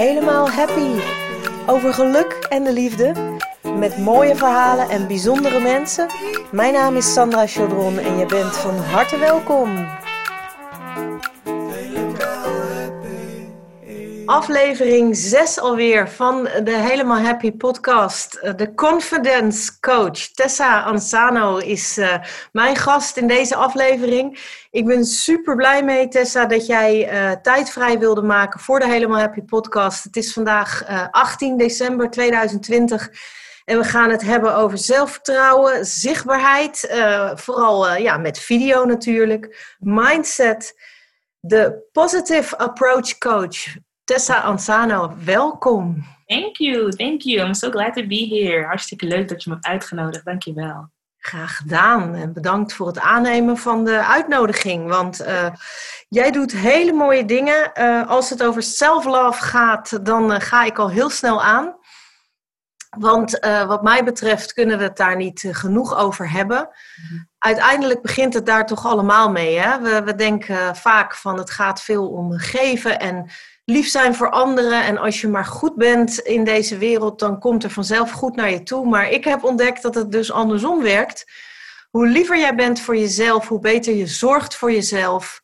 Helemaal 0.00 0.50
Happy. 0.50 1.00
Over 1.66 1.94
geluk 1.94 2.46
en 2.48 2.64
de 2.64 2.72
liefde. 2.72 3.12
Met 3.76 3.98
mooie 3.98 4.36
verhalen 4.36 4.88
en 4.88 5.06
bijzondere 5.06 5.60
mensen. 5.60 6.06
Mijn 6.52 6.72
naam 6.72 6.96
is 6.96 7.12
Sandra 7.12 7.46
Chaudron 7.46 7.98
en 7.98 8.18
je 8.18 8.26
bent 8.26 8.56
van 8.56 8.76
harte 8.76 9.18
welkom. 9.18 9.86
Aflevering 14.30 15.16
6 15.16 15.58
alweer 15.58 16.08
van 16.08 16.44
de 16.64 16.76
Helemaal 16.76 17.18
Happy 17.18 17.52
podcast. 17.52 18.40
De 18.56 18.74
confidence 18.74 19.80
coach 19.80 20.18
Tessa 20.18 20.80
Ansano 20.80 21.56
is 21.56 21.98
uh, 21.98 22.14
mijn 22.52 22.76
gast 22.76 23.16
in 23.16 23.26
deze 23.26 23.54
aflevering. 23.54 24.38
Ik 24.70 24.86
ben 24.86 25.04
super 25.04 25.56
blij 25.56 25.84
mee, 25.84 26.08
Tessa, 26.08 26.46
dat 26.46 26.66
jij 26.66 27.12
uh, 27.12 27.32
tijd 27.42 27.70
vrij 27.70 27.98
wilde 27.98 28.22
maken 28.22 28.60
voor 28.60 28.78
de 28.78 28.88
Helemaal 28.88 29.18
Happy 29.18 29.42
podcast. 29.42 30.04
Het 30.04 30.16
is 30.16 30.32
vandaag 30.32 30.88
uh, 30.88 31.06
18 31.10 31.56
december 31.56 32.10
2020. 32.10 33.10
En 33.64 33.78
we 33.78 33.84
gaan 33.84 34.10
het 34.10 34.22
hebben 34.22 34.56
over 34.56 34.78
zelfvertrouwen, 34.78 35.86
zichtbaarheid, 35.86 36.94
vooral 37.34 37.96
ja, 37.96 38.16
met 38.16 38.38
video 38.38 38.84
natuurlijk, 38.84 39.76
mindset, 39.78 40.74
de 41.40 41.88
Positive 41.92 42.58
Approach 42.58 43.18
Coach. 43.18 43.88
Tessa 44.10 44.40
Ansano, 44.40 45.14
welkom. 45.24 46.04
Thank 46.26 46.56
you, 46.56 46.90
thank 46.90 47.22
you. 47.22 47.46
I'm 47.46 47.54
so 47.54 47.70
glad 47.70 47.94
to 47.94 48.06
be 48.06 48.26
here. 48.28 48.66
Hartstikke 48.66 49.06
leuk 49.06 49.28
dat 49.28 49.42
je 49.42 49.50
me 49.50 49.54
hebt 49.54 49.66
uitgenodigd. 49.66 50.24
Dank 50.24 50.42
je 50.42 50.52
wel. 50.52 50.90
Graag 51.18 51.56
gedaan 51.56 52.14
en 52.14 52.32
bedankt 52.32 52.72
voor 52.72 52.86
het 52.86 52.98
aannemen 52.98 53.56
van 53.56 53.84
de 53.84 54.04
uitnodiging. 54.04 54.88
Want 54.88 55.20
uh, 55.20 55.48
jij 56.08 56.30
doet 56.30 56.52
hele 56.52 56.92
mooie 56.92 57.24
dingen. 57.24 57.70
Uh, 57.74 58.08
als 58.08 58.30
het 58.30 58.42
over 58.42 58.62
self-love 58.62 59.42
gaat, 59.42 60.04
dan 60.06 60.32
uh, 60.32 60.40
ga 60.40 60.64
ik 60.64 60.78
al 60.78 60.90
heel 60.90 61.10
snel 61.10 61.42
aan. 61.42 61.78
Want 62.98 63.38
wat 63.66 63.82
mij 63.82 64.04
betreft 64.04 64.52
kunnen 64.52 64.78
we 64.78 64.84
het 64.84 64.96
daar 64.96 65.16
niet 65.16 65.48
genoeg 65.50 65.96
over 65.96 66.30
hebben. 66.30 66.56
Mm-hmm. 66.56 67.28
Uiteindelijk 67.38 68.02
begint 68.02 68.34
het 68.34 68.46
daar 68.46 68.66
toch 68.66 68.86
allemaal 68.86 69.30
mee. 69.30 69.58
Hè? 69.58 69.80
We, 69.80 70.02
we 70.02 70.14
denken 70.14 70.76
vaak 70.76 71.14
van 71.14 71.38
het 71.38 71.50
gaat 71.50 71.82
veel 71.82 72.08
om 72.08 72.38
geven 72.38 73.00
en 73.00 73.30
lief 73.70 73.88
zijn 73.88 74.14
voor 74.14 74.30
anderen. 74.30 74.84
En 74.84 74.98
als 74.98 75.20
je 75.20 75.28
maar 75.28 75.44
goed 75.44 75.74
bent 75.74 76.18
in 76.18 76.44
deze 76.44 76.78
wereld, 76.78 77.18
dan 77.18 77.38
komt 77.38 77.64
er 77.64 77.70
vanzelf 77.70 78.10
goed 78.10 78.36
naar 78.36 78.50
je 78.50 78.62
toe. 78.62 78.86
Maar 78.88 79.10
ik 79.10 79.24
heb 79.24 79.44
ontdekt 79.44 79.82
dat 79.82 79.94
het 79.94 80.12
dus 80.12 80.32
andersom 80.32 80.82
werkt. 80.82 81.32
Hoe 81.90 82.06
liever 82.06 82.38
jij 82.38 82.54
bent 82.54 82.80
voor 82.80 82.96
jezelf, 82.96 83.48
hoe 83.48 83.60
beter 83.60 83.94
je 83.94 84.06
zorgt 84.06 84.56
voor 84.56 84.72
jezelf. 84.72 85.42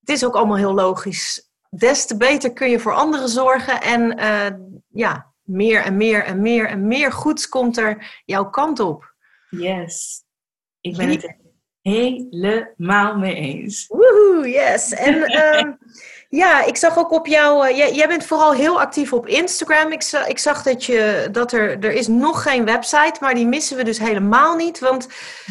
Het 0.00 0.08
is 0.08 0.24
ook 0.24 0.34
allemaal 0.34 0.56
heel 0.56 0.74
logisch. 0.74 1.50
Des 1.70 2.06
te 2.06 2.16
beter 2.16 2.52
kun 2.52 2.70
je 2.70 2.78
voor 2.78 2.94
anderen 2.94 3.28
zorgen. 3.28 3.80
En 3.80 4.20
uh, 4.20 4.46
ja, 4.88 5.32
meer 5.42 5.82
en 5.82 5.96
meer 5.96 6.24
en 6.24 6.40
meer 6.40 6.66
en 6.66 6.86
meer 6.86 7.12
goeds 7.12 7.48
komt 7.48 7.76
er 7.76 8.22
jouw 8.24 8.50
kant 8.50 8.80
op. 8.80 9.14
Yes, 9.50 10.24
ik 10.80 10.96
ben 10.96 11.08
het 11.08 11.36
helemaal 11.88 13.16
mee 13.16 13.34
eens. 13.34 13.86
Woehoe, 13.86 14.48
yes. 14.48 14.92
En 14.92 15.14
uh, 15.14 15.72
ja, 16.28 16.64
ik 16.64 16.76
zag 16.76 16.98
ook 16.98 17.10
op 17.10 17.26
jou, 17.26 17.68
uh, 17.68 17.76
jij, 17.76 17.94
jij, 17.94 18.08
bent 18.08 18.24
vooral 18.24 18.52
heel 18.52 18.80
actief 18.80 19.12
op 19.12 19.26
Instagram. 19.26 19.92
Ik, 19.92 20.02
zag, 20.02 20.26
ik 20.26 20.38
zag 20.38 20.62
dat, 20.62 20.84
je, 20.84 21.28
dat 21.32 21.52
er, 21.52 21.84
er 21.84 21.92
is 21.92 22.06
nog 22.06 22.42
geen 22.42 22.64
website, 22.64 23.16
maar 23.20 23.34
die 23.34 23.46
missen 23.46 23.76
we 23.76 23.84
dus 23.84 23.98
helemaal 23.98 24.56
niet. 24.56 24.78
Want 24.78 25.08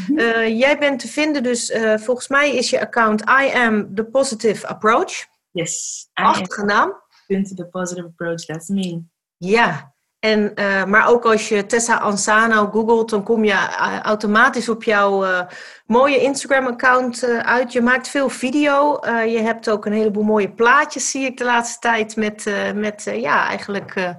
uh, 0.09 0.59
jij 0.59 0.77
bent 0.77 0.99
te 0.99 1.07
vinden, 1.07 1.43
dus 1.43 1.69
uh, 1.69 1.97
volgens 1.97 2.27
mij 2.27 2.55
is 2.55 2.69
je 2.69 2.81
account 2.81 3.21
I 3.21 3.51
am 3.53 3.95
the 3.95 4.03
positive 4.03 4.67
approach. 4.67 5.25
Yes. 5.51 6.07
Prachtige 6.13 6.63
naam. 6.63 7.05
The 7.27 7.67
positive 7.71 8.07
approach, 8.07 8.45
that's 8.45 8.67
me. 8.67 9.01
Ja, 9.37 9.95
en, 10.27 10.51
uh, 10.55 10.85
maar 10.85 11.07
ook 11.07 11.25
als 11.25 11.49
je 11.49 11.65
Tessa 11.65 11.95
Ansano 11.95 12.69
googelt, 12.71 13.09
dan 13.09 13.23
kom 13.23 13.43
je 13.43 13.51
uh, 13.51 13.99
automatisch 13.99 14.69
op 14.69 14.83
jouw 14.83 15.25
uh, 15.25 15.41
mooie 15.85 16.21
Instagram-account 16.21 17.23
uit. 17.23 17.73
Je 17.73 17.81
maakt 17.81 18.07
veel 18.07 18.29
video. 18.29 18.99
je 19.05 19.39
hebt 19.39 19.69
ook 19.69 19.85
een 19.85 19.93
heleboel 19.93 20.23
mooie 20.23 20.51
plaatjes, 20.51 21.11
zie 21.11 21.25
ik 21.25 21.37
de 21.37 21.43
laatste 21.43 21.79
tijd, 21.79 22.15
met, 22.15 22.45
met 22.75 23.03
ja, 23.03 23.47
eigenlijk 23.47 24.15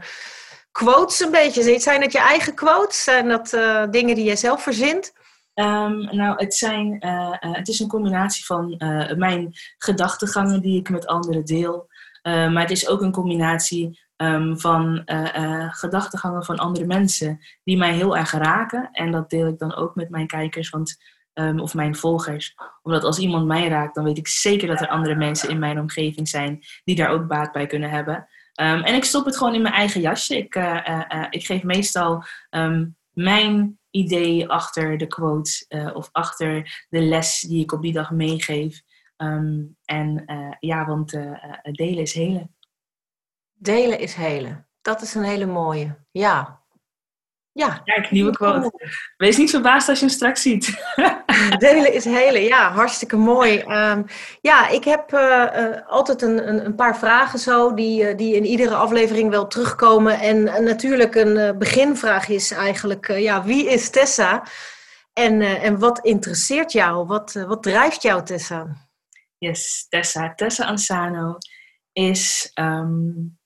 quotes 0.73 1.21
een 1.21 1.31
beetje. 1.31 1.79
Zijn 1.79 2.01
dat 2.01 2.13
je 2.13 2.19
eigen 2.19 2.55
quotes? 2.55 3.05
Zijn 3.05 3.29
dat 3.29 3.51
dingen 3.91 4.15
die 4.15 4.25
jij 4.25 4.37
zelf 4.37 4.63
verzint? 4.63 5.13
Um, 5.55 6.17
nou, 6.17 6.35
het, 6.37 6.55
zijn, 6.55 6.97
het 7.41 7.69
is 7.69 7.81
een 7.81 7.89
combinatie 7.89 8.45
van 8.45 8.75
mijn 9.17 9.53
gedachtegangen 9.79 10.61
die 10.61 10.79
ik 10.79 10.91
met 10.91 11.07
anderen 11.07 11.45
deel. 11.45 11.89
maar 12.23 12.61
het 12.61 12.71
is 12.71 12.89
ook 12.89 13.01
een 13.01 13.13
combinatie 13.13 14.08
um, 14.23 14.61
van 14.61 15.03
uh, 15.07 15.35
uh, 15.37 15.73
gedachtegangen 15.73 16.45
van 16.45 16.57
andere 16.57 16.87
mensen 16.87 17.41
die 17.65 17.77
mij 17.77 17.93
heel 17.93 18.17
erg 18.17 18.31
raken. 18.31 18.89
En 18.93 19.11
dat 19.11 19.31
deel 19.31 19.47
ik 19.47 19.59
dan 19.59 19.75
ook 19.75 19.95
met 19.95 20.11
mijn 20.11 20.27
kijkers 20.27 20.71
want, 20.71 20.97
um, 21.35 21.61
of 21.61 21.75
mijn 21.75 21.97
volgers. 21.97 22.55
Omdat 22.83 23.05
als 23.05 23.19
iemand 23.19 23.47
mij 23.47 23.69
raakt, 23.69 23.95
dan 23.95 24.05
weet 24.05 24.19
ik 24.19 24.29
zeker 24.29 24.69
dat 24.69 24.81
er 24.81 24.89
andere 24.89 25.15
mensen 25.15 25.49
in 25.49 25.59
mijn 25.59 25.81
omgeving 25.81 26.29
zijn 26.29 26.59
die 26.85 26.97
daar 26.97 27.09
ook 27.09 27.27
baat 27.27 27.53
bij 27.53 27.67
kunnen 27.67 27.91
hebben. 27.91 28.17
Um, 28.61 28.83
en 28.83 28.95
ik 28.95 29.05
stop 29.05 29.25
het 29.25 29.37
gewoon 29.37 29.55
in 29.55 29.63
mijn 29.63 29.75
eigen 29.75 30.01
jasje. 30.01 30.37
Ik, 30.37 30.55
uh, 30.55 31.27
ik 31.31 31.47
geef 31.47 31.63
meestal 31.63 32.25
mijn 33.13 33.79
idee 33.91 34.49
achter 34.49 34.99
de 34.99 35.07
quote 35.07 35.67
of 35.95 36.09
achter 36.13 36.85
de 36.89 37.01
les 37.01 37.41
die 37.41 37.63
ik 37.63 37.73
op 37.73 37.83
die 37.83 37.93
dag 37.93 38.11
meegeef. 38.11 38.83
en 39.85 40.25
ja, 40.61 40.87
want 40.87 41.11
delen 41.73 42.03
is 42.03 42.15
helen. 42.15 42.57
Delen 43.59 43.99
is 43.99 44.15
helen. 44.15 44.69
Dat 44.83 45.03
is 45.03 45.15
een 45.15 45.23
hele 45.23 45.47
mooie. 45.47 45.99
Ja. 46.11 46.59
Ja. 47.53 47.81
Kijk, 47.85 48.11
nieuwe 48.11 48.33
quote. 48.33 48.73
Wees 49.17 49.37
niet 49.37 49.51
verbaasd 49.51 49.89
als 49.89 49.99
je 49.99 50.05
hem 50.05 50.15
straks 50.15 50.43
ziet. 50.43 50.95
Delen 51.59 51.93
is 51.93 52.05
helen. 52.05 52.43
Ja, 52.43 52.73
hartstikke 52.73 53.17
mooi. 53.17 53.61
Um, 53.61 54.05
ja, 54.41 54.69
ik 54.69 54.85
heb 54.85 55.13
uh, 55.13 55.21
uh, 55.57 55.89
altijd 55.89 56.23
een, 56.23 56.49
een, 56.49 56.65
een, 56.65 56.75
paar 56.75 56.99
vragen 56.99 57.39
zo 57.39 57.75
die, 57.75 58.03
uh, 58.03 58.17
die 58.17 58.35
in 58.35 58.45
iedere 58.45 58.75
aflevering 58.75 59.31
wel 59.31 59.47
terugkomen. 59.47 60.21
En 60.21 60.65
natuurlijk 60.65 61.15
een 61.15 61.59
beginvraag 61.59 62.29
is 62.29 62.51
eigenlijk, 62.51 63.07
ja, 63.07 63.45
wie 63.45 63.67
is 63.67 63.91
Tessa? 63.91 64.43
En, 65.13 65.41
en 65.41 65.79
wat 65.79 65.99
interesseert 65.99 66.73
jou? 66.73 67.07
Wat, 67.07 67.33
wat 67.33 67.63
drijft 67.63 68.03
jou, 68.03 68.25
Tessa? 68.25 68.67
Yes, 69.39 69.87
Tessa. 69.89 70.35
Tessa 70.35 70.65
Ansano 70.65 71.39
is 71.93 72.51
um, 72.55 73.38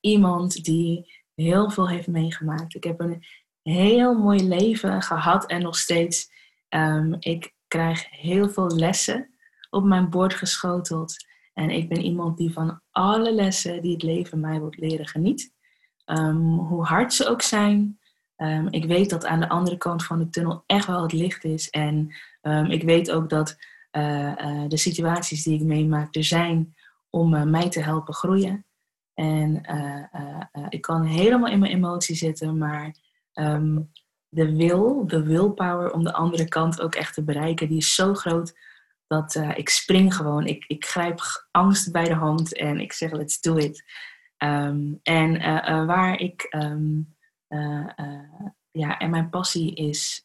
iemand 0.00 0.64
die 0.64 1.12
heel 1.34 1.70
veel 1.70 1.88
heeft 1.88 2.06
meegemaakt. 2.06 2.74
Ik 2.74 2.84
heb 2.84 3.00
een 3.00 3.24
heel 3.62 4.14
mooi 4.14 4.48
leven 4.48 5.02
gehad 5.02 5.46
en 5.46 5.62
nog 5.62 5.76
steeds. 5.76 6.30
Um, 6.68 7.16
ik 7.18 7.54
krijg 7.68 8.10
heel 8.10 8.48
veel 8.48 8.76
lessen 8.76 9.34
op 9.70 9.84
mijn 9.84 10.10
bord 10.10 10.34
geschoteld. 10.34 11.14
En 11.54 11.70
ik 11.70 11.88
ben 11.88 12.02
iemand 12.02 12.36
die 12.36 12.52
van 12.52 12.80
alle 12.90 13.32
lessen 13.32 13.82
die 13.82 13.92
het 13.92 14.02
leven 14.02 14.40
mij 14.40 14.58
wil 14.58 14.72
leren 14.76 15.06
geniet. 15.06 15.52
Um, 16.04 16.58
hoe 16.58 16.84
hard 16.84 17.12
ze 17.12 17.28
ook 17.28 17.42
zijn. 17.42 17.98
Um, 18.36 18.68
ik 18.70 18.84
weet 18.84 19.10
dat 19.10 19.24
aan 19.24 19.40
de 19.40 19.48
andere 19.48 19.76
kant 19.76 20.04
van 20.04 20.18
de 20.18 20.30
tunnel 20.30 20.62
echt 20.66 20.86
wel 20.86 21.02
het 21.02 21.12
licht 21.12 21.44
is. 21.44 21.70
En 21.70 22.14
ik 22.68 22.82
weet 22.82 23.10
ook 23.10 23.30
dat 23.30 23.56
uh, 23.92 24.32
uh, 24.38 24.68
de 24.68 24.76
situaties 24.76 25.42
die 25.42 25.54
ik 25.54 25.62
meemaak 25.62 26.14
er 26.16 26.24
zijn 26.24 26.74
om 27.10 27.34
uh, 27.34 27.42
mij 27.42 27.68
te 27.68 27.80
helpen 27.80 28.14
groeien. 28.14 28.64
En 29.20 29.62
uh, 29.70 30.20
uh, 30.52 30.66
ik 30.68 30.80
kan 30.80 31.04
helemaal 31.04 31.50
in 31.50 31.58
mijn 31.58 31.72
emotie 31.72 32.16
zitten, 32.16 32.58
maar 32.58 32.94
um, 33.34 33.90
de 34.28 34.56
wil, 34.56 35.06
de 35.06 35.22
willpower 35.22 35.92
om 35.92 36.04
de 36.04 36.12
andere 36.12 36.48
kant 36.48 36.80
ook 36.80 36.94
echt 36.94 37.14
te 37.14 37.24
bereiken, 37.24 37.68
die 37.68 37.76
is 37.76 37.94
zo 37.94 38.14
groot 38.14 38.58
dat 39.06 39.34
ik 39.54 39.68
spring 39.68 40.14
gewoon. 40.14 40.46
Ik, 40.46 40.64
ik 40.66 40.84
grijp 40.84 41.20
angst 41.50 41.92
bij 41.92 42.04
de 42.04 42.14
hand 42.14 42.56
en 42.56 42.80
ik 42.80 42.92
zeg 42.92 43.12
let's 43.12 43.40
do 43.40 43.56
it. 43.56 43.84
Um, 44.38 45.00
en 45.02 45.38
waar 45.86 46.18
ik, 46.18 46.46
um, 46.50 47.16
ja, 48.70 48.98
en 48.98 49.10
mijn 49.10 49.30
passie 49.30 49.74
is, 49.74 50.24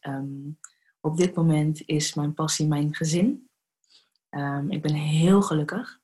op 1.00 1.16
dit 1.16 1.34
moment 1.34 1.82
is 1.86 2.14
mijn 2.14 2.34
passie 2.34 2.66
mijn 2.66 2.94
gezin. 2.94 3.48
ik 4.68 4.82
ben 4.82 4.94
heel 4.94 5.42
gelukkig. 5.42 6.00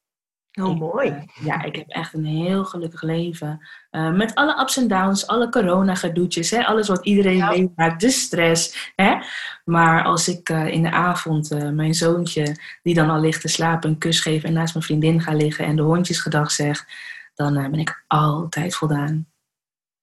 Oh, 0.60 0.78
mooi. 0.78 1.08
Uh, 1.08 1.44
ja, 1.44 1.62
ik 1.62 1.76
heb 1.76 1.88
echt 1.88 2.14
een 2.14 2.24
heel 2.24 2.64
gelukkig 2.64 3.02
leven. 3.02 3.68
Uh, 3.90 4.12
met 4.12 4.34
alle 4.34 4.60
ups 4.60 4.76
en 4.76 4.88
downs, 4.88 5.26
alle 5.26 5.48
corona-gedoetjes, 5.48 6.50
hè, 6.50 6.64
alles 6.66 6.88
wat 6.88 7.04
iedereen 7.04 7.36
ja. 7.36 7.50
meemaakt, 7.50 8.00
de 8.00 8.10
stress. 8.10 8.92
Hè. 8.96 9.16
Maar 9.64 10.04
als 10.04 10.28
ik 10.28 10.48
uh, 10.48 10.66
in 10.66 10.82
de 10.82 10.90
avond 10.90 11.72
mijn 11.72 11.94
zoontje, 11.94 12.56
die 12.82 12.94
dan 12.94 13.10
al 13.10 13.20
ligt 13.20 13.40
te 13.40 13.48
slapen, 13.48 13.90
een 13.90 13.98
kus 13.98 14.20
geef 14.20 14.42
en 14.42 14.52
naast 14.52 14.74
mijn 14.74 14.86
vriendin 14.86 15.20
ga 15.20 15.32
liggen 15.32 15.64
en 15.64 15.76
de 15.76 15.82
hondjes 15.82 16.20
gedag 16.20 16.50
zeg, 16.50 16.86
dan 17.34 17.54
ben 17.54 17.78
ik 17.80 18.04
altijd 18.06 18.74
voldaan. 18.74 19.26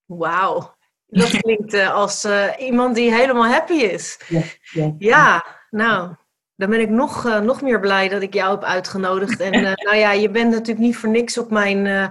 Wauw, 0.06 0.74
dat 1.06 1.30
klinkt 1.40 1.74
als 1.74 2.26
iemand 2.58 2.94
die 2.94 3.14
helemaal 3.14 3.46
happy 3.46 3.72
is. 3.72 4.20
Ja, 4.28 4.42
ja. 4.72 4.94
ja 4.98 5.44
nou, 5.70 6.14
dan 6.60 6.70
ben 6.70 6.80
ik 6.80 6.88
nog, 6.88 7.26
uh, 7.26 7.38
nog 7.38 7.62
meer 7.62 7.80
blij 7.80 8.08
dat 8.08 8.22
ik 8.22 8.34
jou 8.34 8.50
heb 8.50 8.64
uitgenodigd. 8.64 9.40
En 9.40 9.54
uh, 9.54 9.72
nou 9.86 9.96
ja, 9.96 10.12
je 10.12 10.30
bent 10.30 10.50
natuurlijk 10.50 10.78
niet 10.78 10.96
voor 10.96 11.08
niks 11.08 11.38
op 11.38 11.50
mijn, 11.50 11.84
uh, 11.84 12.06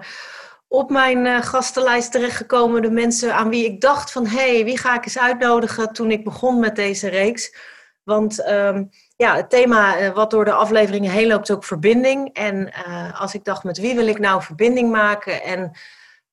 op 0.67 0.89
mijn 0.89 1.43
gastenlijst 1.43 2.11
terechtgekomen. 2.11 2.81
De 2.81 2.91
mensen 2.91 3.35
aan 3.35 3.49
wie 3.49 3.65
ik 3.65 3.81
dacht 3.81 4.11
van, 4.11 4.27
hé, 4.27 4.55
hey, 4.55 4.63
wie 4.63 4.77
ga 4.77 4.95
ik 4.95 5.05
eens 5.05 5.19
uitnodigen 5.19 5.93
toen 5.93 6.11
ik 6.11 6.23
begon 6.23 6.59
met 6.59 6.75
deze 6.75 7.09
reeks. 7.09 7.55
Want 8.03 8.41
ehm, 8.41 8.83
ja, 9.15 9.35
het 9.35 9.49
thema 9.49 10.13
wat 10.13 10.31
door 10.31 10.45
de 10.45 10.53
afleveringen 10.53 11.11
heen 11.11 11.27
loopt 11.27 11.49
is 11.49 11.55
ook 11.55 11.63
verbinding. 11.63 12.33
En 12.33 12.73
als 13.17 13.33
ik 13.33 13.43
dacht, 13.43 13.63
met 13.63 13.77
wie 13.77 13.95
wil 13.95 14.07
ik 14.07 14.19
nou 14.19 14.41
verbinding 14.41 14.91
maken? 14.91 15.43
En 15.43 15.71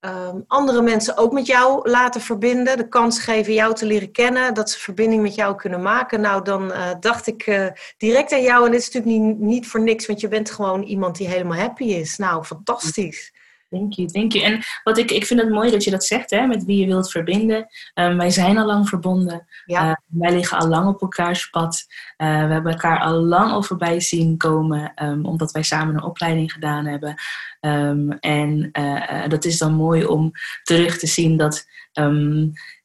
um, 0.06 0.44
andere 0.46 0.82
mensen 0.82 1.16
ook 1.16 1.32
met 1.32 1.46
jou 1.46 1.90
laten 1.90 2.20
verbinden, 2.20 2.76
de 2.76 2.88
kans 2.88 3.18
geven 3.20 3.52
jou 3.52 3.74
te 3.74 3.86
leren 3.86 4.12
kennen, 4.12 4.54
dat 4.54 4.70
ze 4.70 4.78
verbinding 4.78 5.22
met 5.22 5.34
jou 5.34 5.56
kunnen 5.56 5.82
maken. 5.82 6.20
Nou, 6.20 6.44
dan 6.44 6.70
uh, 6.70 6.90
dacht 7.00 7.26
ik 7.26 7.46
uh, 7.46 7.66
direct 7.96 8.32
aan 8.32 8.42
jou 8.42 8.64
en 8.64 8.70
dit 8.70 8.80
is 8.80 8.90
natuurlijk 8.92 9.24
niet, 9.24 9.38
niet 9.38 9.66
voor 9.66 9.80
niks, 9.80 10.06
want 10.06 10.20
je 10.20 10.28
bent 10.28 10.50
gewoon 10.50 10.82
iemand 10.82 11.16
die 11.16 11.28
helemaal 11.28 11.58
happy 11.58 11.84
is. 11.84 12.16
Nou, 12.16 12.44
fantastisch. 12.44 13.32
Thank 13.76 13.92
you, 13.92 14.08
thank 14.08 14.32
you. 14.32 14.44
En 14.44 14.62
wat 14.84 14.98
ik, 14.98 15.10
ik 15.10 15.26
vind 15.26 15.40
het 15.40 15.50
mooi 15.50 15.70
dat 15.70 15.84
je 15.84 15.90
dat 15.90 16.04
zegt, 16.04 16.30
hè, 16.30 16.46
met 16.46 16.64
wie 16.64 16.80
je 16.80 16.86
wilt 16.86 17.10
verbinden. 17.10 17.66
Um, 17.94 18.16
wij 18.16 18.30
zijn 18.30 18.58
al 18.58 18.66
lang 18.66 18.88
verbonden. 18.88 19.46
Ja. 19.64 19.88
Uh, 19.88 19.94
wij 20.06 20.32
liggen 20.32 20.58
al 20.58 20.68
lang 20.68 20.88
op 20.88 21.00
elkaars 21.00 21.50
pad. 21.50 21.84
Uh, 22.18 22.46
we 22.46 22.52
hebben 22.52 22.72
elkaar 22.72 23.00
al 23.00 23.12
lang 23.12 23.50
al 23.50 23.62
voorbij 23.62 24.00
zien 24.00 24.36
komen, 24.36 24.92
um, 25.02 25.24
omdat 25.24 25.52
wij 25.52 25.62
samen 25.62 25.94
een 25.94 26.02
opleiding 26.02 26.52
gedaan 26.52 26.86
hebben. 26.86 27.14
Um, 27.60 28.12
en 28.12 28.70
uh, 28.72 29.28
dat 29.28 29.44
is 29.44 29.58
dan 29.58 29.72
mooi 29.72 30.06
om 30.06 30.32
terug 30.62 30.98
te 30.98 31.06
zien 31.06 31.36
dat 31.36 31.66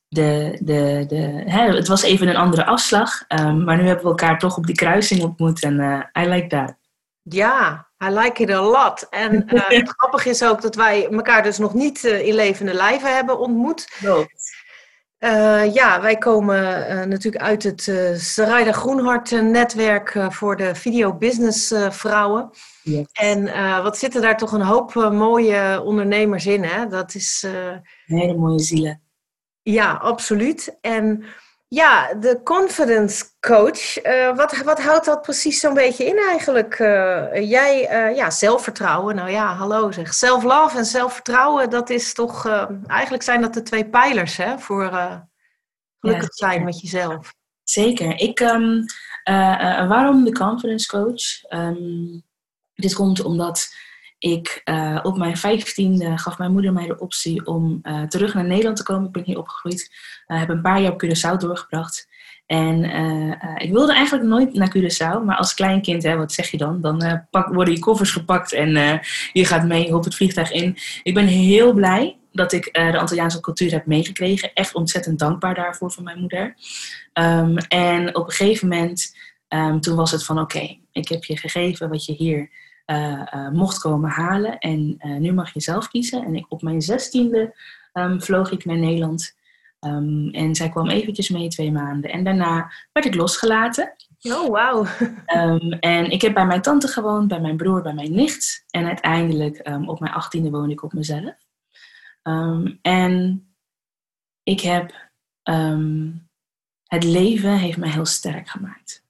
de, 0.07 0.57
de, 0.59 1.05
de, 1.07 1.43
hè, 1.45 1.75
het 1.75 1.87
was 1.87 2.01
even 2.01 2.27
een 2.27 2.35
andere 2.35 2.65
afslag, 2.65 3.23
maar 3.27 3.77
nu 3.77 3.85
hebben 3.85 4.03
we 4.03 4.09
elkaar 4.09 4.39
toch 4.39 4.57
op 4.57 4.65
die 4.65 4.75
kruising 4.75 5.23
ontmoet 5.23 5.63
en 5.63 6.09
I 6.19 6.25
like 6.25 6.47
that. 6.47 6.75
Ja, 7.21 7.87
I 8.03 8.09
like 8.09 8.41
it 8.41 8.49
a 8.49 8.61
lot. 8.61 9.07
En 9.09 9.43
uh, 9.47 9.69
het 9.79 9.93
grappige 9.97 10.29
is 10.29 10.43
ook 10.43 10.61
dat 10.61 10.75
wij 10.75 11.07
elkaar 11.09 11.43
dus 11.43 11.57
nog 11.57 11.73
niet 11.73 12.03
uh, 12.03 12.27
in 12.27 12.33
levende 12.33 12.73
lijven 12.73 13.15
hebben 13.15 13.39
ontmoet. 13.39 13.87
Uh, 15.19 15.73
ja, 15.73 16.01
wij 16.01 16.17
komen 16.17 16.59
natuurlijk 17.09 17.43
uit 17.43 17.63
het 17.63 17.87
uh, 17.87 18.15
Sarayda 18.15 18.71
Groenhart 18.71 19.31
netwerk 19.31 20.25
voor 20.29 20.57
de 20.57 20.75
video 20.75 21.13
business 21.13 21.73
vrouwen. 21.89 22.49
Yes. 22.83 23.05
En 23.11 23.43
wat 23.83 23.97
zitten 23.97 24.21
daar 24.21 24.37
toch 24.37 24.51
een 24.51 24.61
hoop 24.61 24.93
mooie 24.93 25.81
ondernemers 25.83 26.45
in, 26.45 26.63
hè? 26.63 26.87
Dat 26.87 27.15
is... 27.15 27.45
Hele 28.05 28.37
mooie 28.37 28.59
zielen. 28.59 29.01
Ja, 29.61 29.93
absoluut. 29.93 30.77
En 30.81 31.23
ja, 31.73 32.13
de 32.13 32.41
confidence 32.43 33.25
coach. 33.39 34.05
Uh, 34.05 34.35
wat, 34.35 34.57
wat 34.57 34.81
houdt 34.81 35.05
dat 35.05 35.21
precies 35.21 35.59
zo'n 35.59 35.73
beetje 35.73 36.05
in 36.05 36.17
eigenlijk? 36.17 36.79
Uh, 36.79 37.49
jij, 37.49 38.09
uh, 38.09 38.15
ja, 38.15 38.29
zelfvertrouwen. 38.29 39.15
Nou 39.15 39.29
ja, 39.29 39.55
hallo 39.55 39.91
zeg. 39.91 40.13
Self-love 40.13 40.77
en 40.77 40.85
zelfvertrouwen, 40.85 41.69
dat 41.69 41.89
is 41.89 42.13
toch... 42.13 42.47
eigenlijk 42.87 43.23
zijn 43.23 43.41
dat 43.41 43.53
de 43.53 43.61
twee 43.61 43.89
pijlers 43.89 44.37
hè, 44.37 44.59
voor 44.59 44.85
gelukkig 45.99 46.37
ja, 46.37 46.47
zijn 46.47 46.63
met 46.63 46.81
jezelf. 46.81 47.33
Zeker. 47.63 48.19
Ik, 48.19 48.39
um, 48.39 48.85
waarom 49.87 50.23
de 50.23 50.31
confidence 50.31 50.87
coach? 50.87 51.51
Um, 51.59 52.23
dit 52.73 52.93
komt 52.93 53.23
omdat 53.23 53.67
ik 54.21 54.61
uh, 54.65 54.99
op 55.03 55.17
mijn 55.17 55.37
vijftiende 55.37 56.17
gaf 56.17 56.37
mijn 56.37 56.51
moeder 56.51 56.73
mij 56.73 56.87
de 56.87 56.99
optie 56.99 57.45
om 57.45 57.79
uh, 57.83 58.03
terug 58.03 58.33
naar 58.33 58.45
Nederland 58.45 58.77
te 58.77 58.83
komen. 58.83 59.05
Ik 59.05 59.11
ben 59.11 59.23
hier 59.23 59.37
opgegroeid. 59.37 59.91
Uh, 60.27 60.39
heb 60.39 60.49
een 60.49 60.61
paar 60.61 60.81
jaar 60.81 60.91
op 60.91 61.03
Curaçao 61.03 61.37
doorgebracht. 61.37 62.09
En 62.45 62.83
ik 63.57 63.71
wilde 63.71 63.93
eigenlijk 63.93 64.27
nooit 64.27 64.53
naar 64.53 64.77
Curaçao. 64.77 65.25
Maar 65.25 65.35
als 65.37 65.53
kleinkind, 65.53 66.03
hè, 66.03 66.17
wat 66.17 66.31
zeg 66.31 66.51
je 66.51 66.57
dan? 66.57 66.81
Dan 66.81 67.27
pak, 67.29 67.53
worden 67.53 67.73
je 67.73 67.79
koffers 67.79 68.11
gepakt 68.11 68.53
en 68.53 69.01
je 69.33 69.45
gaat 69.45 69.65
mee 69.65 69.95
op 69.95 70.03
het 70.03 70.15
vliegtuig 70.15 70.51
in. 70.51 70.77
Ik 71.03 71.13
ben 71.13 71.25
heel 71.25 71.73
blij 71.73 72.17
dat 72.31 72.51
ik 72.51 72.69
de 72.73 72.99
Antilliaanse 72.99 73.39
cultuur 73.39 73.71
heb 73.71 73.85
meegekregen. 73.85 74.53
Echt 74.53 74.75
ontzettend 74.75 75.19
dankbaar 75.19 75.55
daarvoor 75.55 75.91
van 75.91 76.03
mijn 76.03 76.19
moeder. 76.19 76.55
Um, 77.13 77.57
en 77.57 78.15
op 78.15 78.25
een 78.25 78.33
gegeven 78.33 78.67
moment, 78.67 79.15
um, 79.49 79.81
toen 79.81 79.95
was 79.95 80.11
het 80.11 80.25
van 80.25 80.39
oké, 80.39 80.77
ik 80.91 81.07
heb 81.07 81.23
je 81.23 81.37
gegeven 81.37 81.89
wat 81.89 82.05
je 82.05 82.13
hier 82.13 82.49
mocht 83.51 83.79
komen 83.79 84.09
halen. 84.09 84.59
En 84.59 84.95
uh, 84.99 85.17
nu 85.17 85.33
mag 85.33 85.53
je 85.53 85.61
zelf 85.61 85.87
kiezen. 85.87 86.23
En 86.23 86.35
ik, 86.35 86.45
op 86.49 86.61
mijn 86.61 86.81
zestiende 86.81 87.55
um, 87.93 88.21
vloog 88.21 88.51
ik 88.51 88.65
naar 88.65 88.77
Nederland. 88.77 89.35
Um, 89.79 90.29
en 90.29 90.55
zij 90.55 90.69
kwam 90.69 90.89
eventjes 90.89 91.29
mee 91.29 91.47
twee 91.47 91.71
maanden. 91.71 92.11
En 92.11 92.23
daarna 92.23 92.71
werd 92.91 93.05
ik 93.05 93.15
losgelaten. 93.15 93.93
Oh, 94.21 94.49
wauw. 94.49 94.85
Um, 95.35 95.71
en 95.71 96.11
ik 96.11 96.21
heb 96.21 96.33
bij 96.33 96.45
mijn 96.45 96.61
tante 96.61 96.87
gewoond, 96.87 97.27
bij 97.27 97.41
mijn 97.41 97.57
broer, 97.57 97.81
bij 97.81 97.93
mijn 97.93 98.15
nicht. 98.15 98.63
En 98.69 98.85
uiteindelijk 98.85 99.69
op 99.85 99.99
mijn 99.99 100.13
achttiende 100.13 100.49
woon 100.49 100.69
ik 100.69 100.83
op 100.83 100.93
mezelf. 100.93 101.35
en 102.81 103.45
ik 104.43 104.61
heb... 104.61 105.09
het 106.85 107.03
leven 107.03 107.57
heeft 107.57 107.77
mij 107.77 107.89
heel 107.89 108.05
sterk 108.05 108.49
gemaakt. 108.49 109.00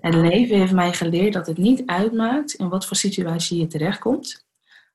Het 0.00 0.14
leven 0.14 0.58
heeft 0.58 0.72
mij 0.72 0.92
geleerd 0.92 1.32
dat 1.32 1.46
het 1.46 1.58
niet 1.58 1.82
uitmaakt 1.86 2.54
in 2.54 2.68
wat 2.68 2.86
voor 2.86 2.96
situatie 2.96 3.60
je 3.60 3.66
terechtkomt. 3.66 4.46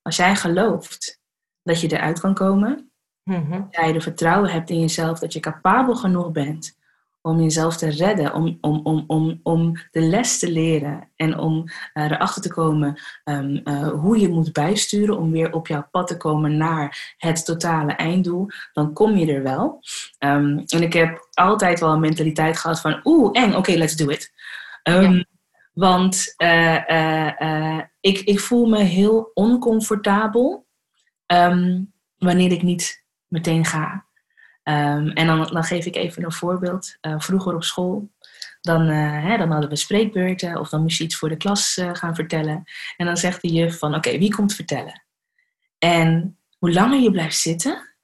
Als 0.01 0.15
jij 0.15 0.35
gelooft 0.35 1.19
dat 1.63 1.81
je 1.81 1.91
eruit 1.91 2.19
kan 2.19 2.33
komen, 2.33 2.91
mm 3.23 3.45
-hmm. 3.49 3.67
jij 3.71 3.95
er 3.95 4.01
vertrouwen 4.01 4.49
hebt 4.49 4.69
in 4.69 4.79
jezelf, 4.79 5.19
dat 5.19 5.33
je 5.33 5.39
capabel 5.39 5.95
genoeg 5.95 6.31
bent 6.31 6.77
om 7.25 7.41
jezelf 7.41 7.77
te 7.77 7.89
redden, 7.89 8.33
om, 8.33 8.57
om, 8.61 8.79
om, 8.83 9.03
om, 9.07 9.39
om 9.43 9.73
de 9.91 10.01
les 10.01 10.39
te 10.39 10.51
leren 10.51 11.09
en 11.15 11.37
om 11.37 11.63
uh, 11.93 12.03
erachter 12.03 12.41
te 12.41 12.53
komen 12.53 13.01
um, 13.23 13.61
uh, 13.63 13.87
hoe 13.87 14.19
je 14.19 14.29
moet 14.29 14.53
bijsturen 14.53 15.17
om 15.17 15.31
weer 15.31 15.53
op 15.53 15.67
jouw 15.67 15.87
pad 15.91 16.07
te 16.07 16.17
komen 16.17 16.57
naar 16.57 17.15
het 17.17 17.45
totale 17.45 17.91
einddoel, 17.91 18.47
dan 18.73 18.93
kom 18.93 19.15
je 19.15 19.33
er 19.33 19.43
wel. 19.43 19.81
Um, 20.19 20.63
en 20.65 20.81
ik 20.81 20.93
heb 20.93 21.27
altijd 21.33 21.79
wel 21.79 21.91
een 21.91 21.99
mentaliteit 21.99 22.57
gehad 22.57 22.81
van, 22.81 22.99
oeh, 23.03 23.29
eng, 23.33 23.49
oké, 23.49 23.57
okay, 23.57 23.77
let's 23.77 23.95
do 23.95 24.09
it. 24.09 24.33
Um, 24.89 25.25
Want 25.73 26.33
uh, 26.37 26.89
uh, 26.89 27.81
ik, 27.99 28.19
ik 28.19 28.39
voel 28.39 28.65
me 28.65 28.77
heel 28.77 29.31
oncomfortabel 29.33 30.67
um, 31.27 31.93
wanneer 32.17 32.51
ik 32.51 32.61
niet 32.61 33.05
meteen 33.27 33.65
ga. 33.65 34.05
Um, 34.63 35.09
en 35.09 35.27
dan, 35.27 35.47
dan 35.47 35.63
geef 35.63 35.85
ik 35.85 35.95
even 35.95 36.23
een 36.23 36.31
voorbeeld. 36.31 36.97
vroeger 37.17 37.55
op 37.55 37.63
school, 37.63 38.11
dan, 38.61 38.87
hè, 38.87 39.37
dan 39.37 39.51
hadden 39.51 39.69
we 39.69 39.75
spreekbeurten 39.75 40.59
of 40.59 40.69
dan 40.69 40.81
moest 40.81 40.97
je 40.97 41.03
iets 41.03 41.15
voor 41.15 41.29
de 41.29 41.37
klas 41.37 41.81
gaan 41.93 42.15
vertellen. 42.15 42.63
En 42.97 43.05
dan 43.05 43.17
zegt 43.17 43.41
de 43.41 43.47
juf 43.47 43.77
van 43.77 43.95
oké, 43.95 44.17
wie 44.17 44.35
komt 44.35 44.53
vertellen? 44.53 45.03
En 45.77 46.39
hoe 46.57 46.73
langer 46.73 46.99
je 46.99 47.11
blijft 47.11 47.37
zitten, 47.37 47.94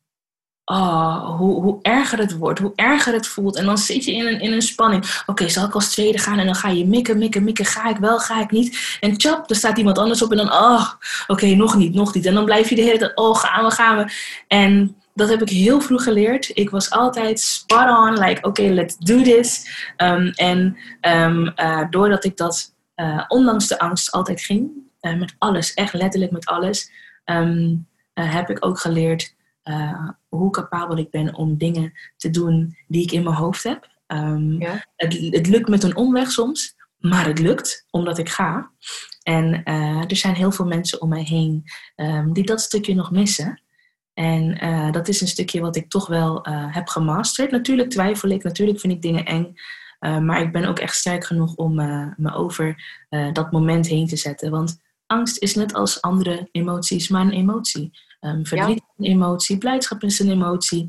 oh, 0.65 1.37
hoe, 1.37 1.61
hoe 1.61 1.79
erger 1.81 2.17
het 2.19 2.37
wordt, 2.37 2.59
hoe 2.59 2.71
erger 2.75 3.13
het 3.13 3.27
voelt. 3.27 3.55
En 3.55 3.65
dan 3.65 3.77
zit 3.77 4.05
je 4.05 4.13
in 4.13 4.27
een, 4.27 4.39
in 4.39 4.51
een 4.51 4.61
spanning. 4.61 5.21
Oké, 5.25 5.49
zal 5.49 5.65
ik 5.65 5.73
als 5.73 5.89
tweede 5.89 6.17
gaan? 6.17 6.39
En 6.39 6.45
dan 6.45 6.55
ga 6.55 6.69
je 6.69 6.87
mikken, 6.87 7.17
mikken, 7.17 7.43
mikken. 7.43 7.65
Ga 7.65 7.89
ik 7.89 7.97
wel, 7.97 8.19
ga 8.19 8.41
ik 8.41 8.51
niet? 8.51 8.97
En 8.99 9.17
tjap, 9.17 9.49
er 9.49 9.55
staat 9.55 9.77
iemand 9.77 9.97
anders 9.97 10.21
op. 10.21 10.31
En 10.31 10.37
dan, 10.37 10.51
oh, 10.51 10.89
oké, 11.27 11.45
nog 11.45 11.75
niet, 11.75 11.93
nog 11.93 12.13
niet. 12.13 12.25
En 12.25 12.33
dan 12.33 12.45
blijf 12.45 12.69
je 12.69 12.75
de 12.75 12.81
hele 12.81 12.97
tijd, 12.97 13.15
oh, 13.15 13.35
gaan 13.35 13.65
we, 13.65 13.71
gaan 13.71 13.97
we. 13.97 14.11
En 14.47 14.95
dat 15.13 15.29
heb 15.29 15.41
ik 15.41 15.49
heel 15.49 15.81
vroeg 15.81 16.03
geleerd. 16.03 16.51
Ik 16.53 16.69
was 16.69 16.89
altijd 16.89 17.39
spot 17.39 17.89
on, 17.89 18.19
like, 18.19 18.47
oké, 18.47 18.61
let's 18.61 18.97
do 18.97 19.21
this. 19.21 19.67
Um, 19.97 20.29
en 20.29 20.77
um, 21.01 21.53
uh, 21.55 21.83
doordat 21.89 22.23
ik 22.23 22.37
dat, 22.37 22.73
uh, 22.95 23.23
ondanks 23.27 23.67
de 23.67 23.79
angst, 23.79 24.11
altijd 24.11 24.41
ging, 24.41 24.69
uh, 25.01 25.19
met 25.19 25.35
alles, 25.37 25.73
echt 25.73 25.93
letterlijk 25.93 26.31
met 26.31 26.45
alles, 26.45 26.91
um, 27.25 27.87
heb 28.13 28.49
ik 28.49 28.65
ook 28.65 28.79
geleerd 28.79 29.33
hoe 30.35 30.49
capabel 30.49 30.97
ik 30.97 31.09
ben 31.09 31.35
om 31.35 31.57
dingen 31.57 31.93
te 32.17 32.29
doen 32.29 32.77
die 32.87 33.03
ik 33.03 33.11
in 33.11 33.23
mijn 33.23 33.35
hoofd 33.35 33.63
heb. 33.63 33.89
Um, 34.07 34.61
ja. 34.61 34.85
het, 34.95 35.13
het, 35.13 35.47
lukt 35.47 35.69
met 35.69 35.83
een 35.83 35.95
omweg 35.95 36.31
soms, 36.31 36.75
maar 36.97 37.25
het 37.25 37.39
lukt 37.39 37.85
omdat 37.89 38.17
ik 38.17 38.29
ga. 38.29 38.71
En 39.23 39.61
uh, 39.65 40.03
er 40.07 40.15
zijn 40.15 40.35
heel 40.35 40.51
veel 40.51 40.65
mensen 40.65 41.01
om 41.01 41.09
mij 41.09 41.23
heen 41.23 41.63
um, 41.95 42.33
die 42.33 42.45
dat 42.45 42.61
stukje 42.61 42.95
nog 42.95 43.11
missen. 43.11 43.61
En 44.13 44.65
uh, 44.65 44.91
dat 44.91 45.07
is 45.07 45.21
een 45.21 45.27
stukje 45.27 45.61
wat 45.61 45.75
ik 45.75 45.89
toch 45.89 46.07
wel 46.07 46.45
heb 46.49 46.87
gemasterd. 46.87 47.51
Natuurlijk 47.51 47.89
twijfel 47.89 48.29
ik, 48.29 48.43
natuurlijk 48.43 48.79
vind 48.79 48.93
ik 48.93 49.01
dingen 49.01 49.25
eng. 49.25 49.53
maar 49.99 50.41
ik 50.41 50.51
ben 50.51 50.65
ook 50.65 50.79
echt 50.79 50.95
sterk 50.95 51.25
genoeg 51.25 51.55
om 51.55 51.75
me 52.17 52.33
over 52.33 52.83
dat 53.33 53.51
moment 53.51 53.87
heen 53.87 54.07
te 54.07 54.17
zetten. 54.17 54.51
Want 54.51 54.79
angst 55.05 55.37
is 55.37 55.55
net 55.55 55.73
als 55.73 56.01
andere 56.01 56.49
emoties 56.51 57.07
maar 57.09 57.21
een 57.21 57.31
emotie. 57.31 57.91
Um, 58.21 58.45
verdriet 58.45 58.77
is 58.77 59.05
een 59.05 59.11
emotie, 59.11 59.57
blijdschap 59.57 60.03
is 60.03 60.19
een 60.19 60.31
emotie, 60.31 60.87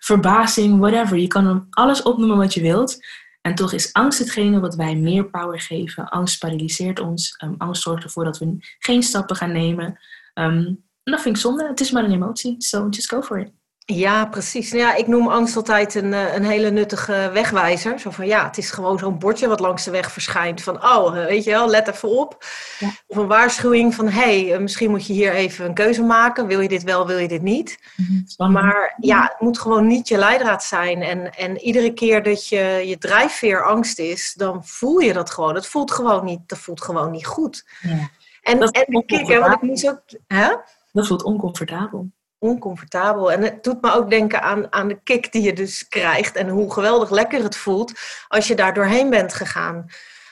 verbazing, 0.00 0.78
whatever. 0.78 1.18
Je 1.18 1.26
kan 1.26 1.66
alles 1.70 2.02
opnoemen 2.02 2.36
wat 2.36 2.54
je 2.54 2.60
wilt. 2.60 2.98
En 3.40 3.54
toch 3.54 3.72
is 3.72 3.92
angst 3.92 4.18
hetgene 4.18 4.60
wat 4.60 4.74
wij 4.74 4.96
meer 4.96 5.30
power 5.30 5.60
geven. 5.60 6.08
Angst 6.08 6.38
paralyseert 6.38 7.00
ons. 7.00 7.34
Um, 7.44 7.54
angst 7.58 7.82
zorgt 7.82 8.04
ervoor 8.04 8.24
dat 8.24 8.38
we 8.38 8.56
geen 8.78 9.02
stappen 9.02 9.36
gaan 9.36 9.52
nemen. 9.52 9.86
Um, 10.34 10.84
en 11.02 11.12
dat 11.12 11.20
vind 11.20 11.36
ik 11.36 11.42
zonde. 11.42 11.66
Het 11.66 11.80
is 11.80 11.90
maar 11.90 12.04
een 12.04 12.12
emotie. 12.12 12.54
So 12.58 12.88
just 12.88 13.08
go 13.08 13.22
for 13.22 13.38
it. 13.38 13.59
Ja, 13.92 14.26
precies. 14.26 14.72
Nou 14.72 14.82
ja, 14.82 14.94
ik 14.94 15.06
noem 15.06 15.28
angst 15.28 15.56
altijd 15.56 15.94
een, 15.94 16.12
eh, 16.12 16.34
een 16.34 16.44
hele 16.44 16.70
nuttige 16.70 17.30
wegwijzer. 17.32 17.98
Zo 17.98 18.10
van 18.10 18.26
ja, 18.26 18.46
het 18.46 18.58
is 18.58 18.70
gewoon 18.70 18.98
zo'n 18.98 19.18
bordje 19.18 19.48
wat 19.48 19.60
langs 19.60 19.84
de 19.84 19.90
weg 19.90 20.12
verschijnt. 20.12 20.62
Van 20.62 20.84
oh, 20.84 21.18
eh, 21.18 21.26
weet 21.26 21.44
je 21.44 21.50
wel, 21.50 21.68
let 21.68 21.88
even 21.88 22.08
op. 22.08 22.44
Ja. 22.78 22.88
Of 23.06 23.16
een 23.16 23.26
waarschuwing 23.26 23.94
van 23.94 24.08
hé, 24.08 24.48
hey, 24.48 24.58
misschien 24.60 24.90
moet 24.90 25.06
je 25.06 25.12
hier 25.12 25.32
even 25.32 25.64
een 25.64 25.74
keuze 25.74 26.02
maken. 26.02 26.46
Wil 26.46 26.60
je 26.60 26.68
dit 26.68 26.82
wel, 26.82 27.06
wil 27.06 27.18
je 27.18 27.28
dit 27.28 27.42
niet? 27.42 27.78
Mhm. 27.96 28.52
Maar 28.52 28.96
ja, 29.00 29.22
het 29.22 29.40
moet 29.40 29.58
gewoon 29.58 29.86
niet 29.86 30.08
je 30.08 30.18
leidraad 30.18 30.64
zijn. 30.64 31.02
En, 31.02 31.34
en 31.34 31.58
iedere 31.58 31.92
keer 31.92 32.22
dat 32.22 32.48
je, 32.48 32.82
je 32.86 32.98
drijfveer 32.98 33.64
angst 33.64 33.98
is, 33.98 34.34
dan 34.36 34.64
voel 34.64 34.98
je 34.98 35.12
dat 35.12 35.30
gewoon. 35.30 35.54
Het 35.54 35.66
voelt 35.66 35.90
gewoon 35.90 36.24
niet, 36.24 36.40
dat 36.46 36.58
voelt 36.58 36.82
gewoon 36.82 37.10
niet 37.10 37.26
goed. 37.26 37.66
Ja. 37.80 38.10
En, 38.42 38.60
en 38.60 39.04
kijk, 39.06 39.28
hè, 39.28 39.38
want 39.38 39.54
ik 39.54 39.62
moest 39.62 39.88
ook. 39.88 40.02
Hè? 40.26 40.48
Dat 40.92 41.06
voelt 41.06 41.22
oncomfortabel 41.22 42.10
oncomfortabel. 42.40 43.32
En 43.32 43.42
het 43.42 43.64
doet 43.64 43.82
me 43.82 43.92
ook 43.92 44.10
denken 44.10 44.42
aan, 44.42 44.72
aan 44.72 44.88
de 44.88 45.00
kick 45.04 45.32
die 45.32 45.42
je 45.42 45.52
dus 45.52 45.88
krijgt 45.88 46.36
en 46.36 46.48
hoe 46.48 46.72
geweldig 46.72 47.10
lekker 47.10 47.42
het 47.42 47.56
voelt 47.56 47.92
als 48.28 48.46
je 48.46 48.54
daar 48.54 48.74
doorheen 48.74 49.10
bent 49.10 49.34
gegaan. 49.34 49.86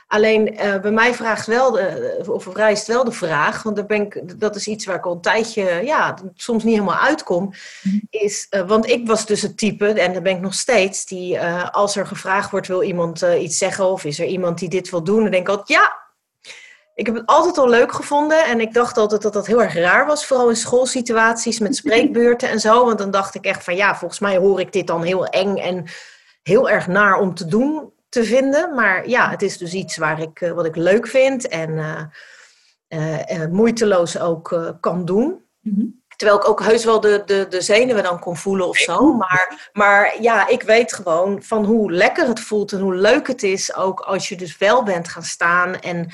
Alleen 0.08 0.54
uh, 0.54 0.80
bij 0.80 0.90
mij 0.90 1.14
vraagt 1.14 1.46
wel 1.46 1.70
de, 1.70 2.22
of 2.26 2.54
rijst 2.54 2.86
wel 2.86 3.04
de 3.04 3.12
vraag, 3.12 3.62
want 3.62 3.76
daar 3.76 3.86
ben 3.86 4.02
ik, 4.02 4.40
dat 4.40 4.56
is 4.56 4.66
iets 4.66 4.84
waar 4.86 4.96
ik 4.96 5.06
al 5.06 5.12
een 5.12 5.20
tijdje 5.20 5.80
ja, 5.84 6.18
soms 6.34 6.64
niet 6.64 6.74
helemaal 6.74 6.98
uitkom. 6.98 7.54
Mhm. 7.82 7.98
Is, 8.10 8.46
uh, 8.50 8.68
want 8.68 8.86
ik 8.86 9.06
was 9.06 9.26
dus 9.26 9.42
het 9.42 9.56
type, 9.56 9.86
en 9.86 10.12
daar 10.12 10.22
ben 10.22 10.34
ik 10.34 10.40
nog 10.40 10.54
steeds, 10.54 11.06
die 11.06 11.34
uh, 11.34 11.70
als 11.70 11.96
er 11.96 12.06
gevraagd 12.06 12.50
wordt, 12.50 12.66
wil 12.66 12.82
iemand 12.82 13.20
iets 13.20 13.58
zeggen 13.58 13.84
of 13.84 14.04
is 14.04 14.18
er 14.18 14.26
iemand 14.26 14.58
die 14.58 14.68
dit 14.68 14.90
wil 14.90 15.04
doen, 15.04 15.22
dan 15.22 15.30
denk 15.30 15.48
ik 15.48 15.48
altijd 15.48 15.68
ja, 15.68 16.07
ik 16.98 17.06
heb 17.06 17.14
het 17.14 17.26
altijd 17.26 17.58
al 17.58 17.68
leuk 17.68 17.92
gevonden 17.92 18.44
en 18.44 18.60
ik 18.60 18.74
dacht 18.74 18.96
altijd 18.96 19.22
dat 19.22 19.32
dat 19.32 19.46
heel 19.46 19.62
erg 19.62 19.74
raar 19.74 20.06
was, 20.06 20.26
vooral 20.26 20.48
in 20.48 20.56
schoolsituaties 20.56 21.58
met 21.58 21.76
spreekbeurten 21.82 22.48
en 22.48 22.60
zo. 22.60 22.84
Want 22.84 22.98
dan 22.98 23.10
dacht 23.10 23.34
ik 23.34 23.44
echt 23.44 23.64
van 23.64 23.76
ja, 23.76 23.96
volgens 23.96 24.20
mij 24.20 24.36
hoor 24.36 24.60
ik 24.60 24.72
dit 24.72 24.86
dan 24.86 25.02
heel 25.02 25.26
eng 25.26 25.56
en 25.56 25.84
heel 26.42 26.70
erg 26.70 26.86
naar 26.86 27.18
om 27.18 27.34
te 27.34 27.46
doen 27.46 27.92
te 28.08 28.24
vinden. 28.24 28.74
Maar 28.74 29.08
ja, 29.08 29.30
het 29.30 29.42
is 29.42 29.58
dus 29.58 29.72
iets 29.72 29.96
waar 29.96 30.20
ik, 30.20 30.40
eh, 30.40 30.52
wat 30.52 30.64
ik 30.64 30.76
leuk 30.76 31.06
vind 31.06 31.48
en 31.48 31.70
uh, 31.70 33.18
uh, 33.38 33.46
moeiteloos 33.50 34.18
ook 34.18 34.76
kan 34.80 35.04
doen. 35.04 35.44
Mhm. 35.60 35.86
Terwijl 36.16 36.38
ik 36.38 36.48
ook 36.48 36.62
heus 36.62 36.84
wel 36.84 37.00
de, 37.00 37.22
de, 37.26 37.46
de 37.48 37.60
zenuwen 37.60 38.02
dan 38.02 38.18
kon 38.20 38.36
voelen 38.36 38.68
of 38.68 38.76
zo. 38.76 39.12
Maar, 39.12 39.70
maar 39.72 40.22
ja, 40.22 40.48
ik 40.48 40.62
weet 40.62 40.92
gewoon 40.92 41.42
van 41.42 41.64
hoe 41.64 41.92
lekker 41.92 42.28
het 42.28 42.40
voelt 42.40 42.72
en 42.72 42.80
hoe 42.80 42.94
leuk 42.94 43.26
het 43.26 43.42
is. 43.42 43.74
Ook 43.74 44.00
als 44.00 44.28
je 44.28 44.36
dus 44.36 44.58
wel 44.58 44.82
bent 44.82 45.08
gaan 45.08 45.22
staan 45.22 45.80
en 45.80 46.12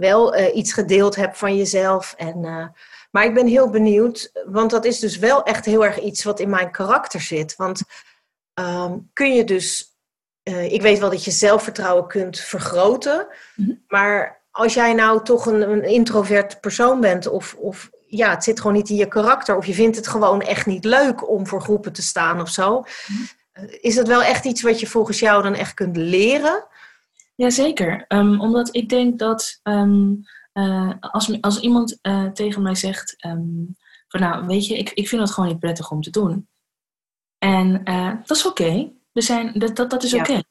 wel 0.00 0.36
uh, 0.36 0.56
iets 0.56 0.72
gedeeld 0.72 1.16
hebt 1.16 1.38
van 1.38 1.56
jezelf. 1.56 2.14
En, 2.16 2.38
uh, 2.38 2.66
maar 3.10 3.24
ik 3.24 3.34
ben 3.34 3.46
heel 3.46 3.70
benieuwd, 3.70 4.30
want 4.46 4.70
dat 4.70 4.84
is 4.84 4.98
dus 4.98 5.18
wel 5.18 5.42
echt 5.42 5.64
heel 5.64 5.84
erg 5.84 6.00
iets 6.00 6.24
wat 6.24 6.40
in 6.40 6.50
mijn 6.50 6.70
karakter 6.70 7.20
zit. 7.20 7.56
Want 7.56 7.82
um, 8.54 9.10
kun 9.12 9.34
je 9.34 9.44
dus, 9.44 9.96
uh, 10.44 10.72
ik 10.72 10.82
weet 10.82 10.98
wel 10.98 11.10
dat 11.10 11.24
je 11.24 11.30
zelfvertrouwen 11.30 12.06
kunt 12.06 12.38
vergroten, 12.38 13.26
mm-hmm. 13.56 13.84
maar 13.88 14.42
als 14.50 14.74
jij 14.74 14.92
nou 14.92 15.24
toch 15.24 15.46
een, 15.46 15.70
een 15.70 15.84
introvert 15.84 16.60
persoon 16.60 17.00
bent 17.00 17.26
of, 17.26 17.54
of 17.58 17.90
ja, 18.06 18.30
het 18.30 18.44
zit 18.44 18.60
gewoon 18.60 18.76
niet 18.76 18.90
in 18.90 18.96
je 18.96 19.08
karakter 19.08 19.56
of 19.56 19.66
je 19.66 19.74
vindt 19.74 19.96
het 19.96 20.08
gewoon 20.08 20.42
echt 20.42 20.66
niet 20.66 20.84
leuk 20.84 21.28
om 21.28 21.46
voor 21.46 21.62
groepen 21.62 21.92
te 21.92 22.02
staan 22.02 22.40
of 22.40 22.48
zo. 22.48 22.84
Mm-hmm. 23.06 23.28
Is 23.80 23.94
dat 23.94 24.08
wel 24.08 24.22
echt 24.22 24.44
iets 24.44 24.62
wat 24.62 24.80
je 24.80 24.86
volgens 24.86 25.18
jou 25.18 25.42
dan 25.42 25.54
echt 25.54 25.74
kunt 25.74 25.96
leren? 25.96 26.66
Jazeker, 27.40 28.04
um, 28.08 28.40
omdat 28.40 28.74
ik 28.76 28.88
denk 28.88 29.18
dat 29.18 29.60
um, 29.62 30.20
uh, 30.52 30.92
als, 31.00 31.40
als 31.40 31.60
iemand 31.60 31.98
uh, 32.02 32.26
tegen 32.26 32.62
mij 32.62 32.74
zegt 32.74 33.24
um, 33.26 33.76
van 34.08 34.20
nou 34.20 34.46
weet 34.46 34.66
je, 34.66 34.78
ik, 34.78 34.90
ik 34.90 35.08
vind 35.08 35.22
het 35.22 35.30
gewoon 35.30 35.48
niet 35.48 35.58
prettig 35.58 35.90
om 35.90 36.00
te 36.00 36.10
doen. 36.10 36.48
En 37.38 37.80
uh, 37.84 38.12
dat 38.24 38.36
is 38.36 38.46
oké, 38.46 38.90
okay. 39.12 39.52
dat, 39.54 39.76
dat, 39.76 39.90
dat 39.90 40.02
is 40.02 40.14
oké. 40.14 40.42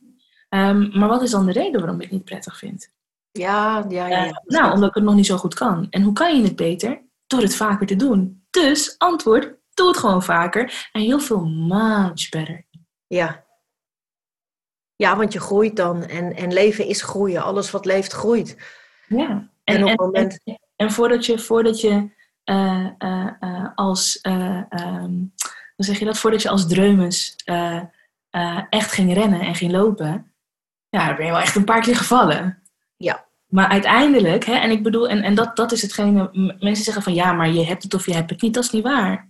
Okay. 0.49 0.73
maar 0.73 1.07
wat 1.07 1.21
is 1.21 1.31
dan 1.31 1.45
de 1.45 1.51
reden 1.51 1.79
waarom 1.79 1.95
ik 1.95 2.01
het 2.01 2.11
niet 2.11 2.25
prettig 2.25 2.57
vind? 2.57 2.91
Ja, 3.31 3.85
ja, 3.89 4.07
ja. 4.07 4.23
ja 4.23 4.41
nou, 4.45 4.73
omdat 4.73 4.89
ik 4.89 4.95
het 4.95 5.03
nog 5.03 5.15
niet 5.15 5.25
zo 5.25 5.37
goed 5.37 5.53
kan. 5.53 5.87
En 5.89 6.01
hoe 6.01 6.13
kan 6.13 6.37
je 6.37 6.43
het 6.43 6.55
beter? 6.55 7.01
Door 7.27 7.41
het 7.41 7.55
vaker 7.55 7.87
te 7.87 7.95
doen. 7.95 8.43
Dus 8.49 8.95
antwoord, 8.97 9.55
doe 9.73 9.87
het 9.87 9.97
gewoon 9.97 10.23
vaker. 10.23 10.89
En 10.91 11.01
heel 11.01 11.19
veel 11.19 11.45
much 11.45 12.29
better. 12.29 12.65
Ja, 13.07 13.45
ja, 14.99 15.17
want 15.17 15.33
je 15.33 15.39
groeit 15.39 15.75
dan 15.75 16.03
en, 16.03 16.35
en 16.35 16.53
leven 16.53 16.85
is 16.85 17.01
groeien. 17.01 17.43
Alles 17.43 17.71
wat 17.71 17.85
leeft 17.85 18.11
groeit. 18.11 18.57
Ja, 19.07 19.29
en, 19.63 19.75
en, 19.75 19.83
op 19.83 19.89
en, 19.89 19.95
moment... 19.95 20.39
en, 20.75 20.91
voordat 20.91 21.25
je, 21.25 21.39
voordat 21.39 21.81
je 21.81 22.09
uh, 22.45 22.87
uh, 22.99 23.27
uh, 23.39 23.67
als, 23.75 24.19
um, 24.21 25.33
hoe 25.75 25.85
zeg 25.85 25.99
je 25.99 26.05
dat, 26.05 26.17
voordat 26.17 26.41
je 26.41 26.49
als 26.49 26.67
dreumes 26.67 27.35
echt 28.69 28.91
ging 28.91 29.13
rennen 29.13 29.39
en 29.39 29.55
ging 29.55 29.71
lopen, 29.71 30.33
ja, 30.89 31.07
dan 31.07 31.15
ben 31.15 31.25
je 31.25 31.31
wel 31.31 31.41
echt 31.41 31.55
een 31.55 31.63
paar 31.63 31.81
keer 31.81 31.95
gevallen. 31.95 32.63
Ja. 32.97 33.27
Maar 33.47 33.67
uiteindelijk, 33.67 34.45
hè, 34.45 34.53
en 34.53 34.71
ik 34.71 34.83
bedoel, 34.83 35.09
en, 35.09 35.23
en 35.23 35.35
dat, 35.35 35.55
dat 35.55 35.71
is 35.71 35.81
hetgene, 35.81 36.29
mensen 36.59 36.83
zeggen 36.83 37.03
van 37.03 37.13
ja, 37.13 37.33
maar 37.33 37.49
je 37.49 37.65
hebt 37.65 37.83
het 37.83 37.93
of 37.93 38.05
je 38.05 38.13
hebt 38.13 38.29
het 38.29 38.41
niet. 38.41 38.53
Dat 38.53 38.63
is 38.63 38.71
niet 38.71 38.83
waar. 38.83 39.29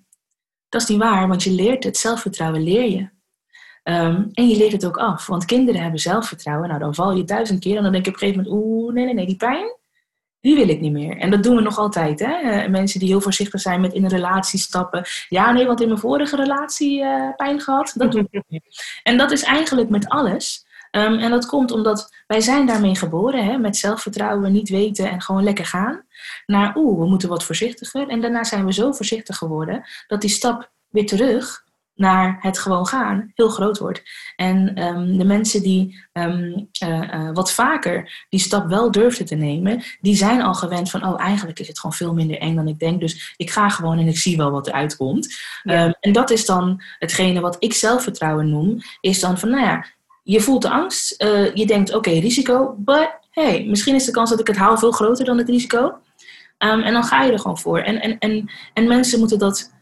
Dat 0.70 0.82
is 0.82 0.88
niet 0.88 1.00
waar, 1.00 1.28
want 1.28 1.44
je 1.44 1.52
leert 1.52 1.84
het, 1.84 1.98
zelfvertrouwen 1.98 2.64
leer 2.64 2.90
je. 2.90 3.10
Um, 3.90 4.30
en 4.34 4.48
je 4.48 4.58
leert 4.58 4.72
het 4.72 4.86
ook 4.86 4.98
af, 4.98 5.28
want 5.28 5.46
kinderen 5.46 5.82
hebben 5.82 6.00
zelfvertrouwen. 6.00 6.68
Nou, 6.68 6.80
dan 6.80 6.96
val 6.96 7.16
je 7.16 7.24
duizend 7.24 7.60
keer 7.60 7.78
en 7.78 7.84
dan 7.84 7.92
denk 7.92 8.06
je 8.06 8.12
op 8.12 8.22
een 8.22 8.28
gegeven 8.28 8.44
moment, 8.44 8.64
oeh, 8.64 8.94
nee, 8.94 9.06
nee, 9.06 9.14
nee, 9.14 9.26
die 9.26 9.36
pijn, 9.36 9.78
die 10.42 10.56
wil 10.56 10.70
ik 10.70 10.80
niet 10.80 10.92
meer. 10.92 11.18
En 11.18 11.30
dat 11.32 11.44
doen 11.44 11.56
we 11.56 11.62
nog 11.62 11.78
altijd, 11.78 12.20
hè? 12.20 12.64
Uh, 12.64 12.70
mensen 12.70 13.00
die 13.00 13.10
heel 13.10 13.22
voorzichtig 13.22 13.62
zijn 13.62 13.82
met 13.82 13.94
in 13.94 14.04
een 14.04 14.10
relatie 14.10 14.60
stappen. 14.60 15.06
Ja, 15.30 15.52
nee, 15.52 15.66
want 15.66 15.82
in 15.82 15.88
mijn 15.88 16.00
vorige 16.00 16.36
relatie 16.36 17.02
uh, 17.02 17.30
pijn 17.36 17.62
gehad, 17.62 17.94
dat 17.96 18.12
doe 18.12 18.28
ik 18.32 18.44
niet 18.48 18.64
En 19.04 19.18
dat 19.18 19.32
is 19.32 19.44
eigenlijk 19.44 19.90
met 19.90 20.10
alles. 20.10 20.66
Um, 20.92 21.18
en 21.20 21.32
dat 21.32 21.46
komt 21.46 21.72
omdat 21.72 22.14
wij 22.28 22.42
zijn 22.42 22.66
daarmee 22.66 22.96
geboren, 22.96 23.46
hè, 23.46 23.58
met 23.58 23.78
zelfvertrouwen, 23.78 24.52
niet 24.52 24.70
weten 24.70 25.10
en 25.10 25.22
gewoon 25.22 25.44
lekker 25.44 25.66
gaan. 25.66 26.04
Naar, 26.46 26.78
oeh, 26.78 27.00
we 27.00 27.06
moeten 27.06 27.30
wat 27.30 27.44
voorzichtiger. 27.44 28.08
En 28.08 28.22
daarna 28.22 28.44
zijn 28.44 28.66
we 28.66 28.74
zo 28.74 28.92
voorzichtig 28.92 29.38
geworden 29.38 29.84
dat 30.08 30.22
die 30.22 30.30
stap 30.30 30.72
weer 30.90 31.06
terug 31.06 31.68
naar 32.00 32.38
het 32.40 32.60
gewoon 32.60 32.88
gaan 32.88 33.32
heel 33.36 33.50
groot 33.50 33.78
wordt. 33.78 34.02
En 34.36 34.84
um, 34.84 35.18
de 35.18 35.26
mensen 35.26 35.62
die 35.62 36.00
um, 36.14 36.70
uh, 36.84 37.02
uh, 37.14 37.30
wat 37.34 37.52
vaker 37.52 38.26
die 38.30 38.40
stap 38.40 38.68
wel 38.68 38.92
durfden 38.92 39.26
te 39.26 39.36
nemen, 39.36 39.84
die 40.02 40.16
zijn 40.16 40.42
al 40.42 40.54
gewend 40.54 40.90
van, 40.90 41.06
oh 41.06 41.22
eigenlijk 41.22 41.60
is 41.60 41.68
het 41.68 41.80
gewoon 41.80 41.96
veel 41.96 42.14
minder 42.14 42.38
eng 42.38 42.56
dan 42.56 42.68
ik 42.68 42.80
denk, 42.80 43.00
dus 43.00 43.34
ik 43.38 43.50
ga 43.50 43.70
gewoon 43.70 43.98
en 43.98 44.08
ik 44.08 44.18
zie 44.18 44.38
wel 44.38 44.52
wat 44.52 44.68
eruit 44.68 44.96
komt. 44.96 45.36
Ja. 45.64 45.86
Um, 45.86 45.94
en 46.00 46.12
dat 46.12 46.30
is 46.30 46.46
dan 46.46 46.82
hetgene 47.00 47.40
wat 47.40 47.56
ik 47.60 47.74
zelfvertrouwen 47.74 48.50
noem, 48.50 48.78
is 49.02 49.20
dan 49.20 49.38
van, 49.38 49.50
nou 49.50 49.64
ja, 49.64 49.86
je 50.24 50.42
voelt 50.42 50.62
de 50.62 50.70
angst, 50.70 51.24
uh, 51.24 51.54
je 51.54 51.66
denkt, 51.66 51.90
oké, 51.90 52.10
okay, 52.10 52.20
risico, 52.20 52.76
but 52.78 53.10
hey, 53.32 53.66
misschien 53.68 53.96
is 53.96 54.06
de 54.06 54.12
kans 54.12 54.30
dat 54.30 54.40
ik 54.40 54.48
het 54.48 54.58
haal 54.58 54.78
veel 54.78 54.92
groter 54.92 55.26
dan 55.26 55.38
het 55.38 55.50
risico. 55.50 55.98
en 56.58 56.94
dan 56.94 57.04
ga 57.04 57.24
je 57.24 57.32
er 57.32 57.40
gewoon 57.40 57.60
voor. 57.60 57.80
En, 57.80 58.02
en, 58.02 58.18
en, 58.20 58.50
en 58.74 58.88
mensen 58.88 59.20
moeten 59.20 59.40
dat, 59.40 59.74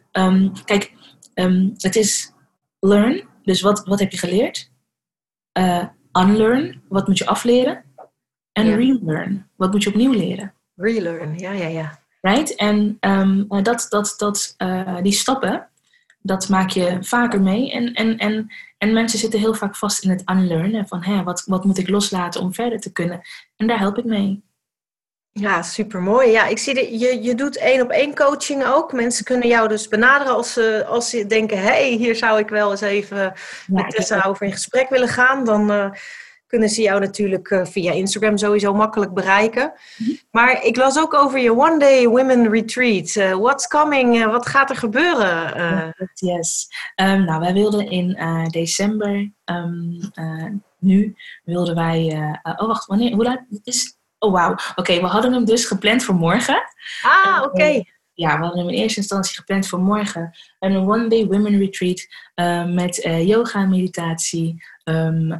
kijk, 0.65 0.95
Um, 1.39 1.73
het 1.77 1.95
is 1.95 2.33
learn, 2.79 3.23
dus 3.43 3.61
wat, 3.61 3.85
wat 3.85 3.99
heb 3.99 4.11
je 4.11 4.17
geleerd? 4.17 4.71
Uh, 5.59 5.85
unlearn, 6.13 6.81
wat 6.89 7.07
moet 7.07 7.17
je 7.17 7.25
afleren? 7.25 7.83
En 8.51 8.65
ja. 8.65 8.75
relearn, 8.75 9.49
wat 9.55 9.71
moet 9.71 9.83
je 9.83 9.89
opnieuw 9.89 10.11
leren? 10.11 10.53
Relearn, 10.75 11.37
ja, 11.37 11.51
ja, 11.51 11.67
ja. 11.67 11.99
Right? 12.21 12.55
En 12.55 12.97
um, 12.99 13.47
dat, 13.63 13.85
dat, 13.89 14.13
dat, 14.17 14.55
uh, 14.57 14.97
die 15.01 15.11
stappen, 15.11 15.69
dat 16.21 16.49
maak 16.49 16.69
je 16.69 16.97
vaker 17.01 17.41
mee. 17.41 17.71
En, 17.71 17.93
en, 17.93 18.17
en, 18.17 18.51
en 18.77 18.93
mensen 18.93 19.19
zitten 19.19 19.39
heel 19.39 19.53
vaak 19.53 19.75
vast 19.75 20.03
in 20.03 20.09
het 20.09 20.23
unlearnen. 20.29 20.87
Van 20.87 21.03
hè, 21.03 21.23
wat, 21.23 21.43
wat 21.45 21.63
moet 21.63 21.77
ik 21.77 21.89
loslaten 21.89 22.41
om 22.41 22.53
verder 22.53 22.79
te 22.79 22.91
kunnen? 22.91 23.21
En 23.55 23.67
daar 23.67 23.79
help 23.79 23.97
ik 23.97 24.05
mee. 24.05 24.43
Ja, 25.39 25.61
super 25.61 26.01
mooi. 26.01 26.31
Ja, 26.31 26.45
ik 26.45 26.57
zie 26.57 26.73
dat 26.73 27.01
je, 27.01 27.21
je 27.21 27.35
doet 27.35 27.57
één 27.57 27.81
op 27.81 27.89
één 27.89 28.15
coaching 28.15 28.65
ook. 28.65 28.93
Mensen 28.93 29.25
kunnen 29.25 29.47
jou 29.47 29.67
dus 29.67 29.87
benaderen 29.87 30.33
als 30.33 30.53
ze, 30.53 30.85
als 30.87 31.09
ze 31.09 31.25
denken: 31.25 31.57
hé, 31.57 31.63
hey, 31.63 31.89
hier 31.89 32.15
zou 32.15 32.39
ik 32.39 32.49
wel 32.49 32.71
eens 32.71 32.81
even 32.81 33.17
ja, 33.17 33.33
met 33.67 33.89
Tessa 33.89 34.23
over 34.27 34.45
in 34.45 34.51
gesprek 34.51 34.89
willen 34.89 35.07
gaan. 35.07 35.45
Dan 35.45 35.71
uh, 35.71 35.91
kunnen 36.47 36.69
ze 36.69 36.81
jou 36.81 36.99
natuurlijk 36.99 37.49
uh, 37.49 37.65
via 37.65 37.91
Instagram 37.91 38.37
sowieso 38.37 38.73
makkelijk 38.73 39.13
bereiken. 39.13 39.73
-hmm. 39.97 40.17
Maar 40.31 40.65
ik 40.65 40.75
las 40.75 40.99
ook 40.99 41.13
over 41.13 41.39
je 41.39 41.51
One 41.51 41.79
Day 41.79 42.07
Women 42.07 42.49
Retreat. 42.49 43.15
Uh, 43.15 43.33
what's 43.33 43.67
coming? 43.67 44.25
wat 44.25 44.47
gaat 44.47 44.69
er 44.69 44.75
gebeuren? 44.75 45.93
Yes. 46.13 46.67
Um, 46.95 47.25
nou, 47.25 47.39
wij 47.39 47.53
wilden 47.53 47.89
in 47.89 48.17
december, 48.49 49.31
um, 49.45 50.11
nu 50.79 51.15
wilden 51.43 51.75
wij. 51.75 52.17
oh, 52.43 52.67
wacht, 52.67 52.85
wanneer? 52.85 53.13
Hoe 53.13 53.23
laat? 53.23 53.41
Het 53.49 53.67
is 53.67 53.96
Oh, 54.19 54.31
wauw. 54.31 54.55
Oké, 54.75 54.99
we 54.99 55.05
hadden 55.05 55.33
hem 55.33 55.45
dus 55.45 55.65
gepland 55.65 56.03
voor 56.03 56.15
morgen. 56.15 56.63
Ah, 57.01 57.41
oké. 57.43 57.47
Okay. 57.47 57.75
Uh, 57.75 57.83
ja, 58.13 58.37
we 58.37 58.43
hadden 58.43 58.65
hem 58.65 58.73
in 58.73 58.81
eerste 58.81 58.99
instantie 58.99 59.35
gepland 59.35 59.67
voor 59.67 59.79
morgen. 59.79 60.37
Een 60.59 60.77
One 60.77 61.07
Day 61.07 61.25
Women 61.25 61.57
Retreat 61.57 62.07
uh, 62.35 62.73
met 62.73 63.05
uh, 63.05 63.27
yoga 63.27 63.65
meditatie, 63.65 64.63
um, 64.83 65.39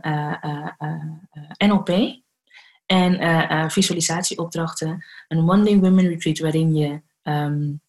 NLP 1.58 2.20
en 2.86 3.72
visualisatieopdrachten. 3.72 5.06
Een 5.28 5.50
One 5.50 5.64
Day 5.64 5.80
Women 5.80 6.08
Retreat 6.08 6.40
waarin 6.40 6.76
je 6.76 7.02
um, 7.24 7.82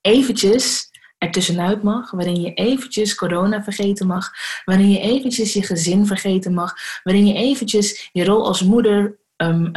eventjes 0.00 0.90
ertussenuit 1.18 1.82
mag, 1.82 2.10
waarin 2.10 2.40
je 2.40 2.54
eventjes 2.54 3.14
corona 3.14 3.62
vergeten 3.62 4.06
mag, 4.06 4.30
waarin 4.64 4.90
je 4.90 4.98
eventjes 4.98 5.52
je 5.52 5.62
gezin 5.62 6.06
vergeten 6.06 6.54
mag, 6.54 6.74
waarin 7.02 7.26
je 7.26 7.34
eventjes 7.34 8.10
je 8.12 8.24
rol 8.24 8.46
als 8.46 8.62
moeder, 8.62 9.18
um, 9.36 9.72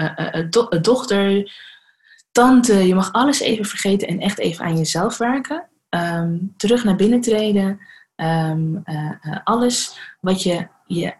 dochter, 0.81 1.51
tante, 2.31 2.87
je 2.87 2.95
mag 2.95 3.13
alles 3.13 3.39
even 3.39 3.65
vergeten 3.65 4.07
en 4.07 4.19
echt 4.19 4.39
even 4.39 4.65
aan 4.65 4.77
jezelf 4.77 5.17
werken. 5.17 5.67
Ehm, 5.89 6.37
terug 6.57 6.83
naar 6.83 6.95
binnen 6.95 7.21
treden. 7.21 7.79
Ehm, 8.15 8.75
alles 9.43 9.99
wat 10.19 10.43
je, 10.43 10.67
je 10.85 11.13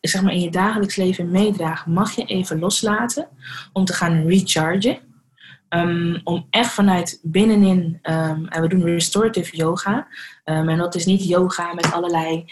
zeg 0.00 0.22
maar 0.22 0.32
in 0.32 0.40
je 0.40 0.50
dagelijks 0.50 0.96
leven 0.96 1.30
meedraagt, 1.30 1.86
mag 1.86 2.12
je 2.12 2.24
even 2.24 2.58
loslaten 2.58 3.28
om 3.72 3.84
te 3.84 3.92
gaan 3.92 4.26
rechargen. 4.26 4.98
Om 6.24 6.46
echt 6.50 6.72
vanuit 6.72 7.18
binnenin, 7.22 7.98
en 8.02 8.60
we 8.60 8.68
doen 8.68 8.84
restorative 8.84 9.56
yoga. 9.56 10.06
Um, 10.44 10.68
en 10.68 10.78
dat 10.78 10.94
is 10.94 11.06
niet 11.06 11.24
yoga 11.24 11.74
met 11.74 11.92
allerlei 11.92 12.44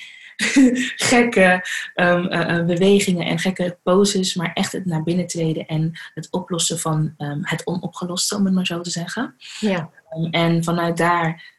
gekke 1.11 1.67
uh, 1.95 2.65
bewegingen 2.65 3.27
en 3.27 3.39
gekke 3.39 3.79
poses, 3.83 4.35
maar 4.35 4.53
echt 4.53 4.73
het 4.73 4.85
naar 4.85 5.03
binnen 5.03 5.27
treden 5.27 5.67
en 5.67 5.93
het 6.15 6.29
oplossen 6.31 6.79
van 6.79 7.15
het 7.43 7.67
onopgeloste, 7.67 8.37
om 8.37 8.45
het 8.45 8.55
maar 8.55 8.67
zo 8.67 8.81
te 8.81 8.91
zeggen. 8.91 9.35
Ja. 9.61 9.91
en 10.31 10.65
vanuit 10.65 10.97
daar, 10.97 11.59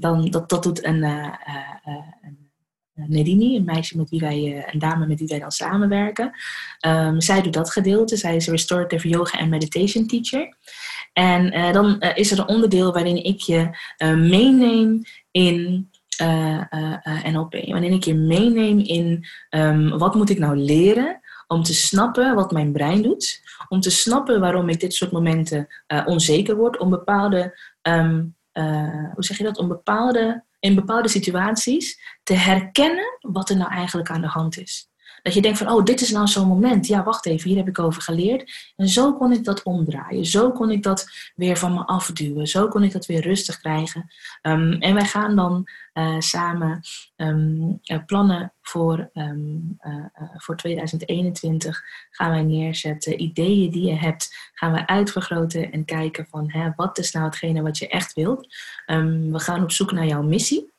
dan, 0.00 0.30
dat, 0.30 0.48
dat 0.48 0.62
doet 0.62 0.84
een, 0.84 1.02
uh, 1.02 1.34
een 1.84 3.06
Nedini, 3.06 3.56
een 3.56 3.64
meisje 3.64 3.96
met 3.96 4.10
wie 4.10 4.20
wij, 4.20 4.66
een 4.72 4.78
dame 4.78 5.06
met 5.06 5.18
wie 5.18 5.28
wij 5.28 5.38
dan 5.38 5.50
samenwerken. 5.50 6.32
zij 7.18 7.42
doet 7.42 7.52
dat 7.52 7.70
gedeelte. 7.70 8.16
Zij 8.16 8.36
is 8.36 8.48
restorative 8.48 9.08
yoga 9.08 9.38
en 9.38 9.48
meditation 9.48 10.06
teacher. 10.06 10.56
En 11.18 11.56
uh, 11.56 11.72
dan 11.72 11.96
uh, 12.00 12.10
is 12.14 12.30
er 12.30 12.38
een 12.38 12.48
onderdeel 12.48 12.92
waarin 12.92 13.24
ik 13.24 13.40
je 13.40 13.70
uh, 13.98 14.14
meeneem 14.14 15.02
in 15.30 15.90
NLP. 17.30 17.52
Waarin 17.52 17.92
ik 17.92 18.04
je 18.04 18.14
meeneem 18.14 18.78
in 18.78 19.26
um, 19.50 19.98
wat 19.98 20.14
moet 20.14 20.30
ik 20.30 20.38
nou 20.38 20.56
leren 20.56 21.20
om 21.46 21.62
te 21.62 21.74
snappen 21.74 22.34
wat 22.34 22.52
mijn 22.52 22.72
brein 22.72 23.02
doet. 23.02 23.42
Om 23.68 23.80
te 23.80 23.90
snappen 23.90 24.40
waarom 24.40 24.68
ik 24.68 24.80
dit 24.80 24.94
soort 24.94 25.12
momenten 25.12 25.66
onzeker 26.06 26.56
word. 26.56 26.78
Om 26.78 26.90
bepaalde, 26.90 27.58
um, 27.82 28.36
hoe 29.14 29.24
zeg 29.24 29.38
je 29.38 29.44
dat? 29.44 29.58
Om 29.58 29.68
bepaalde, 29.68 30.44
in 30.60 30.74
bepaalde 30.74 31.08
situaties 31.08 32.00
te 32.22 32.34
herkennen 32.34 33.18
wat 33.20 33.50
er 33.50 33.56
nou 33.56 33.70
eigenlijk 33.70 34.10
aan 34.10 34.20
de 34.20 34.26
hand 34.26 34.58
is. 34.58 34.88
Dat 35.22 35.34
je 35.34 35.42
denkt 35.42 35.58
van, 35.58 35.70
oh, 35.70 35.84
dit 35.84 36.00
is 36.00 36.10
nou 36.10 36.26
zo'n 36.26 36.48
moment. 36.48 36.86
Ja, 36.86 37.04
wacht 37.04 37.26
even, 37.26 37.48
hier 37.48 37.58
heb 37.58 37.68
ik 37.68 37.78
over 37.78 38.02
geleerd. 38.02 38.72
En 38.76 38.88
zo 38.88 39.14
kon 39.14 39.32
ik 39.32 39.44
dat 39.44 39.62
omdraaien. 39.62 40.26
Zo 40.26 40.50
kon 40.52 40.70
ik 40.70 40.82
dat 40.82 41.08
weer 41.34 41.56
van 41.56 41.74
me 41.74 41.86
afduwen. 41.86 42.46
Zo 42.46 42.68
kon 42.68 42.82
ik 42.82 42.92
dat 42.92 43.06
weer 43.06 43.20
rustig 43.20 43.60
krijgen. 43.60 44.10
Ehm, 44.42 44.72
en 44.72 44.94
wij 44.94 45.04
gaan 45.04 45.36
dan 45.36 45.68
uh, 45.94 46.18
samen 46.18 46.80
um, 47.16 47.78
uh, 47.84 47.98
plannen 48.06 48.52
voor, 48.62 49.10
um, 49.14 49.78
uh, 49.86 50.04
voor 50.36 50.56
2021. 50.56 51.82
Gaan 52.10 52.30
wij 52.30 52.42
neerzetten. 52.42 53.22
Ideeën 53.22 53.70
die 53.70 53.86
je 53.86 53.96
hebt, 53.96 54.50
gaan 54.54 54.72
we 54.72 54.86
uitvergroten. 54.86 55.72
En 55.72 55.84
kijken 55.84 56.26
van, 56.30 56.50
hè, 56.50 56.70
wat 56.76 56.98
is 56.98 57.12
nou 57.12 57.24
hetgene 57.24 57.62
wat 57.62 57.78
je 57.78 57.88
echt 57.88 58.12
wilt. 58.12 58.46
we 58.86 59.38
gaan 59.38 59.62
op 59.62 59.70
zoek 59.70 59.92
naar 59.92 60.06
jouw 60.06 60.22
missie. 60.22 60.72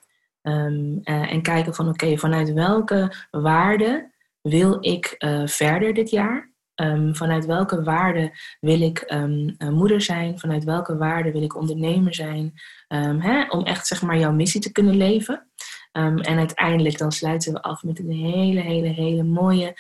en 1.04 1.42
kijken 1.42 1.76
van, 1.76 1.90
oké, 1.90 2.18
vanuit 2.18 2.54
welke 2.54 3.14
waarden 3.32 4.12
wil 4.50 4.78
ik 4.80 5.16
uh, 5.20 5.48
verder 5.48 5.94
dit 5.94 6.10
jaar? 6.10 6.52
Um, 6.76 7.16
vanuit 7.16 7.46
welke 7.46 7.84
waarde 7.84 8.38
wil 8.60 8.82
ik 8.82 9.04
um, 9.08 9.56
moeder 9.60 10.02
zijn? 10.02 10.40
Vanuit 10.40 10.64
welke 10.64 10.98
waarde 10.98 11.32
wil 11.32 11.42
ik 11.42 11.56
ondernemer 11.56 12.14
zijn? 12.14 12.54
Um, 12.88 13.22
hè, 13.22 13.50
om 13.50 13.66
echt 13.66 13.88
zeg 13.88 14.02
maar 14.02 14.18
jouw 14.18 14.32
missie 14.32 14.62
te 14.62 14.72
kunnen 14.72 14.98
leven. 14.98 15.48
en 15.92 16.38
uiteindelijk 16.38 16.98
dan 16.98 17.12
sluiten 17.12 17.54
we 17.54 17.62
af 17.62 17.84
met 17.84 18.00
een 18.00 18.12
hele, 18.12 18.60
hele, 18.60 18.88
hele 18.88 19.24
mooie 19.24 19.74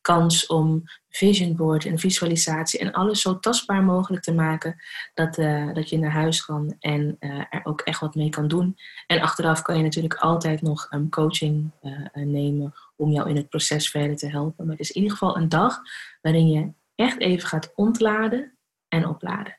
kans 0.00 0.46
om 0.46 0.82
vision 1.08 1.56
board 1.56 1.84
en 1.84 1.98
visualisatie 1.98 2.80
en 2.80 2.92
alles 2.92 3.20
zo 3.20 3.38
tastbaar 3.38 3.82
mogelijk 3.82 4.22
te 4.22 4.34
maken 4.34 4.76
dat, 5.14 5.38
uh, 5.38 5.74
dat 5.74 5.88
je 5.88 5.98
naar 5.98 6.10
huis 6.10 6.44
kan 6.44 6.76
en 6.78 7.16
er 7.18 7.60
ook 7.62 7.80
echt 7.80 8.00
wat 8.00 8.14
mee 8.14 8.28
kan 8.28 8.48
doen. 8.48 8.76
En 9.06 9.20
achteraf 9.20 9.62
kan 9.62 9.76
je 9.76 9.82
natuurlijk 9.82 10.14
altijd 10.14 10.62
nog 10.62 10.88
coaching 11.10 11.70
nemen 12.12 12.74
om 12.96 13.10
jou 13.10 13.28
in 13.28 13.36
het 13.36 13.48
proces 13.48 13.90
verder 13.90 14.16
te 14.16 14.28
helpen. 14.28 14.66
Maar 14.66 14.76
het 14.76 14.84
is 14.84 14.90
in 14.90 15.02
ieder 15.02 15.18
geval 15.18 15.36
een 15.36 15.48
dag 15.48 15.80
waarin 16.20 16.48
je 16.48 16.72
echt 16.94 17.20
even 17.20 17.48
gaat 17.48 17.72
ontladen 17.74 18.58
en 18.88 19.08
opladen. 19.08 19.58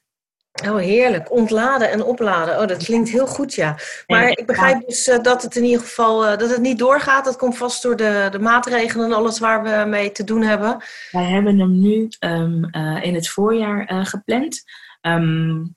Oh, 0.64 0.78
heerlijk. 0.78 1.32
Ontladen 1.32 1.92
en 1.92 2.04
opladen. 2.04 2.62
Oh, 2.62 2.68
dat 2.68 2.84
klinkt 2.84 3.10
heel 3.10 3.28
goed, 3.28 3.54
ja. 3.54 3.78
Maar 4.08 4.30
ik 4.30 4.46
begrijp 4.46 4.88
dus 4.88 5.08
uh, 5.08 5.20
dat 5.20 5.42
het 5.42 5.56
in 5.56 5.64
ieder 5.64 5.80
geval 5.80 6.26
uh, 6.26 6.38
dat 6.38 6.50
het 6.50 6.62
niet 6.62 6.80
doorgaat. 6.80 7.26
Dat 7.26 7.36
komt 7.36 7.58
vast 7.58 7.84
door 7.84 7.96
de, 7.96 8.28
de 8.32 8.40
maatregelen 8.40 9.06
en 9.06 9.14
alles 9.14 9.40
waar 9.40 9.64
we 9.64 9.90
mee 9.90 10.12
te 10.12 10.24
doen 10.24 10.42
hebben. 10.42 10.84
Wij 11.12 11.24
hebben 11.24 11.60
hem 11.60 11.80
nu 11.80 12.10
um, 12.20 12.68
uh, 12.72 13.04
in 13.04 13.16
het 13.16 13.30
voorjaar 13.30 14.06
gepland. 14.06 14.64
Um, 15.02 15.76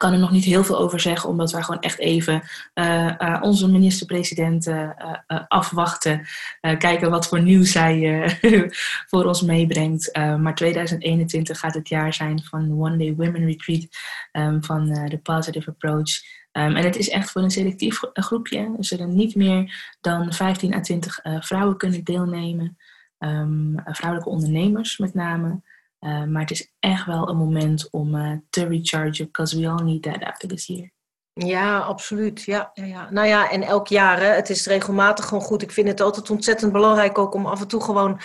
kan 0.00 0.12
er 0.12 0.18
nog 0.18 0.30
niet 0.30 0.44
heel 0.44 0.64
veel 0.64 0.78
over 0.78 1.00
zeggen, 1.00 1.28
omdat 1.28 1.52
wij 1.52 1.62
gewoon 1.62 1.80
echt 1.80 1.98
even 1.98 2.42
uh, 2.74 3.12
uh, 3.18 3.38
onze 3.40 3.70
minister-president 3.70 4.66
uh, 4.66 4.90
afwachten. 5.48 6.26
kijken 6.60 7.10
wat 7.10 7.28
voor 7.28 7.42
nieuws 7.42 7.72
zij 7.72 8.38
voor 9.10 9.24
ons 9.24 9.42
meebrengt. 9.42 10.10
maar 10.16 10.54
2021 10.54 11.58
gaat 11.58 11.74
het 11.74 11.88
jaar 11.88 12.14
zijn 12.14 12.42
van 12.42 12.80
One 12.80 12.96
Day 12.96 13.14
Women 13.14 13.44
Retreat 13.44 13.86
um, 14.32 14.64
van 14.64 14.86
de 15.08 15.18
Positive 15.22 15.70
Approach. 15.70 16.10
Um, 16.52 16.76
en 16.76 16.84
het 16.84 16.96
is 16.96 17.08
echt 17.08 17.30
voor 17.30 17.42
een 17.42 17.50
selectief 17.50 18.00
groepje. 18.12 18.58
Er 18.58 18.84
zullen 18.84 19.14
niet 19.14 19.34
meer 19.34 19.94
dan 20.00 20.32
15 20.32 20.74
à 20.74 20.80
20 20.80 21.20
vrouwen 21.22 21.76
kunnen 21.76 22.04
deelnemen. 22.04 22.76
Um, 23.18 23.74
vrouwelijke 23.84 24.30
ondernemers 24.30 24.98
met 24.98 25.14
name. 25.14 25.60
Uh, 26.00 26.24
maar 26.24 26.40
het 26.40 26.50
is 26.50 26.72
echt 26.78 27.06
wel 27.06 27.28
een 27.28 27.36
moment 27.36 27.88
om 27.90 28.14
uh, 28.14 28.32
te 28.50 28.66
rechargen, 28.66 29.24
because 29.24 29.60
we 29.60 29.68
all 29.68 29.84
need 29.84 30.02
that 30.02 30.22
after 30.22 30.48
this 30.48 30.66
year. 30.66 30.90
Ja, 31.32 31.78
absoluut. 31.78 32.42
Ja, 32.42 32.70
ja. 32.74 33.10
Nou 33.10 33.26
ja, 33.26 33.50
en 33.50 33.62
elk 33.62 33.88
jaar, 33.88 34.20
hè, 34.20 34.26
het 34.26 34.50
is 34.50 34.66
regelmatig 34.66 35.24
gewoon 35.24 35.44
goed. 35.44 35.62
Ik 35.62 35.72
vind 35.72 35.88
het 35.88 36.00
altijd 36.00 36.30
ontzettend 36.30 36.72
belangrijk 36.72 37.18
ook 37.18 37.34
om 37.34 37.46
af 37.46 37.60
en 37.60 37.68
toe 37.68 37.82
gewoon 37.82 38.20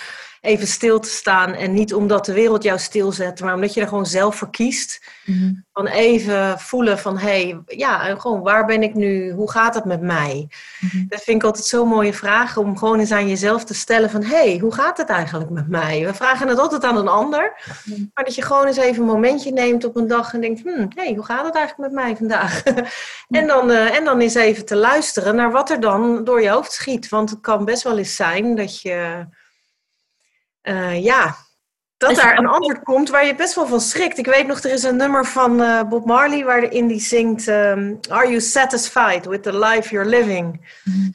even 0.46 0.68
stil 0.68 1.00
te 1.00 1.10
staan. 1.10 1.54
En 1.54 1.74
niet 1.74 1.94
omdat 1.94 2.26
de 2.26 2.34
wereld 2.34 2.64
jou 2.64 2.80
stilzet, 2.80 3.40
maar 3.40 3.54
omdat 3.54 3.74
je 3.74 3.82
er 3.82 3.88
gewoon 3.88 4.06
zelf 4.06 4.36
voor 4.36 4.50
kiest. 4.50 5.02
Mhm. 5.26 5.54
Van 5.74 5.88
even 5.88 6.60
voelen 6.60 7.00
van, 7.00 7.18
hé, 7.18 7.28
hey, 7.28 7.78
ja, 7.78 8.16
gewoon 8.16 8.42
waar 8.42 8.66
ben 8.66 8.84
ik 8.84 8.94
nu? 8.94 9.32
Hoe 9.32 9.52
gaat 9.52 9.76
het 9.76 9.86
met 9.86 10.02
mij? 10.02 10.48
Mhm. 10.80 11.04
Dat 11.08 11.22
vind 11.22 11.38
ik 11.38 11.44
altijd 11.44 11.66
zo'n 11.66 11.88
mooie 11.88 12.14
vraag, 12.14 12.58
om 12.58 12.78
gewoon 12.78 13.00
eens 13.00 13.12
aan 13.12 13.28
jezelf 13.28 13.64
te 13.64 13.74
stellen 13.74 14.10
van, 14.10 14.24
hé, 14.24 14.36
hey, 14.36 14.58
hoe 14.58 14.74
gaat 14.74 14.98
het 14.98 15.10
eigenlijk 15.10 15.50
met 15.50 15.68
mij? 15.68 16.06
We 16.06 16.14
vragen 16.14 16.48
het 16.48 16.60
altijd 16.60 16.84
aan 16.84 16.98
een 16.98 17.08
ander. 17.08 17.54
Mhm. 17.86 18.04
Maar 18.14 18.24
dat 18.24 18.36
je 18.36 18.42
gewoon 18.42 18.66
eens 18.66 18.78
even 18.78 19.02
een 19.02 19.10
momentje 19.10 19.52
neemt 19.52 19.84
op 19.84 19.96
een 19.96 20.08
dag 20.08 20.34
en 20.34 20.42
denkt, 20.42 20.64
hé, 20.64 20.82
hey, 20.96 21.14
hoe 21.14 21.26
gaat 21.26 21.46
het 21.46 21.56
eigenlijk 21.56 21.92
met 21.92 22.04
mij 22.04 22.16
vandaag? 22.16 22.64
en, 23.30 23.48
dan, 23.48 23.72
uh, 23.72 23.98
en 23.98 24.06
dan 24.06 24.20
eens 24.20 24.36
even 24.36 24.66
te 24.66 24.76
luisteren 24.76 25.36
naar 25.36 25.52
wat 25.52 25.70
er 25.70 25.80
dan 25.80 26.24
door 26.24 26.42
je 26.42 26.50
hoofd 26.50 26.72
schiet. 26.72 27.10
Want 27.10 27.30
het 27.30 27.42
kan 27.42 27.66
best 27.66 27.84
wel 27.84 27.98
eens 27.98 28.16
zijn 28.16 28.56
dat 28.56 28.82
je 28.82 29.26
uh, 30.66 31.04
ja, 31.04 31.36
dat 31.98 32.16
daar 32.16 32.38
een 32.38 32.48
antwoord 32.48 32.84
komt 32.84 33.10
waar 33.10 33.26
je 33.26 33.36
best 33.36 33.56
wel 33.56 33.68
van 33.68 33.82
schrikt. 33.82 34.18
Ik 34.18 34.26
weet 34.26 34.48
nog, 34.48 34.60
er 34.60 34.72
is 34.72 34.84
een 34.84 34.96
nummer 34.96 35.26
van 35.26 35.62
uh, 35.62 35.84
Bob 35.84 36.06
Marley 36.06 36.44
waarin 36.44 36.88
die 36.88 37.00
zingt: 37.00 37.48
um, 37.48 38.00
Are 38.10 38.28
you 38.28 38.42
satisfied 38.42 39.26
with 39.26 39.44
the 39.44 39.58
life 39.58 39.90
you're 39.90 40.10
living? 40.10 40.62
Mm. 40.84 41.14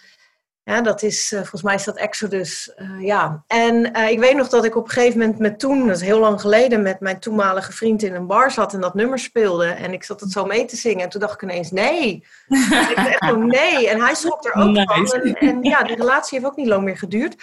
Ja, 0.64 0.81
dat 0.81 1.03
is, 1.03 1.33
uh, 1.33 1.38
volgens 1.38 1.62
mij 1.62 1.75
is 1.75 1.85
dat 1.85 1.96
Exodus. 1.96 2.73
Uh, 2.77 3.07
ja. 3.07 3.44
En 3.46 3.99
uh, 3.99 4.11
ik 4.11 4.18
weet 4.18 4.37
nog 4.37 4.49
dat 4.49 4.64
ik 4.64 4.77
op 4.77 4.85
een 4.85 4.90
gegeven 4.90 5.18
moment 5.18 5.38
met 5.38 5.59
toen, 5.59 5.87
dat 5.87 5.96
is 5.96 6.03
heel 6.03 6.18
lang 6.18 6.40
geleden, 6.40 6.83
met 6.83 7.01
mijn 7.01 7.20
toenmalige 7.20 7.73
vriend 7.73 8.03
in 8.03 8.14
een 8.14 8.27
bar 8.27 8.51
zat 8.51 8.75
en 8.75 8.81
dat 8.81 8.94
nummer 8.94 9.18
speelde. 9.18 9.66
En 9.66 9.92
ik 9.92 10.05
zat 10.05 10.20
het 10.20 10.33
zo 10.33 10.44
mee 10.44 10.64
te 10.64 10.77
zingen. 10.77 11.05
En 11.05 11.09
toen 11.09 11.20
dacht 11.20 11.35
ik 11.35 11.42
ineens, 11.42 11.70
nee. 11.70 12.25
ik 12.90 12.96
echt 12.96 13.25
zo, 13.25 13.37
nee. 13.37 13.88
En 13.88 14.01
hij 14.01 14.14
schrok 14.14 14.44
er 14.44 14.55
ook 14.55 14.70
nice. 14.70 14.87
van. 15.05 15.20
En, 15.20 15.35
en, 15.35 15.62
ja, 15.62 15.83
die 15.83 15.96
relatie 15.96 16.38
heeft 16.38 16.51
ook 16.51 16.57
niet 16.57 16.66
lang 16.66 16.85
meer 16.85 16.99
geduurd. 16.99 17.37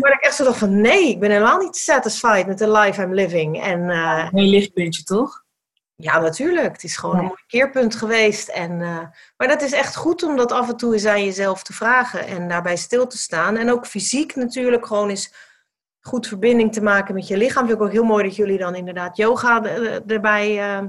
Maar 0.00 0.12
ik 0.12 0.20
echt 0.20 0.34
zo 0.34 0.44
dacht 0.44 0.58
van, 0.58 0.80
nee, 0.80 1.08
ik 1.08 1.20
ben 1.20 1.30
helemaal 1.30 1.58
niet 1.58 1.76
satisfied 1.76 2.46
met 2.46 2.58
de 2.58 2.70
life 2.70 3.02
I'm 3.02 3.14
living. 3.14 3.62
En, 3.62 3.88
een 3.88 4.48
lichtpuntje, 4.48 5.02
toch? 5.02 5.41
Ja, 6.02 6.20
natuurlijk. 6.20 6.72
Het 6.72 6.84
is 6.84 6.96
gewoon 6.96 7.18
een 7.18 7.24
mooi 7.24 7.42
keerpunt 7.46 7.94
geweest. 7.94 8.48
En, 8.48 8.70
uh, 8.70 8.98
maar 9.36 9.48
dat 9.48 9.62
is 9.62 9.72
echt 9.72 9.96
goed 9.96 10.22
om 10.22 10.36
dat 10.36 10.52
af 10.52 10.68
en 10.68 10.76
toe 10.76 10.92
eens 10.92 11.06
aan 11.06 11.24
jezelf 11.24 11.62
te 11.62 11.72
vragen 11.72 12.26
en 12.26 12.48
daarbij 12.48 12.76
stil 12.76 13.06
te 13.06 13.18
staan. 13.18 13.56
En 13.56 13.70
ook 13.70 13.86
fysiek 13.86 14.34
natuurlijk 14.36 14.86
gewoon 14.86 15.08
eens 15.08 15.34
goed 16.00 16.26
verbinding 16.26 16.72
te 16.72 16.82
maken 16.82 17.14
met 17.14 17.26
je 17.26 17.36
lichaam. 17.36 17.66
Vind 17.66 17.78
ik 17.78 17.84
ook 17.84 17.92
heel 17.92 18.04
mooi 18.04 18.24
dat 18.24 18.36
jullie 18.36 18.58
dan 18.58 18.74
inderdaad 18.74 19.16
yoga 19.16 19.64
erbij. 20.06 20.50
Uh, 20.50 20.88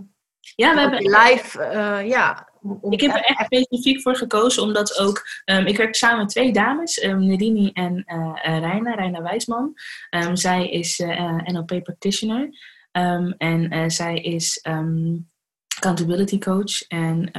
ja, 0.55 0.73
we 0.73 0.79
hebben 0.79 1.01
live. 1.01 1.59
Uh, 1.59 2.09
ja, 2.09 2.49
ik 2.89 3.01
heb 3.01 3.11
er 3.11 3.23
echt 3.23 3.45
specifiek 3.45 4.01
voor 4.01 4.15
gekozen, 4.15 4.63
omdat 4.63 4.99
ook. 4.99 5.25
Um, 5.45 5.65
ik 5.65 5.77
werk 5.77 5.95
samen 5.95 6.17
met 6.17 6.29
twee 6.29 6.53
dames, 6.53 7.03
um, 7.03 7.25
Nedini 7.25 7.69
en 7.73 8.03
uh, 8.05 8.59
Reina, 8.59 8.93
Reina 8.93 9.21
Wijsman. 9.21 9.73
Um, 10.09 10.35
zij 10.35 10.69
is 10.69 10.97
NLP 11.43 11.83
practitioner. 11.83 12.49
Um, 12.97 13.33
en 13.37 13.73
uh, 13.73 13.89
zij 13.89 14.17
is 14.17 14.65
um, 14.67 15.29
accountability 15.75 16.39
coach. 16.39 16.81
En 16.87 17.31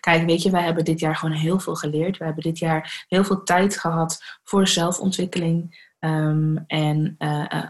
kijk, 0.00 0.26
weet 0.26 0.42
je, 0.42 0.50
wij 0.50 0.62
hebben 0.62 0.84
dit 0.84 1.00
jaar 1.00 1.16
gewoon 1.16 1.34
heel 1.34 1.58
veel 1.58 1.74
geleerd. 1.74 2.18
We 2.18 2.24
hebben 2.24 2.42
dit 2.42 2.58
jaar 2.58 3.04
heel 3.08 3.24
veel 3.24 3.42
tijd 3.42 3.78
gehad 3.78 4.38
voor 4.44 4.68
zelfontwikkeling. 4.68 5.84
Ehm, 5.98 6.56
en 6.66 7.16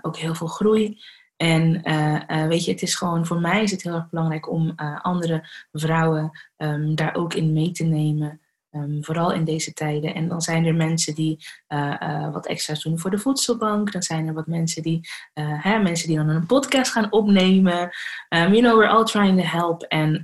ook 0.02 0.16
heel 0.16 0.34
veel 0.34 0.46
groei. 0.46 0.98
En 1.36 1.82
weet 2.48 2.64
je, 2.64 2.70
het 2.70 2.82
is 2.82 2.94
gewoon, 2.94 3.26
voor 3.26 3.40
mij 3.40 3.62
is 3.62 3.70
het 3.70 3.82
heel 3.82 3.94
erg 3.94 4.08
belangrijk 4.08 4.50
om 4.50 4.72
andere 5.02 5.48
vrouwen 5.72 6.30
daar 6.94 7.14
ook 7.14 7.34
in 7.34 7.52
mee 7.52 7.70
te 7.70 7.84
nemen. 7.84 8.40
Ehm, 8.76 9.02
vooral 9.02 9.32
in 9.32 9.44
deze 9.44 9.72
tijden. 9.72 10.14
En 10.14 10.28
dan 10.28 10.40
zijn 10.40 10.64
er 10.64 10.74
mensen 10.74 11.14
die 11.14 11.38
uh, 11.68 11.96
uh, 12.02 12.32
wat 12.32 12.46
extra's 12.46 12.82
doen 12.82 12.98
voor 12.98 13.10
de 13.10 13.18
voedselbank. 13.18 13.92
Dan 13.92 14.02
zijn 14.02 14.26
er 14.26 14.34
wat 14.34 14.46
mensen 14.46 14.82
die, 14.82 15.00
uh, 15.34 15.64
hè, 15.64 15.78
mensen 15.78 16.08
die 16.08 16.16
dan 16.16 16.28
een 16.28 16.46
podcast 16.46 16.92
gaan 16.92 17.12
opnemen. 17.12 17.80
Um, 18.28 18.52
you 18.54 18.60
know, 18.60 18.78
we're 18.78 18.88
all 18.88 19.04
trying 19.04 19.40
to 19.40 19.46
help. 19.46 19.82
En 19.82 20.22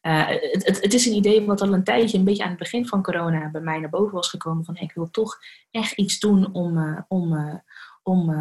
het, 0.00 0.66
het, 0.66 0.82
het, 0.82 0.94
is 0.94 1.06
een 1.06 1.14
idee 1.14 1.46
wat 1.46 1.60
al 1.60 1.72
een 1.72 1.84
tijdje, 1.84 2.18
een 2.18 2.24
beetje 2.24 2.42
aan 2.42 2.48
het 2.48 2.58
begin 2.58 2.86
van 2.86 3.02
corona, 3.02 3.50
bij 3.50 3.60
mij 3.60 3.78
naar 3.78 3.90
boven 3.90 4.14
was 4.14 4.28
gekomen. 4.28 4.64
Van 4.64 4.76
ik 4.76 4.92
wil 4.92 5.10
toch 5.10 5.38
echt 5.70 5.92
iets 5.92 6.18
doen 6.18 6.52
om, 6.52 7.04
om, 7.08 7.62
om 8.02 8.34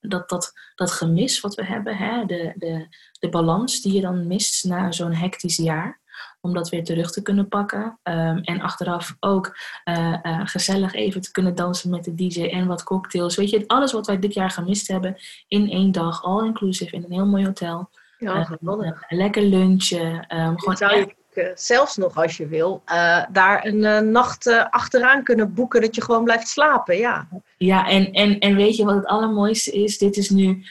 dat, 0.00 0.28
dat, 0.28 0.52
dat 0.74 0.90
gemis 0.90 1.40
wat 1.40 1.54
we 1.54 1.64
hebben, 1.64 1.96
hè, 1.96 2.24
de, 2.24 2.52
de, 2.56 2.86
de 3.18 3.28
balans 3.28 3.80
die 3.80 3.92
je 3.92 4.00
dan 4.00 4.26
mist 4.26 4.64
na 4.64 4.92
zo'n 4.92 5.14
hectisch 5.14 5.56
jaar 5.56 5.99
om 6.40 6.54
dat 6.54 6.68
weer 6.68 6.84
terug 6.84 7.10
te 7.12 7.22
kunnen 7.22 7.48
pakken. 7.48 7.98
Ehm, 8.02 8.36
en 8.36 8.60
achteraf 8.60 9.16
ook 9.20 9.56
uh, 9.84 10.16
uh, 10.22 10.40
gezellig 10.44 10.94
even 10.94 11.20
te 11.20 11.30
kunnen 11.30 11.54
dansen 11.54 11.90
met 11.90 12.04
de 12.04 12.14
DJ 12.14 12.42
en 12.42 12.66
wat 12.66 12.82
cocktails. 12.82 13.36
Weet 13.36 13.50
je, 13.50 13.64
alles 13.66 13.92
wat 13.92 14.06
wij 14.06 14.18
dit 14.18 14.34
jaar 14.34 14.50
gemist 14.50 14.88
hebben 14.88 15.16
in 15.48 15.70
één 15.70 15.92
dag, 15.92 16.24
all 16.24 16.44
inclusive, 16.44 16.94
in 16.96 17.04
een 17.04 17.12
heel 17.12 17.26
mooi 17.26 17.44
hotel. 17.44 17.90
Ja, 18.18 18.58
ehm, 18.60 18.92
lekker 19.08 19.42
lunchen. 19.42 20.36
Um, 20.38 20.58
gewoon 20.58 20.76
zou 20.76 20.96
je 20.96 21.14
zelfs 21.54 21.96
nog, 21.96 22.16
als 22.16 22.36
je 22.36 22.46
wil, 22.46 22.82
daar 23.32 23.64
een 23.66 24.10
nacht 24.12 24.46
achteraan 24.70 25.22
kunnen 25.24 25.54
boeken 25.54 25.80
dat 25.80 25.94
je 25.94 26.02
gewoon 26.02 26.24
blijft 26.24 26.48
slapen. 26.48 26.96
Ja, 26.96 27.28
ja 27.56 27.88
en, 27.88 28.12
en, 28.12 28.38
en 28.38 28.56
weet 28.56 28.76
je 28.76 28.84
wat 28.84 28.94
het 28.94 29.06
allermooiste 29.06 29.72
is? 29.72 29.98
Dit 29.98 30.16
is 30.16 30.30
nu 30.30 30.64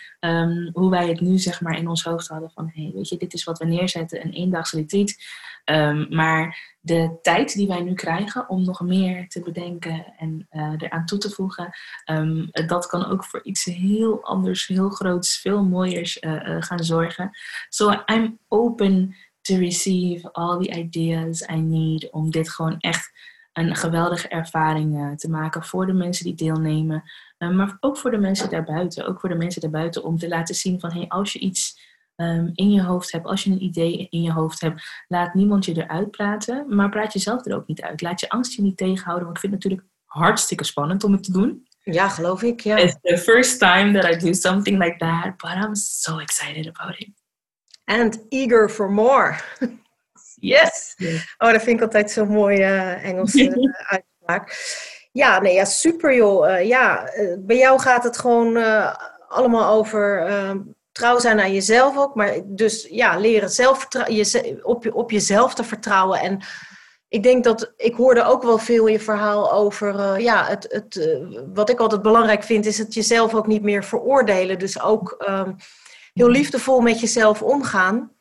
hoe 0.74 0.90
wij 0.90 1.08
het 1.08 1.22
nu 1.22 1.38
zeg 1.38 1.62
maar 1.62 1.78
in 1.78 1.88
ons 1.88 2.04
hoofd 2.04 2.28
hadden 2.28 2.52
van, 2.52 2.72
hey, 2.74 2.92
weet 2.96 3.10
je, 3.10 3.18
dit 3.18 3.34
is 3.34 3.44
wat 3.44 3.58
we 3.58 3.66
neerzetten, 3.66 4.26
een 4.26 4.32
eendags 4.32 4.72
retreat. 4.72 5.16
Um, 5.66 6.08
maar 6.10 6.78
de 6.80 7.18
tijd 7.22 7.54
die 7.54 7.68
wij 7.68 7.82
nu 7.82 7.94
krijgen 7.94 8.50
om 8.50 8.64
nog 8.64 8.82
meer 8.82 9.28
te 9.28 9.42
bedenken 9.42 10.14
en 10.18 10.48
eraan 10.78 11.06
toe 11.06 11.18
te 11.18 11.30
voegen, 11.30 11.70
um, 12.12 12.50
dat 12.52 12.88
kan 12.88 13.06
ook 13.06 13.26
voor 13.26 13.40
iets 13.44 13.66
heel 13.66 14.24
anders, 14.24 14.68
heel 14.68 14.90
groots, 14.90 15.38
veel 15.42 15.64
mooiers 15.64 16.18
gaan 16.60 16.84
zorgen. 16.84 17.32
So 17.70 18.04
I'm 18.06 18.40
open 18.48 19.16
to 19.50 19.58
receive 19.58 20.32
all 20.32 20.58
the 20.58 20.78
ideas 20.78 21.42
I 21.42 21.56
need 21.56 22.10
om 22.12 22.32
dit 22.32 22.50
gewoon 22.50 22.80
echt 22.80 23.12
een 23.54 23.76
geweldige 23.76 24.28
ervaring 24.28 25.18
te 25.20 25.30
maken 25.30 25.64
voor 25.64 25.86
de 25.86 25.94
mensen 25.94 26.26
die 26.26 26.36
deelnemen, 26.36 27.04
maar 27.38 27.78
ook 27.80 27.98
voor 27.98 28.12
de 28.12 28.18
mensen 28.18 28.50
daarbuiten. 28.50 29.08
Ook 29.08 29.20
voor 29.20 29.30
de 29.30 29.36
mensen 29.36 29.62
daarbuiten 29.62 30.04
om 30.04 30.18
te 30.18 30.28
laten 30.28 30.56
zien 30.56 30.80
van 30.80 30.92
hey, 30.92 31.08
als 31.08 31.34
je 31.34 31.40
iets 31.40 31.80
um, 32.16 32.52
in 32.54 32.72
je 32.72 32.84
hoofd 32.84 33.12
hebt, 33.12 33.26
als 33.26 33.44
je 33.44 33.52
een 33.52 33.64
idee 33.64 34.08
in 34.10 34.22
je 34.22 34.32
hoofd 34.32 34.62
hebt, 34.62 34.82
laat 35.08 35.34
niemand 35.34 35.66
je 35.66 35.84
eruit 35.84 36.12
praten, 36.12 36.76
maar 36.76 36.90
praat 36.90 37.14
jezelf 37.14 37.46
er 37.46 37.56
ook 37.56 37.68
niet 37.68 37.82
uit. 37.82 38.02
Laat 38.02 38.20
je 38.20 38.30
angst 38.30 38.54
je 38.54 38.62
niet 38.62 38.78
tegenhouden, 38.78 39.24
want 39.24 39.36
ik 39.36 39.42
vind 39.42 39.54
het 39.54 39.64
natuurlijk 39.64 39.94
hartstikke 40.06 40.64
spannend 40.64 41.04
om 41.04 41.12
het 41.12 41.24
te 41.24 41.32
doen. 41.32 41.68
Ja, 41.84 42.10
geloof 42.10 42.42
ik, 42.42 42.60
ja. 42.60 42.78
It's 42.78 42.98
the 43.02 43.18
first 43.18 43.60
time 43.60 44.00
that 44.00 44.14
I 44.14 44.26
do 44.26 44.34
something 44.34 44.84
like 44.84 44.98
that, 44.98 45.38
but 45.38 45.66
I'm 45.66 45.76
so 45.76 46.18
excited 46.18 46.68
about 46.68 47.00
it. 47.00 47.19
And 47.90 48.26
eager 48.30 48.70
for 48.70 48.92
more. 48.92 49.36
yes! 50.54 50.96
Oh, 51.38 51.52
dat 51.52 51.62
vind 51.62 51.78
ik 51.78 51.82
altijd 51.82 52.12
zo'n 52.12 52.28
mooie 52.28 52.60
uh, 52.60 53.06
Engelse 53.06 53.44
uh, 53.44 53.74
uitspraak. 53.96 54.56
Ja, 55.12 55.40
nee, 55.40 55.54
ja, 55.54 55.66
super 55.66 56.16
joh. 56.16 56.50
Uh, 56.50 56.68
ja, 56.68 57.16
uh, 57.16 57.36
bij 57.40 57.58
jou 57.58 57.80
gaat 57.80 58.04
het 58.04 58.18
gewoon 58.18 58.58
uh, 58.58 58.96
allemaal 59.28 59.74
over 59.74 60.26
ehm, 60.26 60.60
trouw 60.92 61.20
zijn 61.20 61.40
aan 61.40 61.54
jezelf 61.54 61.98
ook. 61.98 62.16
Maar 62.16 62.34
dus 62.46 62.88
ja, 62.90 63.18
leren 63.18 63.50
zelf 63.50 63.88
je, 64.08 64.60
op, 64.64 64.94
op 64.94 65.12
jezelf 65.12 65.54
te 65.54 65.64
vertrouwen. 65.64 66.20
En 66.20 66.40
ik 67.08 67.24
denk 67.24 67.44
dat 67.44 67.74
ik 67.78 67.96
hoorde 67.96 68.24
ook 68.24 68.44
wel 68.44 68.58
veel 68.58 68.86
in 68.86 68.94
je 68.94 69.00
verhaal 69.00 69.52
over. 69.52 70.20
Ja, 70.20 70.46
het, 70.46 70.66
het, 70.70 71.20
wat 71.54 71.70
ik 71.70 71.80
altijd 71.80 72.02
belangrijk 72.02 72.44
vind, 72.44 72.66
is 72.66 72.78
het 72.78 72.94
jezelf 72.94 73.36
ook 73.36 73.48
niet 73.48 73.64
meer 73.64 73.84
veroordelen. 73.84 74.60
Dus 74.60 74.82
ook 74.82 75.26
um, 75.30 75.56
heel 76.20 76.30
liefdevol 76.30 76.80
met 76.80 77.00
jezelf 77.00 77.42
omgaan. 77.42 78.12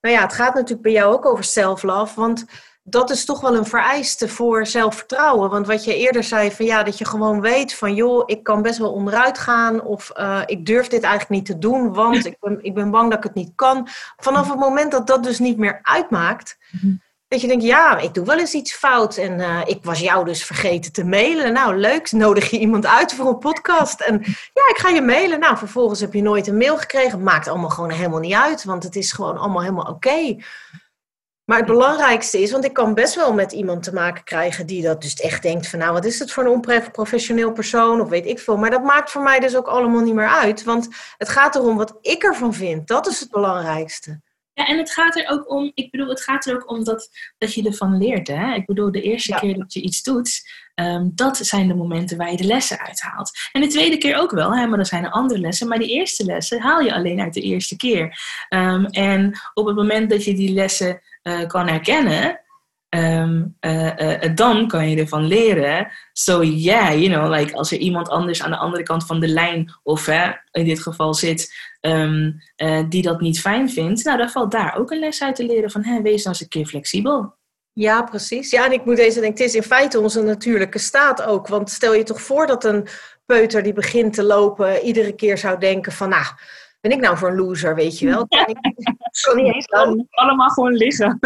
Nou 0.00 0.14
ja, 0.14 0.22
het 0.22 0.32
gaat 0.32 0.54
natuurlijk 0.54 0.82
bij 0.82 0.92
jou 0.92 1.14
ook 1.14 1.26
over 1.26 1.44
self-love. 1.44 2.20
Want 2.20 2.44
dat 2.82 3.10
is 3.10 3.24
toch 3.24 3.40
wel 3.40 3.56
een 3.56 3.66
vereiste 3.66 4.28
voor 4.28 4.66
zelfvertrouwen. 4.66 5.50
Want 5.50 5.66
wat 5.66 5.84
je 5.84 5.96
eerder 5.96 6.24
zei, 6.24 6.52
van 6.52 6.66
ja, 6.66 6.82
dat 6.82 6.98
je 6.98 7.04
gewoon 7.04 7.40
weet 7.40 7.74
van 7.74 7.94
joh, 7.94 8.22
ik 8.26 8.42
kan 8.42 8.62
best 8.62 8.78
wel 8.78 8.92
onderuit 8.92 9.38
gaan. 9.38 9.82
Of 9.82 10.12
uh, 10.16 10.42
ik 10.46 10.66
durf 10.66 10.88
dit 10.88 11.02
eigenlijk 11.02 11.30
niet 11.30 11.46
te 11.46 11.58
doen, 11.58 11.92
want 11.92 12.26
ik 12.26 12.36
ben, 12.40 12.58
ik 12.62 12.74
ben 12.74 12.90
bang 12.90 13.08
dat 13.08 13.18
ik 13.18 13.24
het 13.24 13.34
niet 13.34 13.52
kan. 13.54 13.88
Vanaf 14.16 14.48
het 14.48 14.58
moment 14.58 14.92
dat 14.92 15.06
dat 15.06 15.22
dus 15.24 15.38
niet 15.38 15.58
meer 15.58 15.78
uitmaakt. 15.82 16.58
Dat 17.28 17.40
je 17.40 17.46
denkt, 17.46 17.64
ja, 17.64 17.98
ik 17.98 18.14
doe 18.14 18.24
wel 18.24 18.38
eens 18.38 18.54
iets 18.54 18.74
fout. 18.74 19.16
En 19.16 19.38
uh, 19.38 19.60
ik 19.64 19.84
was 19.84 20.00
jou 20.00 20.24
dus 20.24 20.44
vergeten 20.44 20.92
te 20.92 21.04
mailen. 21.04 21.52
Nou, 21.52 21.76
leuk, 21.76 22.12
nodig 22.12 22.50
je 22.50 22.58
iemand 22.58 22.86
uit 22.86 23.14
voor 23.14 23.26
een 23.26 23.38
podcast. 23.38 24.00
En 24.00 24.14
ja, 24.52 24.68
ik 24.68 24.78
ga 24.78 24.88
je 24.88 25.02
mailen. 25.02 25.40
Nou, 25.40 25.56
vervolgens 25.56 26.00
heb 26.00 26.12
je 26.12 26.22
nooit 26.22 26.46
een 26.46 26.56
mail 26.56 26.76
gekregen. 26.76 27.22
Maakt 27.22 27.48
allemaal 27.48 27.70
gewoon 27.70 27.90
helemaal 27.90 28.20
niet 28.20 28.34
uit, 28.34 28.64
want 28.64 28.82
het 28.82 28.96
is 28.96 29.12
gewoon 29.12 29.38
allemaal 29.38 29.62
helemaal 29.62 29.86
oké. 29.86 30.36
Maar 31.44 31.58
het 31.58 31.66
belangrijkste 31.66 32.38
is, 32.38 32.50
want 32.50 32.64
ik 32.64 32.72
kan 32.72 32.94
best 32.94 33.14
wel 33.14 33.32
met 33.32 33.52
iemand 33.52 33.82
te 33.82 33.92
maken 33.92 34.24
krijgen 34.24 34.66
die 34.66 34.82
dat 34.82 35.02
dus 35.02 35.14
echt 35.14 35.42
denkt 35.42 35.68
van 35.68 35.78
nou 35.78 35.92
wat 35.92 36.04
is 36.04 36.18
het 36.18 36.32
voor 36.32 36.44
een 36.44 36.50
onprofessioneel 36.50 37.52
persoon 37.52 38.00
of 38.00 38.08
weet 38.08 38.26
ik 38.26 38.38
veel. 38.38 38.56
Maar 38.56 38.70
dat 38.70 38.82
maakt 38.82 39.10
voor 39.10 39.22
mij 39.22 39.40
dus 39.40 39.56
ook 39.56 39.66
allemaal 39.66 40.02
niet 40.02 40.14
meer 40.14 40.28
uit, 40.28 40.64
want 40.64 40.88
het 41.16 41.28
gaat 41.28 41.54
erom 41.54 41.76
wat 41.76 41.98
ik 42.00 42.22
ervan 42.22 42.54
vind. 42.54 42.86
Dat 42.86 43.06
is 43.06 43.20
het 43.20 43.30
belangrijkste. 43.30 44.20
Ja, 44.54 44.66
en 44.66 44.78
het 44.78 44.90
gaat 44.90 45.16
er 45.16 45.28
ook 45.28 45.50
om, 45.50 45.72
ik 45.74 45.90
bedoel, 45.90 46.08
het 46.08 46.22
gaat 46.22 46.46
er 46.46 46.54
ook 46.54 46.70
om 46.70 46.84
dat, 46.84 47.08
dat 47.38 47.54
je 47.54 47.62
ervan 47.62 47.98
leert. 47.98 48.28
Hè? 48.28 48.54
Ik 48.54 48.66
bedoel, 48.66 48.92
de 48.92 49.02
eerste 49.02 49.34
keer 49.40 49.58
dat 49.58 49.72
je 49.72 49.80
iets 49.80 50.02
doet, 50.02 50.42
um, 50.74 51.12
dat 51.14 51.36
zijn 51.36 51.68
de 51.68 51.74
momenten 51.74 52.16
waar 52.16 52.30
je 52.30 52.36
de 52.36 52.44
lessen 52.44 52.78
uithaalt. 52.78 53.30
En 53.52 53.60
de 53.60 53.66
tweede 53.66 53.98
keer 53.98 54.16
ook 54.16 54.30
wel, 54.30 54.54
hè? 54.54 54.66
maar 54.66 54.76
dan 54.76 54.86
zijn 54.86 55.04
er 55.04 55.10
andere 55.10 55.40
lessen. 55.40 55.68
Maar 55.68 55.78
die 55.78 55.90
eerste 55.90 56.24
lessen 56.24 56.60
haal 56.60 56.80
je 56.80 56.94
alleen 56.94 57.20
uit 57.20 57.34
de 57.34 57.40
eerste 57.40 57.76
keer. 57.76 58.18
Um, 58.48 58.86
en 58.86 59.40
op 59.54 59.66
het 59.66 59.76
moment 59.76 60.10
dat 60.10 60.24
je 60.24 60.34
die 60.34 60.52
lessen 60.52 61.00
uh, 61.22 61.46
kan 61.46 61.68
herkennen, 61.68 62.40
um, 62.96 63.56
dan 64.34 64.68
kan 64.68 64.90
je 64.90 64.96
ervan 64.96 65.26
leren. 65.26 65.88
So 66.12 66.42
yeah, 66.42 67.00
you 67.00 67.08
know, 67.08 67.38
like 67.38 67.54
als 67.54 67.72
er 67.72 67.78
iemand 67.78 68.08
anders 68.08 68.42
aan 68.42 68.50
de 68.50 68.56
andere 68.56 68.82
kant 68.82 69.06
van 69.06 69.20
de 69.20 69.28
lijn, 69.28 69.74
of 69.82 70.08
in 70.50 70.64
dit 70.64 70.80
geval 70.80 71.14
zit, 71.14 71.52
um, 71.80 72.40
die 72.88 73.02
dat 73.02 73.20
niet 73.20 73.40
fijn 73.40 73.70
vindt, 73.70 74.04
nou 74.04 74.18
dan 74.18 74.30
valt 74.30 74.50
daar 74.50 74.76
ook 74.78 74.90
een 74.90 74.98
les 74.98 75.22
uit 75.22 75.36
te 75.36 75.46
leren 75.46 75.70
van, 75.70 75.84
hey, 75.84 76.02
wees 76.02 76.24
nou 76.24 76.28
eens 76.28 76.40
een 76.40 76.48
keer 76.48 76.66
flexibel. 76.66 77.34
Ja, 77.72 78.02
precies. 78.02 78.50
Ja, 78.50 78.64
en 78.64 78.72
ik 78.72 78.84
moet 78.84 78.96
deze 78.96 79.20
denken, 79.20 79.44
het 79.44 79.54
is 79.54 79.60
in 79.60 79.68
feite 79.68 80.00
onze 80.00 80.22
natuurlijke 80.22 80.78
staat 80.78 81.22
ook. 81.22 81.48
Want 81.48 81.70
stel 81.70 81.94
je 81.94 82.02
toch 82.02 82.20
voor 82.20 82.46
dat 82.46 82.64
een 82.64 82.86
peuter 83.26 83.62
die 83.62 83.72
begint 83.72 84.12
te 84.12 84.22
lopen 84.22 84.80
iedere 84.80 85.12
keer 85.14 85.38
zou 85.38 85.58
denken 85.58 85.92
van, 85.92 86.08
nou, 86.08 86.24
ben 86.84 86.92
ik 86.92 87.00
nou 87.00 87.16
voor 87.16 87.28
een 87.28 87.36
loser, 87.36 87.74
weet 87.74 87.98
je 87.98 88.06
wel? 88.06 88.26
Kan 88.26 88.46
ik, 88.46 88.58
kan 89.22 89.36
niet 89.36 89.54
eens 89.54 89.70
allemaal 90.10 90.48
gewoon 90.48 90.72
liggen. 90.72 91.18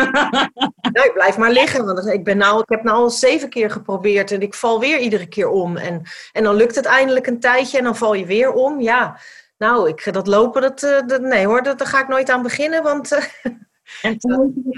nee, 0.92 1.04
ik 1.04 1.12
blijf 1.14 1.38
maar 1.38 1.50
liggen. 1.50 1.84
Want 1.84 2.06
ik, 2.06 2.24
ben 2.24 2.36
nou, 2.36 2.60
ik 2.60 2.68
heb 2.68 2.82
nou 2.82 2.96
al 2.96 3.10
zeven 3.10 3.48
keer 3.48 3.70
geprobeerd 3.70 4.30
en 4.30 4.40
ik 4.40 4.54
val 4.54 4.80
weer 4.80 4.98
iedere 4.98 5.26
keer 5.26 5.48
om. 5.48 5.76
En, 5.76 6.02
en 6.32 6.44
dan 6.44 6.54
lukt 6.54 6.74
het 6.74 6.84
eindelijk 6.84 7.26
een 7.26 7.40
tijdje 7.40 7.78
en 7.78 7.84
dan 7.84 7.96
val 7.96 8.14
je 8.14 8.26
weer 8.26 8.52
om. 8.52 8.80
Ja, 8.80 9.18
nou, 9.56 9.88
ik, 9.88 10.12
dat 10.12 10.26
lopen, 10.26 10.62
dat, 10.62 10.82
eh, 10.82 11.06
dat 11.06 11.20
nee 11.20 11.46
hoor, 11.46 11.62
dat, 11.62 11.78
daar 11.78 11.86
ga 11.86 12.02
ik 12.02 12.08
nooit 12.08 12.30
aan 12.30 12.42
beginnen. 12.42 12.82
Want, 12.82 13.12
eh, 13.12 13.24
en 14.10 14.18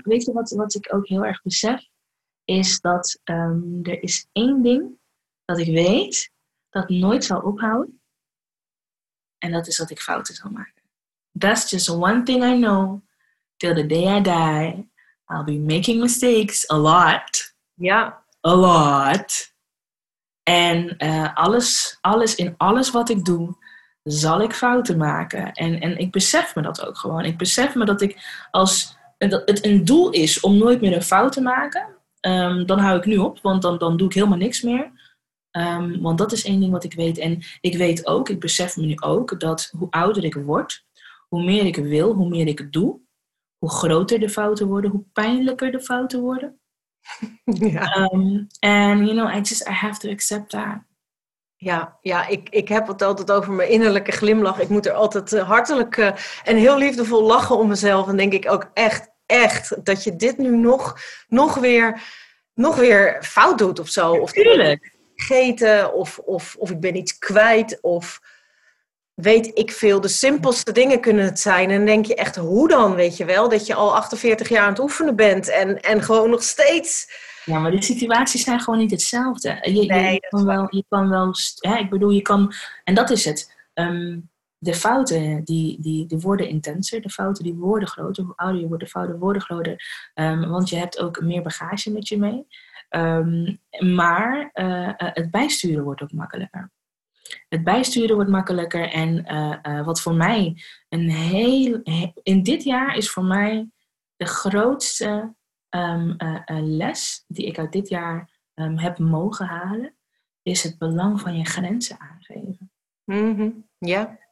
weet 0.03 0.25
je 0.25 0.33
wat, 0.33 0.51
wat 0.51 0.75
ik 0.75 0.95
ook 0.95 1.09
heel 1.09 1.25
erg 1.25 1.43
besef? 1.43 1.81
Is 2.45 2.81
dat 2.81 3.21
um, 3.25 3.81
er 3.83 4.03
is 4.03 4.27
één 4.33 4.63
ding 4.63 4.99
dat 5.45 5.59
ik 5.59 5.75
weet 5.75 6.31
dat 6.71 6.89
nooit 6.89 7.25
zal 7.25 7.41
ophouden. 7.41 8.00
En 9.41 9.53
dat 9.53 9.67
is 9.67 9.77
dat 9.77 9.91
ik 9.91 10.01
fouten 10.01 10.35
zal 10.35 10.51
maken. 10.51 10.83
That's 11.39 11.71
just 11.71 11.89
one 11.89 12.23
thing 12.23 12.45
I 12.45 12.57
know. 12.57 13.01
Till 13.57 13.75
the 13.75 13.87
day 13.87 14.17
I 14.17 14.21
die, 14.21 14.91
I'll 15.27 15.45
be 15.45 15.75
making 15.75 16.01
mistakes 16.01 16.71
a 16.71 16.77
lot. 16.77 17.55
Ja. 17.75 18.25
A 18.47 18.55
lot. 18.55 19.53
En 20.43 20.95
uh, 20.99 21.35
alles, 21.35 21.99
alles, 22.01 22.35
in 22.35 22.55
alles 22.57 22.91
wat 22.91 23.09
ik 23.09 23.25
doe, 23.25 23.57
zal 24.03 24.41
ik 24.41 24.53
fouten 24.53 24.97
maken. 24.97 25.53
En, 25.53 25.81
en 25.81 25.99
ik 25.99 26.11
besef 26.11 26.55
me 26.55 26.63
dat 26.63 26.87
ook 26.87 26.97
gewoon. 26.97 27.25
Ik 27.25 27.39
besef 27.39 27.75
me 27.75 27.85
dat 27.85 28.01
ik 28.01 28.47
als 28.51 28.99
dat 29.29 29.43
het 29.45 29.65
een 29.65 29.85
doel 29.85 30.11
is 30.11 30.41
om 30.41 30.59
nooit 30.59 30.81
meer 30.81 30.95
een 30.95 31.03
fout 31.03 31.33
te 31.33 31.41
maken, 31.41 31.87
um, 32.21 32.67
dan 32.67 32.79
hou 32.79 32.99
ik 32.99 33.05
nu 33.05 33.17
op, 33.17 33.39
want 33.43 33.63
dan, 33.63 33.79
dan 33.79 33.97
doe 33.97 34.07
ik 34.07 34.15
helemaal 34.15 34.39
niks 34.39 34.63
meer. 34.63 34.91
Um, 35.53 36.01
want 36.01 36.19
dat 36.19 36.33
is 36.33 36.45
één 36.45 36.61
ding 36.61 36.73
wat 36.73 36.85
ik 36.85 36.95
weet. 36.95 37.19
En 37.19 37.43
ik 37.61 37.77
weet 37.77 38.07
ook, 38.07 38.29
ik 38.29 38.41
besef 38.41 38.77
me 38.77 38.87
nu 38.87 38.97
ook, 38.97 39.41
dat 39.41 39.73
hoe 39.79 39.91
ouder 39.91 40.25
ik 40.25 40.35
word, 40.35 40.85
hoe 41.29 41.45
meer 41.45 41.67
ik 41.67 41.77
wil, 41.77 42.13
hoe 42.13 42.29
meer 42.29 42.47
ik 42.47 42.73
doe, 42.73 43.01
hoe 43.59 43.71
groter 43.71 44.21
de 44.21 44.29
fouten 44.29 44.67
worden, 44.67 44.91
hoe 44.91 45.05
pijnlijker 45.13 45.73
de 45.73 45.81
fouten 45.81 46.21
worden. 46.21 46.61
Ja. 47.45 48.09
Um, 48.13 48.47
and 48.59 49.01
you 49.01 49.13
know, 49.13 49.35
I 49.35 49.39
just 49.39 49.69
I 49.69 49.73
have 49.73 50.01
to 50.01 50.11
accept 50.11 50.51
that. 50.51 50.79
Ja, 51.57 51.99
ja 52.01 52.27
ik, 52.27 52.49
ik 52.49 52.69
heb 52.69 52.87
het 52.87 53.03
altijd 53.03 53.31
over 53.31 53.53
mijn 53.53 53.69
innerlijke 53.69 54.13
glimlach. 54.13 54.61
Ik 54.61 54.69
moet 54.69 54.87
er 54.87 54.93
altijd 54.93 55.33
uh, 55.33 55.49
hartelijk 55.49 55.97
uh, 55.97 56.11
en 56.45 56.57
heel 56.57 56.79
liefdevol 56.79 57.23
lachen 57.23 57.59
om 57.59 57.69
mezelf. 57.69 58.09
En 58.09 58.17
denk 58.17 58.33
ik 58.33 58.51
ook 58.51 58.71
echt, 58.75 59.11
echt, 59.27 59.85
dat 59.85 60.05
je 60.05 60.17
dit 60.17 60.39
nu 60.39 60.57
nog, 60.57 60.97
nog, 61.29 61.55
weer, 61.55 62.03
nog 62.55 62.77
weer 62.77 63.23
fout 63.23 63.59
doet 63.59 63.79
of 63.79 63.89
zo. 63.89 64.13
Of 64.13 64.33
Tuurlijk. 64.33 64.99
Vergeten, 65.21 65.95
of, 65.95 66.19
of, 66.19 66.57
of 66.59 66.71
ik 66.71 66.81
ben 66.81 66.97
iets 66.97 67.19
kwijt, 67.19 67.79
of 67.81 68.21
weet 69.15 69.51
ik 69.59 69.71
veel. 69.71 70.01
De 70.01 70.09
simpelste 70.09 70.73
dingen 70.73 71.01
kunnen 71.01 71.25
het 71.25 71.41
zijn. 71.41 71.71
En 71.71 71.77
dan 71.77 71.87
denk 71.87 72.07
je 72.07 72.15
echt, 72.15 72.37
hoe 72.37 72.69
dan, 72.69 72.95
weet 72.95 73.17
je 73.17 73.25
wel? 73.25 73.49
Dat 73.49 73.67
je 73.67 73.75
al 73.75 73.95
48 73.95 74.49
jaar 74.49 74.63
aan 74.63 74.73
het 74.73 74.81
oefenen 74.81 75.17
bent 75.17 75.49
en, 75.49 75.81
en 75.81 76.03
gewoon 76.03 76.31
nog 76.31 76.43
steeds... 76.43 77.29
Ja, 77.45 77.59
maar 77.59 77.71
de 77.71 77.83
situaties 77.83 78.45
zijn 78.45 78.61
gewoon 78.61 78.79
niet 78.79 78.91
hetzelfde. 78.91 79.59
Je, 79.63 79.87
nee, 79.87 80.13
je, 80.13 80.27
kan, 80.29 80.45
wel, 80.45 80.67
je 80.71 80.85
kan 80.89 81.09
wel... 81.09 81.35
Ja, 81.61 81.79
ik 81.79 81.91
bedoel, 81.91 82.11
je 82.11 82.23
kan... 82.23 82.53
En 82.85 82.95
dat 82.95 83.11
is 83.11 83.25
het. 83.25 83.57
Um, 83.75 84.31
de 84.59 84.75
fouten, 84.75 85.45
die, 85.45 85.81
die, 85.81 86.07
die 86.07 86.19
worden 86.19 86.49
intenser. 86.49 87.01
De 87.01 87.11
fouten, 87.11 87.45
die 87.45 87.55
worden 87.55 87.89
groter. 87.89 88.25
Hoe 88.25 88.37
ouder 88.37 88.61
je 88.61 88.69
wordt, 88.69 88.83
de 88.83 88.89
fouten 88.91 89.19
worden 89.19 89.43
groter. 89.43 89.85
Um, 90.15 90.49
want 90.49 90.69
je 90.69 90.77
hebt 90.77 90.99
ook 90.99 91.21
meer 91.21 91.43
bagage 91.43 91.93
met 91.93 92.09
je 92.09 92.19
mee. 92.19 92.47
Um, 92.91 93.61
maar 93.79 94.51
uh, 94.55 94.91
het 94.97 95.31
bijsturen 95.31 95.85
wordt 95.85 96.03
ook 96.03 96.13
makkelijker. 96.13 96.71
Het 97.49 97.65
bijsturen 97.65 98.15
wordt 98.15 98.31
makkelijker. 98.31 98.89
En 98.89 99.25
uh, 99.63 99.85
wat 99.85 100.01
voor 100.01 100.15
mij 100.15 100.63
een 100.89 101.11
heel. 101.11 101.81
In 102.23 102.43
dit 102.43 102.63
jaar 102.65 102.97
is 102.97 103.11
voor 103.11 103.25
mij 103.25 103.71
de 104.17 104.27
grootste 104.27 105.35
um, 105.71 106.15
uh, 106.19 106.41
les 106.47 107.25
die 107.27 107.47
ik 107.47 107.59
uit 107.59 107.73
dit 107.73 107.89
jaar 107.89 108.31
um, 108.55 108.79
heb 108.79 108.99
mogen 108.99 109.47
halen. 109.47 109.95
Is 110.43 110.63
het 110.63 110.79
belang 110.79 111.21
van 111.21 111.37
je 111.37 111.45
grenzen 111.45 112.01
aangeven. 112.01 112.73
Mm 113.05 113.37
-hmm. 113.37 113.69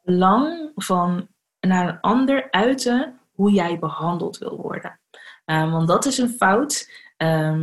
Belang 0.03 0.73
van 0.75 1.29
naar 1.61 1.88
een 1.88 2.01
ander 2.01 2.51
uiten 2.51 3.21
hoe 3.33 3.51
jij 3.53 3.79
behandeld 3.79 4.38
wil 4.38 4.57
worden. 4.57 5.01
Want 5.44 5.88
dat 5.88 6.05
is 6.05 6.18
een 6.18 6.29
fout. 6.29 7.07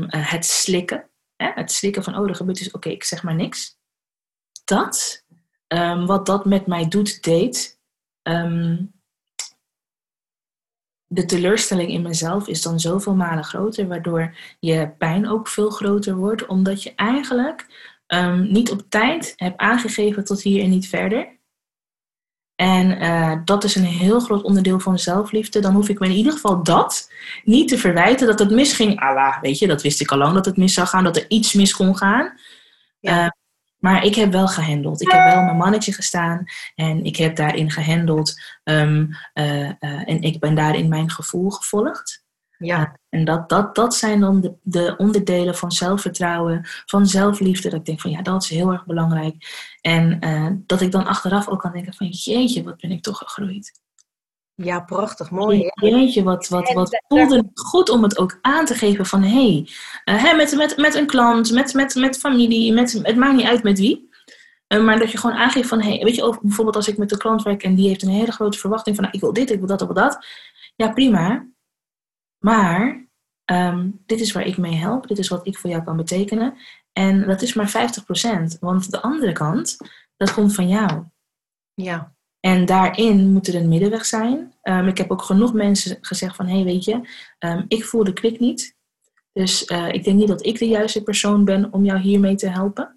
Het 0.07 0.45
slikken. 0.45 1.09
Hè? 1.35 1.51
Het 1.53 1.71
slikken 1.71 2.03
van, 2.03 2.17
oh, 2.17 2.29
er 2.29 2.35
gebeurt 2.35 2.57
dus, 2.57 2.71
oké, 2.71 2.89
ik 2.89 3.03
zeg 3.03 3.23
maar 3.23 3.35
niks. 3.35 3.77
Dat 4.65 5.23
Um, 5.67 6.05
wat 6.05 6.25
dat 6.25 6.45
met 6.45 6.67
mij 6.67 6.87
doet, 6.87 7.23
deed. 7.23 7.79
Um, 8.23 8.93
de 11.05 11.25
teleurstelling 11.25 11.89
in 11.89 12.01
mezelf 12.01 12.47
is 12.47 12.61
dan 12.61 12.79
zoveel 12.79 13.15
malen 13.15 13.43
groter, 13.43 13.87
waardoor 13.87 14.35
je 14.59 14.89
pijn 14.97 15.29
ook 15.29 15.47
veel 15.47 15.69
groter 15.69 16.15
wordt, 16.15 16.45
omdat 16.45 16.83
je 16.83 16.95
eigenlijk 16.95 17.93
niet 18.47 18.71
op 18.71 18.89
tijd 18.89 19.33
hebt 19.35 19.57
aangegeven 19.57 20.25
tot 20.25 20.41
hier 20.41 20.63
en 20.63 20.69
niet 20.69 20.87
verder. 20.87 21.34
En 22.55 23.03
uh, 23.03 23.35
dat 23.45 23.63
is 23.63 23.75
een 23.75 23.85
heel 23.85 24.19
groot 24.19 24.43
onderdeel 24.43 24.79
van 24.79 24.99
zelfliefde. 24.99 25.59
Dan 25.59 25.73
hoef 25.73 25.89
ik 25.89 25.99
me 25.99 26.05
in 26.05 26.11
ieder 26.11 26.31
geval 26.31 26.63
dat 26.63 27.11
niet 27.43 27.67
te 27.67 27.77
verwijten 27.77 28.27
dat 28.27 28.39
het 28.39 28.51
misging. 28.51 28.99
Allah, 28.99 29.41
weet 29.41 29.59
je, 29.59 29.67
dat 29.67 29.81
wist 29.81 30.01
ik 30.01 30.11
al 30.11 30.17
lang 30.17 30.33
dat 30.33 30.45
het 30.45 30.57
mis 30.57 30.73
zou 30.73 30.87
gaan, 30.87 31.03
dat 31.03 31.17
er 31.17 31.25
iets 31.27 31.53
mis 31.53 31.73
kon 31.73 31.97
gaan. 31.97 32.33
Ja. 32.99 33.23
Uh, 33.23 33.29
maar 33.79 34.03
ik 34.03 34.15
heb 34.15 34.31
wel 34.31 34.47
gehandeld. 34.47 35.01
Ik 35.01 35.11
heb 35.11 35.23
wel 35.23 35.43
mijn 35.43 35.57
mannetje 35.57 35.93
gestaan 35.93 36.43
en 36.75 37.03
ik 37.03 37.15
heb 37.15 37.35
daarin 37.35 37.71
gehandeld. 37.71 38.41
Um, 38.63 39.09
uh, 39.33 39.59
uh, 39.59 39.73
en 39.79 40.21
ik 40.21 40.39
ben 40.39 40.55
daarin 40.55 40.89
mijn 40.89 41.11
gevoel 41.11 41.49
gevolgd. 41.49 42.24
Ja. 42.65 42.99
En 43.09 43.25
dat, 43.25 43.49
dat, 43.49 43.75
dat 43.75 43.95
zijn 43.95 44.19
dan 44.19 44.41
de, 44.41 44.53
de 44.61 44.93
onderdelen 44.97 45.55
van 45.55 45.71
zelfvertrouwen, 45.71 46.61
van 46.85 47.07
zelfliefde. 47.07 47.69
Dat 47.69 47.79
ik 47.79 47.85
denk 47.85 48.01
van 48.01 48.11
ja, 48.11 48.21
dat 48.21 48.43
is 48.43 48.49
heel 48.49 48.71
erg 48.71 48.85
belangrijk. 48.85 49.35
En 49.81 50.25
uh, 50.25 50.51
dat 50.65 50.81
ik 50.81 50.91
dan 50.91 51.05
achteraf 51.05 51.47
ook 51.47 51.59
kan 51.59 51.71
denken 51.71 51.93
van 51.93 52.07
jeetje, 52.07 52.63
wat 52.63 52.77
ben 52.77 52.91
ik 52.91 53.01
toch 53.01 53.17
gegroeid. 53.17 53.83
Ja, 54.55 54.79
prachtig, 54.79 55.31
mooi. 55.31 55.71
Jeetje, 55.73 56.23
wat, 56.23 56.47
wat, 56.47 56.73
wat 56.73 57.01
voelde 57.07 57.35
het 57.35 57.59
goed 57.59 57.89
om 57.89 58.03
het 58.03 58.17
ook 58.17 58.37
aan 58.41 58.65
te 58.65 58.73
geven 58.73 59.05
van 59.05 59.23
hé, 59.23 59.65
hey, 60.05 60.25
uh, 60.31 60.35
met, 60.35 60.55
met, 60.55 60.77
met 60.77 60.95
een 60.95 61.05
klant, 61.07 61.51
met, 61.51 61.73
met, 61.73 61.95
met 61.95 62.17
familie, 62.17 62.73
met, 62.73 62.99
het 63.03 63.15
maakt 63.15 63.35
niet 63.35 63.45
uit 63.45 63.63
met 63.63 63.79
wie. 63.79 64.09
Uh, 64.67 64.83
maar 64.83 64.99
dat 64.99 65.11
je 65.11 65.17
gewoon 65.17 65.35
aangeeft 65.35 65.67
van 65.67 65.81
hé, 65.81 65.89
hey, 65.95 66.03
weet 66.03 66.15
je, 66.15 66.37
bijvoorbeeld 66.41 66.75
als 66.75 66.87
ik 66.87 66.97
met 66.97 67.11
een 67.11 67.17
klant 67.17 67.43
werk 67.43 67.63
en 67.63 67.75
die 67.75 67.87
heeft 67.87 68.01
een 68.01 68.09
hele 68.09 68.31
grote 68.31 68.57
verwachting 68.57 68.95
van 68.95 69.03
nou, 69.03 69.15
ik 69.15 69.23
wil 69.23 69.33
dit, 69.33 69.51
ik 69.51 69.57
wil 69.57 69.67
dat, 69.67 69.81
ik 69.81 69.87
wil 69.87 70.03
dat. 70.03 70.25
Ja, 70.75 70.89
prima. 70.89 71.45
Maar 72.45 73.07
um, 73.51 74.01
dit 74.05 74.19
is 74.19 74.31
waar 74.31 74.45
ik 74.45 74.57
mee 74.57 74.75
help, 74.75 75.07
dit 75.07 75.17
is 75.17 75.27
wat 75.27 75.47
ik 75.47 75.57
voor 75.57 75.69
jou 75.69 75.83
kan 75.83 75.97
betekenen. 75.97 76.57
En 76.93 77.27
dat 77.27 77.41
is 77.41 77.53
maar 77.53 77.91
50%, 78.55 78.59
want 78.59 78.91
de 78.91 79.01
andere 79.01 79.31
kant, 79.31 79.77
dat 80.17 80.33
komt 80.33 80.55
van 80.55 80.67
jou. 80.67 81.03
Ja. 81.73 82.15
En 82.39 82.65
daarin 82.65 83.31
moet 83.31 83.47
er 83.47 83.55
een 83.55 83.67
middenweg 83.67 84.05
zijn. 84.05 84.53
Um, 84.63 84.87
ik 84.87 84.97
heb 84.97 85.11
ook 85.11 85.21
genoeg 85.21 85.53
mensen 85.53 85.97
gezegd 86.01 86.35
van, 86.35 86.47
hé 86.47 86.55
hey, 86.55 86.63
weet 86.63 86.83
je, 86.83 87.09
um, 87.39 87.65
ik 87.67 87.85
voel 87.85 88.03
de 88.03 88.13
klik 88.13 88.39
niet. 88.39 88.75
Dus 89.31 89.69
uh, 89.69 89.93
ik 89.93 90.03
denk 90.03 90.17
niet 90.17 90.27
dat 90.27 90.45
ik 90.45 90.59
de 90.59 90.67
juiste 90.67 91.03
persoon 91.03 91.45
ben 91.45 91.73
om 91.73 91.85
jou 91.85 91.99
hiermee 91.99 92.35
te 92.35 92.49
helpen. 92.49 92.94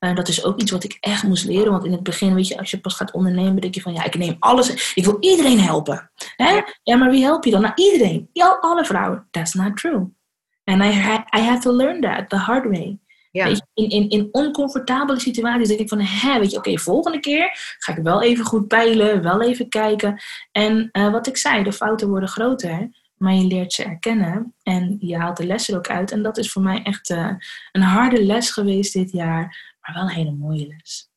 Uh, 0.00 0.14
dat 0.14 0.28
is 0.28 0.44
ook 0.44 0.60
iets 0.60 0.70
wat 0.70 0.84
ik 0.84 0.96
echt 1.00 1.22
moest 1.22 1.44
leren. 1.44 1.72
Want 1.72 1.84
in 1.84 1.92
het 1.92 2.02
begin, 2.02 2.34
weet 2.34 2.48
je, 2.48 2.58
als 2.58 2.70
je 2.70 2.80
pas 2.80 2.94
gaat 2.94 3.12
ondernemen, 3.12 3.60
denk 3.60 3.74
je 3.74 3.80
van, 3.80 3.92
ja, 3.92 4.04
ik 4.04 4.18
neem 4.18 4.36
alles. 4.38 4.94
Ik 4.94 5.04
wil 5.04 5.16
iedereen 5.20 5.60
helpen. 5.60 6.10
Hè? 6.36 6.60
Ja. 6.82 6.96
maar 6.96 7.10
wie 7.10 7.24
help 7.24 7.44
je 7.44 7.50
dan? 7.50 7.60
Nou, 7.60 7.72
iedereen. 7.74 8.28
Ja, 8.32 8.58
alle 8.60 8.84
vrouwen. 8.84 9.26
That's 9.30 9.54
not 9.54 9.76
true. 9.76 10.16
And 10.64 10.82
I, 10.82 10.88
I 11.36 11.40
had 11.40 11.62
to 11.62 11.72
learn 11.72 12.00
that 12.00 12.28
the 12.28 12.36
hard 12.36 12.64
way. 12.64 12.98
Ja. 13.30 13.46
Je, 13.46 13.62
in, 13.74 13.88
in, 13.88 14.08
in 14.08 14.28
oncomfortabele 14.32 15.20
situaties 15.20 15.68
denk 15.68 15.80
ik 15.80 15.88
van, 15.88 16.00
hè, 16.00 16.38
weet 16.38 16.50
je, 16.50 16.56
oké, 16.56 16.68
okay, 16.68 16.80
volgende 16.80 17.20
keer 17.20 17.76
ga 17.78 17.96
ik 17.96 18.02
wel 18.02 18.22
even 18.22 18.44
goed 18.44 18.68
peilen, 18.68 19.22
wel 19.22 19.42
even 19.42 19.68
kijken. 19.68 20.22
En 20.52 20.88
uh, 20.92 21.10
wat 21.10 21.26
ik 21.26 21.36
zei, 21.36 21.62
de 21.62 21.72
fouten 21.72 22.08
worden 22.08 22.28
groter, 22.28 22.90
maar 23.16 23.34
je 23.34 23.46
leert 23.46 23.72
ze 23.72 23.84
erkennen 23.84 24.54
en 24.62 24.96
je 25.00 25.16
haalt 25.16 25.36
de 25.36 25.46
lessen 25.46 25.74
er 25.74 25.78
ook 25.78 25.88
uit. 25.88 26.10
En 26.10 26.22
dat 26.22 26.38
is 26.38 26.52
voor 26.52 26.62
mij 26.62 26.82
echt 26.82 27.10
uh, 27.10 27.30
een 27.72 27.82
harde 27.82 28.24
les 28.24 28.50
geweest 28.50 28.92
dit 28.92 29.12
jaar, 29.12 29.76
maar 29.88 29.96
wel 29.96 30.10
een 30.10 30.24
hele 30.24 30.36
mooie 30.36 30.66
les. 30.66 31.10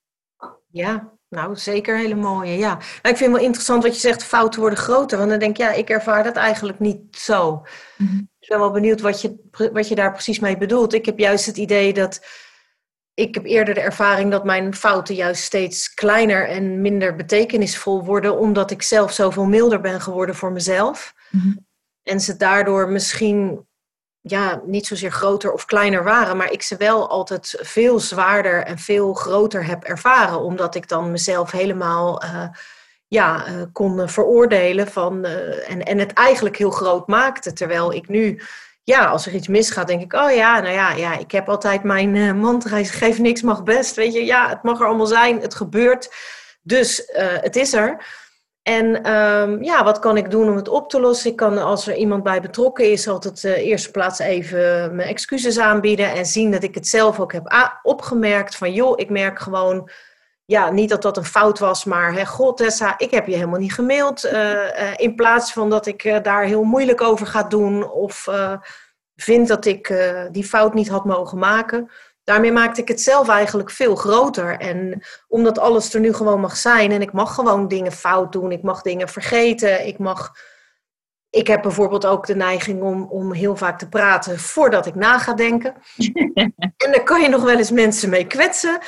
Ja, 0.67 1.13
nou, 1.29 1.55
zeker 1.55 1.97
hele 1.97 2.15
mooie, 2.15 2.57
ja. 2.57 2.73
Nou, 2.73 2.83
ik 2.83 3.01
vind 3.03 3.19
het 3.19 3.31
wel 3.31 3.45
interessant 3.45 3.83
wat 3.83 3.93
je 3.93 3.99
zegt, 3.99 4.23
fouten 4.23 4.59
worden 4.59 4.79
groter. 4.79 5.17
Want 5.17 5.29
dan 5.29 5.39
denk 5.39 5.51
ik, 5.51 5.57
ja, 5.57 5.71
ik 5.71 5.89
ervaar 5.89 6.23
dat 6.23 6.35
eigenlijk 6.35 6.79
niet 6.79 7.15
zo. 7.15 7.65
Mm-hmm. 7.97 8.29
Ik 8.39 8.47
ben 8.49 8.59
wel 8.59 8.71
benieuwd 8.71 9.01
wat 9.01 9.21
je, 9.21 9.49
wat 9.73 9.87
je 9.87 9.95
daar 9.95 10.11
precies 10.11 10.39
mee 10.39 10.57
bedoelt. 10.57 10.93
Ik 10.93 11.05
heb 11.05 11.19
juist 11.19 11.45
het 11.45 11.57
idee 11.57 11.93
dat... 11.93 12.25
Ik 13.13 13.35
heb 13.35 13.45
eerder 13.45 13.73
de 13.73 13.81
ervaring 13.81 14.31
dat 14.31 14.43
mijn 14.43 14.75
fouten 14.75 15.15
juist 15.15 15.43
steeds 15.43 15.93
kleiner 15.93 16.47
en 16.47 16.81
minder 16.81 17.15
betekenisvol 17.15 18.03
worden, 18.05 18.39
omdat 18.39 18.71
ik 18.71 18.81
zelf 18.81 19.11
zoveel 19.11 19.45
milder 19.45 19.81
ben 19.81 20.01
geworden 20.01 20.35
voor 20.35 20.51
mezelf. 20.51 21.13
Mm-hmm. 21.29 21.65
En 22.03 22.19
ze 22.19 22.37
daardoor 22.37 22.89
misschien 22.89 23.67
ja, 24.21 24.61
niet 24.65 24.87
zozeer 24.87 25.11
groter 25.11 25.51
of 25.51 25.65
kleiner 25.65 26.03
waren, 26.03 26.37
maar 26.37 26.51
ik 26.51 26.61
ze 26.61 26.77
wel 26.77 27.09
altijd 27.09 27.57
veel 27.59 27.99
zwaarder 27.99 28.63
en 28.63 28.77
veel 28.77 29.13
groter 29.13 29.65
heb 29.65 29.83
ervaren, 29.83 30.39
omdat 30.39 30.75
ik 30.75 30.87
dan 30.87 31.11
mezelf 31.11 31.51
helemaal 31.51 32.23
uh, 32.23 32.43
ja, 33.07 33.47
uh, 33.47 33.61
kon 33.73 34.09
veroordelen 34.09 34.87
van, 34.87 35.25
uh, 35.25 35.71
en, 35.71 35.83
en 35.83 35.99
het 35.99 36.13
eigenlijk 36.13 36.57
heel 36.57 36.71
groot 36.71 37.07
maakte. 37.07 37.53
Terwijl 37.53 37.93
ik 37.93 38.07
nu, 38.07 38.41
ja, 38.83 39.05
als 39.05 39.25
er 39.25 39.33
iets 39.33 39.47
misgaat, 39.47 39.87
denk 39.87 40.01
ik, 40.01 40.13
oh 40.13 40.31
ja, 40.31 40.59
nou 40.59 40.73
ja, 40.73 40.91
ja 40.91 41.17
ik 41.17 41.31
heb 41.31 41.49
altijd 41.49 41.83
mijn 41.83 42.39
mantra, 42.39 42.83
geef 42.83 43.19
niks 43.19 43.41
mag 43.41 43.63
best, 43.63 43.95
weet 43.95 44.13
je, 44.13 44.25
ja, 44.25 44.49
het 44.49 44.63
mag 44.63 44.79
er 44.79 44.85
allemaal 44.85 45.05
zijn, 45.05 45.41
het 45.41 45.55
gebeurt, 45.55 46.13
dus 46.61 47.03
het 47.41 47.55
is 47.55 47.73
er. 47.73 48.19
En 48.61 49.11
um, 49.11 49.63
ja, 49.63 49.83
wat 49.83 49.99
kan 49.99 50.17
ik 50.17 50.31
doen 50.31 50.49
om 50.49 50.55
het 50.55 50.67
op 50.67 50.89
te 50.89 50.99
lossen? 50.99 51.29
Ik 51.29 51.35
kan, 51.35 51.57
als 51.57 51.87
er 51.87 51.95
iemand 51.95 52.23
bij 52.23 52.41
betrokken 52.41 52.91
is, 52.91 53.07
altijd 53.07 53.43
uh, 53.43 53.57
eerste 53.57 53.91
plaats 53.91 54.19
even 54.19 54.95
mijn 54.95 55.07
excuses 55.07 55.59
aanbieden 55.59 56.11
en 56.11 56.25
zien 56.25 56.51
dat 56.51 56.63
ik 56.63 56.75
het 56.75 56.87
zelf 56.87 57.19
ook 57.19 57.33
heb 57.33 57.79
opgemerkt. 57.83 58.55
Van 58.55 58.73
joh, 58.73 58.99
ik 58.99 59.09
merk 59.09 59.39
gewoon, 59.39 59.89
ja, 60.45 60.71
niet 60.71 60.89
dat 60.89 61.01
dat 61.01 61.17
een 61.17 61.25
fout 61.25 61.59
was, 61.59 61.83
maar 61.83 62.13
hè, 62.13 62.25
god 62.25 62.57
Tessa, 62.57 62.97
ik 62.97 63.11
heb 63.11 63.27
je 63.27 63.35
helemaal 63.35 63.59
niet 63.59 63.73
gemaild. 63.73 64.25
Uh, 64.25 64.31
uh, 64.33 64.67
in 64.95 65.15
plaats 65.15 65.53
van 65.53 65.69
dat 65.69 65.85
ik 65.85 66.19
daar 66.23 66.43
heel 66.43 66.63
moeilijk 66.63 67.01
over 67.01 67.27
ga 67.27 67.43
doen 67.43 67.91
of 67.91 68.27
vind 69.15 69.47
dat 69.47 69.65
ik 69.65 69.93
die 70.31 70.43
fout 70.43 70.73
niet 70.73 70.89
had 70.89 71.05
mogen 71.05 71.37
maken 71.37 71.91
daarmee 72.31 72.51
maakte 72.51 72.81
ik 72.81 72.87
het 72.87 73.01
zelf 73.01 73.27
eigenlijk 73.27 73.71
veel 73.71 73.95
groter. 73.95 74.59
En 74.59 75.03
omdat 75.27 75.59
alles 75.59 75.93
er 75.93 75.99
nu 75.99 76.13
gewoon 76.13 76.39
mag 76.39 76.57
zijn 76.57 76.91
en 76.91 77.01
ik 77.01 77.13
mag 77.13 77.33
gewoon 77.35 77.67
dingen 77.67 77.91
fout 77.91 78.31
doen, 78.31 78.51
ik 78.51 78.63
mag 78.63 78.81
dingen 78.81 79.09
vergeten, 79.09 79.87
ik 79.87 79.97
mag. 79.99 80.31
Ik 81.31 81.47
heb 81.47 81.61
bijvoorbeeld 81.61 82.05
ook 82.05 82.25
de 82.25 82.35
neiging 82.35 82.81
om, 82.81 83.03
om 83.03 83.33
heel 83.33 83.55
vaak 83.55 83.79
te 83.79 83.89
praten 83.89 84.39
voordat 84.39 84.85
ik 84.85 84.95
na 84.95 85.17
ga 85.17 85.33
denken. 85.33 85.75
en 86.83 86.91
daar 86.91 87.03
kan 87.03 87.21
je 87.21 87.29
nog 87.29 87.43
wel 87.43 87.57
eens 87.57 87.71
mensen 87.71 88.09
mee 88.09 88.27
kwetsen. 88.27 88.79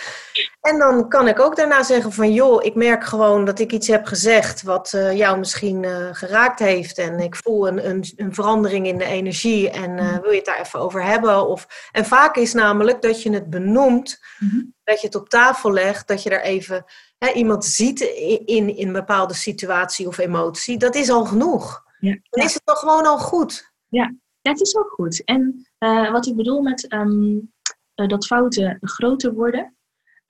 En 0.62 0.78
dan 0.78 1.10
kan 1.10 1.28
ik 1.28 1.40
ook 1.40 1.56
daarna 1.56 1.84
zeggen 1.84 2.12
van 2.12 2.34
joh, 2.34 2.64
ik 2.64 2.76
merk 2.76 3.04
gewoon 3.04 3.46
dat 3.46 3.60
ik 3.60 3.72
iets 3.72 3.88
heb 3.88 4.06
gezegd 4.06 4.62
wat 4.62 4.94
uh, 4.96 5.18
jou 5.18 5.40
misschien 5.40 5.84
uh, 5.84 6.08
geraakt 6.12 6.60
heeft. 6.60 6.98
En 6.98 7.20
ik 7.20 7.36
voel 7.36 7.68
een, 7.68 7.90
een, 7.90 8.04
een 8.16 8.34
verandering 8.34 8.88
in 8.88 8.98
de 8.98 9.06
energie 9.06 9.70
en 9.70 9.98
uh, 9.98 10.18
wil 10.22 10.32
je 10.32 10.38
het 10.38 10.46
daar 10.46 10.60
even 10.60 10.80
over 10.80 11.04
hebben? 11.04 11.48
Of, 11.48 11.90
en 11.92 12.06
vaak 12.06 12.36
is 12.36 12.54
namelijk 12.54 13.02
dat 13.02 13.22
je 13.22 13.34
het 13.34 13.50
benoemt, 13.50 14.20
mm-hmm. 14.40 14.74
dat 14.84 15.02
je 15.02 15.08
het 15.08 15.16
op 15.16 15.30
tafel 15.30 15.72
legt, 15.72 16.08
dat 16.08 16.24
je 16.24 16.30
er 16.30 16.42
even 16.42 16.86
hè, 17.18 17.32
iemand 17.32 17.66
ziet 17.66 18.02
in, 18.02 18.46
in, 18.46 18.78
in, 18.78 18.88
een 18.88 18.94
bepaalde 18.94 19.34
situatie 19.34 20.08
of 20.08 20.18
emotie. 20.18 20.78
Dat 20.78 20.96
is 20.96 21.10
al 21.10 21.26
genoeg. 21.26 21.83
Ja. 22.04 22.18
Dan 22.30 22.46
is 22.46 22.54
het 22.54 22.66
toch 22.66 22.80
gewoon 22.80 23.06
al 23.06 23.18
goed. 23.18 23.74
Ja, 23.88 24.16
het 24.42 24.62
is 24.62 24.78
ook 24.78 24.90
goed. 24.90 25.24
En 25.24 25.68
wat 26.12 26.28
ik 26.28 26.36
bedoel 26.36 26.62
met 26.62 26.94
um, 26.94 27.54
dat 27.94 28.26
fouten 28.26 28.78
groter 28.82 29.34
worden 29.34 29.76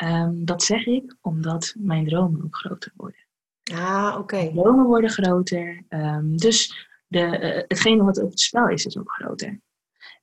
Um, 0.04 0.46
dat 0.46 0.64
zeg 0.64 0.86
ik 0.86 1.16
omdat 1.22 1.74
mijn 1.78 2.08
dromen 2.08 2.44
ook 2.44 2.56
groter 2.56 2.92
worden. 2.96 3.20
Ah, 3.74 4.16
oké. 4.20 4.52
Dromen 4.54 4.86
worden 4.86 5.10
groter. 5.10 5.84
Um, 5.90 6.38
dus 6.38 6.88
de, 7.08 7.20
uh, 7.20 7.64
hetgene 7.68 8.04
wat 8.04 8.22
op 8.22 8.30
het 8.30 8.40
spel 8.40 8.68
is, 8.68 8.86
is 8.86 8.98
ook 8.98 9.12
groter. 9.12 9.60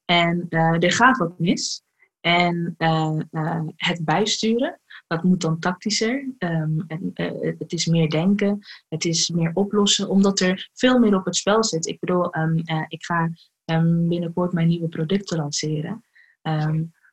En 0.04 0.46
er 0.48 0.92
gaat 0.92 1.16
wat 1.16 1.38
mis. 1.38 1.82
En 2.20 2.74
het 3.76 4.04
bijsturen, 4.04 4.80
dat 5.10 5.22
moet 5.22 5.40
dan 5.40 5.58
tactischer. 5.58 6.34
Um, 6.38 6.84
en, 6.86 7.10
het 7.58 7.72
is 7.72 7.86
meer 7.86 8.10
denken, 8.10 8.58
het 8.88 9.04
is 9.04 9.28
meer 9.28 9.50
oplossen, 9.54 10.08
omdat 10.08 10.40
er 10.40 10.68
veel 10.74 10.98
meer 10.98 11.14
op 11.14 11.24
het 11.24 11.36
spel 11.36 11.64
zit. 11.64 11.86
Ik 11.86 12.00
bedoel, 12.00 12.30
ik 12.88 13.04
ga 13.04 13.30
binnenkort 14.08 14.52
mijn 14.52 14.68
nieuwe 14.68 14.88
producten 14.88 15.36
lanceren. 15.36 16.04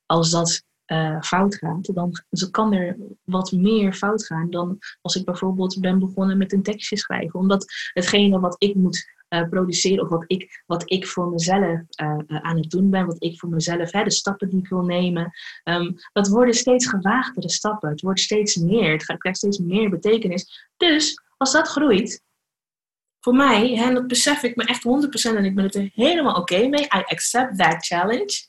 als 0.06 0.30
dat 0.30 0.64
uh, 0.88 1.22
fout 1.22 1.56
gaat, 1.56 1.94
dan 1.94 2.12
kan 2.52 2.74
er 2.74 2.98
wat 3.24 3.52
meer 3.52 3.94
fout 3.94 4.26
gaan 4.26 4.50
dan 4.50 4.78
als 5.02 5.16
ik 5.16 5.26
bijvoorbeeld 5.26 5.80
ben 5.80 6.00
begonnen 6.00 6.38
met 6.38 6.54
een 6.54 6.64
tekstje 6.64 6.98
schrijven. 6.98 7.40
Omdat 7.40 7.66
hetgene 7.94 8.40
wat 8.40 8.56
ik 8.58 8.76
moet 8.76 9.17
uh, 9.30 9.50
produceren 9.50 10.04
of 10.04 10.10
wat 10.10 10.24
ik, 10.28 10.64
wat 10.66 10.92
ik 10.92 11.08
voor 11.08 11.30
mezelf 11.30 11.80
uh, 12.02 12.18
aan 12.28 12.58
het 12.58 12.70
doen 12.70 12.90
ben, 12.90 13.06
wat 13.06 13.24
ik 13.24 13.40
voor 13.40 13.50
mezelf, 13.50 13.92
hè, 13.92 14.04
de 14.04 14.12
stappen 14.12 14.50
die 14.50 14.60
ik 14.60 14.68
wil 14.68 14.82
nemen, 14.82 15.32
um, 15.64 15.96
dat 16.14 16.28
worden 16.28 16.54
steeds 16.54 16.88
gewaagdere 16.88 17.50
stappen. 17.50 17.90
Het 17.90 18.02
wordt 18.02 18.20
steeds 18.20 18.56
meer, 18.56 18.92
het 18.92 19.18
krijgt 19.18 19.38
steeds 19.38 19.58
meer 19.58 19.90
betekenis. 19.90 20.70
Dus 20.78 21.22
als 21.38 21.52
dat 21.52 21.68
groeit, 21.68 22.26
voor 23.20 23.36
mij, 23.36 23.78
en 23.78 23.94
dat 23.94 24.08
besef 24.08 24.44
ik 24.44 24.56
me 24.56 24.64
echt 24.64 24.84
100% 25.34 25.36
en 25.36 25.46
ik 25.46 25.56
ben 25.56 25.64
het 25.64 25.76
er 25.76 25.90
helemaal 25.94 26.36
oké 26.36 26.68
mee, 26.68 26.84
I 26.84 27.04
accept 27.06 27.58
that 27.58 27.86
challenge 27.86 28.48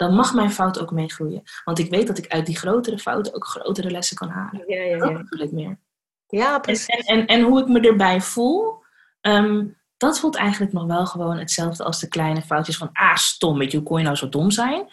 dan 0.00 0.14
mag 0.14 0.34
mijn 0.34 0.50
fout 0.50 0.80
ook 0.80 0.90
meegroeien. 0.90 1.42
Want 1.64 1.78
ik 1.78 1.90
weet 1.90 2.06
dat 2.06 2.18
ik 2.18 2.28
uit 2.28 2.46
die 2.46 2.56
grotere 2.56 2.98
fouten 2.98 3.34
ook 3.34 3.46
grotere 3.46 3.90
lessen 3.90 4.16
kan 4.16 4.28
halen. 4.28 4.64
Ja, 4.66 4.80
ja, 4.80 4.96
ja. 4.96 4.98
Dat 4.98 5.28
bedoel 5.28 5.46
ik 5.46 5.52
meer. 5.52 5.78
Ja, 6.26 6.58
precies. 6.58 6.86
En, 6.86 7.04
en, 7.04 7.26
en, 7.26 7.40
hoe 7.40 7.60
ik 7.60 7.68
me 7.68 7.80
erbij 7.80 8.20
voel, 8.20 8.82
ehm, 9.20 9.66
dat 10.00 10.20
voelt 10.20 10.36
eigenlijk 10.36 10.72
nog 10.72 10.84
wel 10.84 11.06
gewoon 11.06 11.38
hetzelfde 11.38 11.84
als 11.84 12.00
de 12.00 12.08
kleine 12.08 12.42
foutjes 12.42 12.76
van, 12.76 12.90
ah, 12.92 13.16
stom, 13.16 13.58
weet 13.58 13.70
je, 13.70 13.76
hoe 13.76 13.86
kon 13.86 13.98
je 13.98 14.04
nou 14.04 14.16
zo 14.16 14.28
dom 14.28 14.50
zijn? 14.50 14.88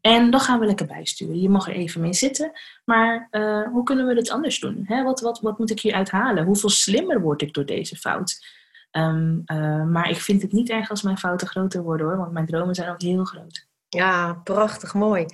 En 0.00 0.30
dan 0.30 0.40
gaan 0.40 0.58
we 0.58 0.66
lekker 0.66 0.86
bijsturen. 0.86 1.40
Je 1.40 1.48
mag 1.48 1.68
er 1.68 1.74
even 1.74 2.00
mee 2.00 2.14
zitten, 2.14 2.52
maar 2.84 3.28
uh, 3.30 3.66
hoe 3.68 3.82
kunnen 3.82 4.06
we 4.06 4.14
het 4.14 4.30
anders 4.30 4.60
doen? 4.60 4.84
Hè? 4.84 5.02
Wat, 5.02 5.20
wat, 5.20 5.40
wat 5.40 5.58
moet 5.58 5.70
ik 5.70 5.80
hier 5.80 5.94
uithalen? 5.94 6.44
Hoeveel 6.44 6.68
slimmer 6.68 7.20
word 7.20 7.42
ik 7.42 7.54
door 7.54 7.66
deze 7.66 7.96
fout? 7.96 8.46
Um, 8.92 9.42
uh, 9.46 9.84
maar 9.84 10.10
ik 10.10 10.20
vind 10.20 10.42
het 10.42 10.52
niet 10.52 10.70
erg 10.70 10.90
als 10.90 11.02
mijn 11.02 11.18
fouten 11.18 11.46
groter 11.46 11.82
worden 11.82 12.06
hoor, 12.06 12.16
want 12.16 12.32
mijn 12.32 12.46
dromen 12.46 12.74
zijn 12.74 12.90
ook 12.90 13.02
heel 13.02 13.24
groot. 13.24 13.66
Ja, 13.88 14.40
prachtig 14.44 14.94
mooi. 14.94 15.26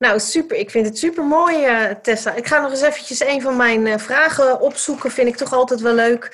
Nou, 0.00 0.20
super. 0.20 0.56
Ik 0.56 0.70
vind 0.70 0.86
het 0.86 0.98
super 0.98 1.24
mooi, 1.24 1.66
uh, 1.66 1.90
Tessa. 1.90 2.34
Ik 2.34 2.46
ga 2.46 2.60
nog 2.60 2.70
eens 2.70 2.80
eventjes 2.80 3.20
een 3.20 3.42
van 3.42 3.56
mijn 3.56 3.86
uh, 3.86 3.98
vragen 3.98 4.60
opzoeken. 4.60 5.10
Vind 5.10 5.28
ik 5.28 5.36
toch 5.36 5.52
altijd 5.52 5.80
wel 5.80 5.94
leuk. 5.94 6.24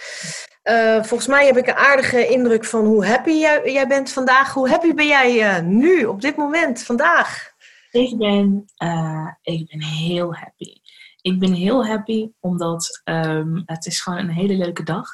Uh, 0.65 1.03
volgens 1.03 1.27
mij 1.27 1.47
heb 1.47 1.57
ik 1.57 1.67
een 1.67 1.75
aardige 1.75 2.27
indruk 2.27 2.65
van 2.65 2.85
hoe 2.85 3.07
happy 3.07 3.31
jij, 3.31 3.73
jij 3.73 3.87
bent 3.87 4.13
vandaag. 4.13 4.53
Hoe 4.53 4.69
happy 4.69 4.95
ben 4.95 5.07
jij 5.07 5.61
nu, 5.61 6.05
op 6.05 6.21
dit 6.21 6.37
moment, 6.37 6.83
vandaag? 6.83 7.51
Ik 7.91 8.19
ben, 8.19 8.65
ik 9.43 9.67
ben 9.69 9.83
heel 9.83 10.35
happy. 10.35 10.73
Ik 11.21 11.39
ben 11.39 11.53
heel 11.53 11.87
happy 11.87 12.31
omdat 12.41 13.03
um, 13.05 13.63
het 13.67 13.87
is 13.87 14.01
gewoon 14.01 14.19
een 14.19 14.31
hele 14.31 14.55
leuke 14.55 14.83
dag 14.83 15.09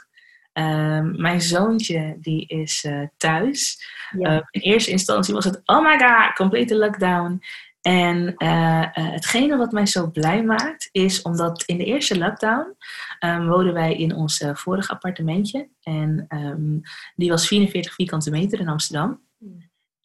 Um, 0.58 1.20
mijn 1.20 1.40
zoontje 1.40 2.16
die 2.20 2.46
is 2.46 2.84
uh, 2.84 3.06
thuis. 3.16 3.84
Ja. 4.18 4.32
Uh, 4.32 4.40
in 4.50 4.60
eerste 4.60 4.90
instantie 4.90 5.34
was 5.34 5.44
het, 5.44 5.60
oh 5.64 5.82
my 5.82 5.98
god, 5.98 6.34
complete 6.34 6.76
lockdown. 6.76 7.42
En 7.82 8.34
uh, 8.38 8.86
hetgene 8.92 9.56
wat 9.56 9.72
mij 9.72 9.86
zo 9.86 10.10
blij 10.10 10.44
maakt, 10.44 10.88
is 10.92 11.22
omdat 11.22 11.62
in 11.62 11.78
de 11.78 11.84
eerste 11.84 12.18
lockdown 12.18 12.76
um, 13.20 13.48
woonden 13.48 13.74
wij 13.74 13.94
in 13.94 14.14
ons 14.14 14.44
vorige 14.52 14.92
appartementje. 14.92 15.68
En 15.82 16.26
um, 16.28 16.80
die 17.14 17.30
was 17.30 17.46
44 17.46 17.94
vierkante 17.94 18.30
meter 18.30 18.60
in 18.60 18.68
Amsterdam. 18.68 19.20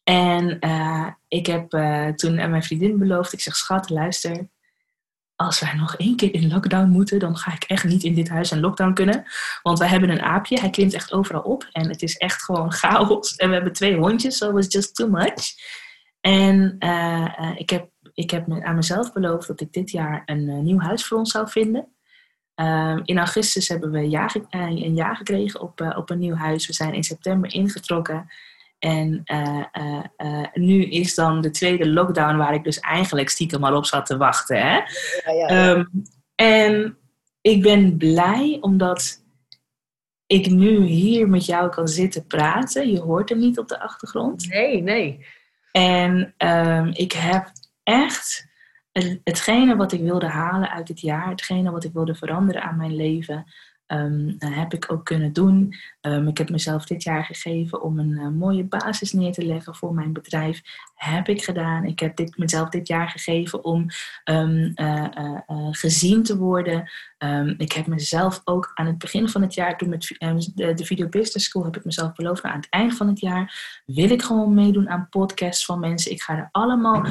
En 0.02 0.58
ik 1.28 1.46
heb 1.46 1.70
toen 2.16 2.40
aan 2.40 2.50
mijn 2.50 2.62
vriendin 2.62 2.98
beloofd, 2.98 3.32
ik 3.32 3.40
zeg, 3.40 3.56
schat, 3.56 3.90
luister, 3.90 4.48
als 5.40 5.60
wij 5.60 5.74
nog 5.74 5.96
één 5.96 6.16
keer 6.16 6.34
in 6.34 6.48
lockdown 6.48 6.88
moeten, 6.88 7.18
dan 7.18 7.36
ga 7.36 7.52
ik 7.52 7.62
echt 7.62 7.84
niet 7.84 8.02
in 8.02 8.14
dit 8.14 8.28
huis 8.28 8.50
in 8.50 8.60
lockdown 8.60 8.92
kunnen. 8.92 9.24
Want 9.62 9.78
wij 9.78 9.88
hebben 9.88 10.10
een 10.10 10.22
aapje, 10.22 10.60
hij 10.60 10.70
klimt 10.70 10.94
echt 10.94 11.12
overal 11.12 11.42
op. 11.42 11.68
En 11.72 11.88
het 11.88 12.02
is 12.02 12.16
echt 12.16 12.42
gewoon 12.42 12.72
chaos. 12.72 13.36
En 13.36 13.48
we 13.48 13.54
hebben 13.54 13.72
twee 13.72 13.96
hondjes, 13.96 14.36
so 14.36 14.52
was 14.52 14.66
just 14.68 14.94
too 14.94 15.08
much. 15.08 15.54
En 16.28 16.76
uh, 16.78 17.54
ik 17.56 17.70
heb, 17.70 17.88
ik 18.14 18.30
heb 18.30 18.50
aan 18.62 18.74
mezelf 18.74 19.12
beloofd 19.12 19.46
dat 19.46 19.60
ik 19.60 19.72
dit 19.72 19.90
jaar 19.90 20.22
een 20.26 20.48
uh, 20.48 20.58
nieuw 20.58 20.78
huis 20.78 21.06
voor 21.06 21.18
ons 21.18 21.30
zou 21.30 21.48
vinden. 21.48 21.88
Uh, 22.56 23.00
in 23.04 23.18
augustus 23.18 23.68
hebben 23.68 23.90
we 23.90 24.10
ja, 24.10 24.30
een 24.50 24.94
jaar 24.94 25.16
gekregen 25.16 25.60
op, 25.60 25.94
op 25.96 26.10
een 26.10 26.18
nieuw 26.18 26.34
huis. 26.34 26.66
We 26.66 26.72
zijn 26.72 26.94
in 26.94 27.04
september 27.04 27.52
ingetrokken. 27.54 28.26
En 28.78 29.22
uh, 29.24 30.44
nu 30.52 30.84
is 30.84 31.14
dan 31.14 31.40
de 31.40 31.50
tweede 31.50 31.88
lockdown 31.88 32.36
waar 32.36 32.54
ik 32.54 32.64
dus 32.64 32.80
eigenlijk 32.80 33.28
stiekem 33.28 33.64
al 33.64 33.76
op 33.76 33.84
zat 33.84 34.06
te 34.06 34.16
wachten. 34.16 34.56
Hè? 34.56 34.76
Ja, 34.76 34.84
ja, 35.24 35.32
ja. 35.32 35.70
Um, 35.70 35.90
en 36.34 36.98
ik 37.40 37.62
ben 37.62 37.96
blij 37.96 38.58
omdat 38.60 39.24
ik 40.26 40.50
nu 40.50 40.84
hier 40.84 41.28
met 41.28 41.46
jou 41.46 41.70
kan 41.70 41.88
zitten 41.88 42.26
praten. 42.26 42.90
Je 42.90 43.00
hoort 43.00 43.28
hem 43.28 43.38
niet 43.38 43.58
op 43.58 43.68
de 43.68 43.80
achtergrond. 43.80 44.48
Nee, 44.48 44.82
nee. 44.82 45.26
En 45.78 46.34
um, 46.38 46.90
ik 46.92 47.12
heb 47.12 47.52
echt 47.82 48.46
hetgene 49.24 49.76
wat 49.76 49.92
ik 49.92 50.00
wilde 50.00 50.26
halen 50.26 50.70
uit 50.70 50.86
dit 50.86 51.00
jaar, 51.00 51.28
hetgene 51.28 51.70
wat 51.70 51.84
ik 51.84 51.92
wilde 51.92 52.14
veranderen 52.14 52.62
aan 52.62 52.76
mijn 52.76 52.96
leven, 52.96 53.44
Um, 53.92 54.36
heb 54.38 54.74
ik 54.74 54.92
ook 54.92 55.04
kunnen 55.04 55.32
doen. 55.32 55.74
Um, 56.08 56.28
ik 56.28 56.38
heb 56.38 56.50
mezelf 56.50 56.84
dit 56.84 57.02
jaar 57.02 57.24
gegeven 57.24 57.82
om 57.82 57.98
een 57.98 58.10
uh, 58.10 58.28
mooie 58.28 58.64
basis 58.64 59.12
neer 59.12 59.32
te 59.32 59.44
leggen 59.44 59.74
voor 59.74 59.94
mijn 59.94 60.12
bedrijf. 60.12 60.60
Heb 60.94 61.28
ik 61.28 61.44
gedaan. 61.44 61.84
Ik 61.84 61.98
heb 61.98 62.16
dit, 62.16 62.38
mezelf 62.38 62.68
dit 62.68 62.88
jaar 62.88 63.08
gegeven 63.08 63.64
om 63.64 63.86
um, 64.24 64.72
uh, 64.74 65.06
uh, 65.18 65.68
gezien 65.70 66.22
te 66.22 66.36
worden. 66.36 66.90
ik 67.56 67.72
heb 67.72 67.86
mezelf 67.86 68.40
ook 68.44 68.70
aan 68.74 68.86
het 68.86 68.98
begin 68.98 69.28
van 69.28 69.42
het 69.42 69.54
jaar, 69.54 69.76
toen 69.76 69.88
met 69.88 70.14
de, 70.54 70.74
de 70.74 70.84
Video 70.84 71.08
Business 71.08 71.46
School, 71.46 71.64
heb 71.64 71.76
ik 71.76 71.84
mezelf 71.84 72.12
beloofd. 72.12 72.42
Nou, 72.42 72.54
aan 72.54 72.60
het 72.60 72.70
eind 72.70 72.96
van 72.96 73.08
het 73.08 73.20
jaar 73.20 73.80
wil 73.86 74.10
ik 74.10 74.22
gewoon 74.22 74.54
meedoen 74.54 74.88
aan 74.88 75.08
podcasts 75.10 75.64
van 75.64 75.80
mensen. 75.80 76.12
Ik 76.12 76.22
ga 76.22 76.36
er 76.36 76.48
allemaal 76.52 77.06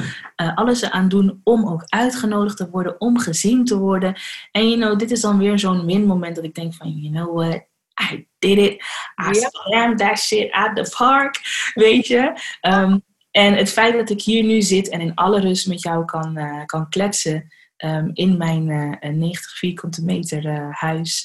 alles 0.54 0.90
aan 0.90 1.08
doen 1.08 1.40
om 1.44 1.68
ook 1.68 1.84
uitgenodigd 1.86 2.56
te 2.56 2.70
worden, 2.70 3.00
om 3.00 3.18
gezien 3.18 3.64
te 3.64 3.78
worden. 3.78 4.14
En 4.50 4.68
you 4.68 4.80
know, 4.80 4.98
dit 4.98 5.10
is 5.10 5.20
dan 5.20 5.38
weer 5.38 5.58
zo'n 5.58 5.86
win-moment 5.86 6.36
dat 6.36 6.44
ik 6.44 6.54
denk 6.54 6.74
van, 6.74 6.90
you 6.90 7.12
know 7.12 7.36
what, 7.36 7.66
I 8.00 8.26
did 8.38 8.58
it. 8.58 8.82
I 9.18 9.32
yep. 9.32 9.50
slammed 9.50 9.98
that 9.98 10.18
shit 10.18 10.50
at 10.52 10.76
the 10.76 10.94
park, 10.96 11.40
weet 11.74 12.06
je. 12.06 12.32
Um, 12.60 13.02
en 13.30 13.54
het 13.54 13.70
feit 13.70 13.94
dat 13.94 14.10
ik 14.10 14.22
hier 14.22 14.44
nu 14.44 14.62
zit 14.62 14.88
en 14.88 15.00
in 15.00 15.14
alle 15.14 15.40
rust 15.40 15.68
met 15.68 15.82
jou 15.82 16.04
kan, 16.04 16.38
uh, 16.38 16.64
kan 16.64 16.88
kletsen 16.88 17.52
um, 17.76 18.10
in 18.12 18.36
mijn 18.36 18.68
uh, 18.68 19.10
90 19.10 19.58
vierkante 19.58 20.04
meter 20.04 20.44
uh, 20.44 20.70
huis. 20.70 21.22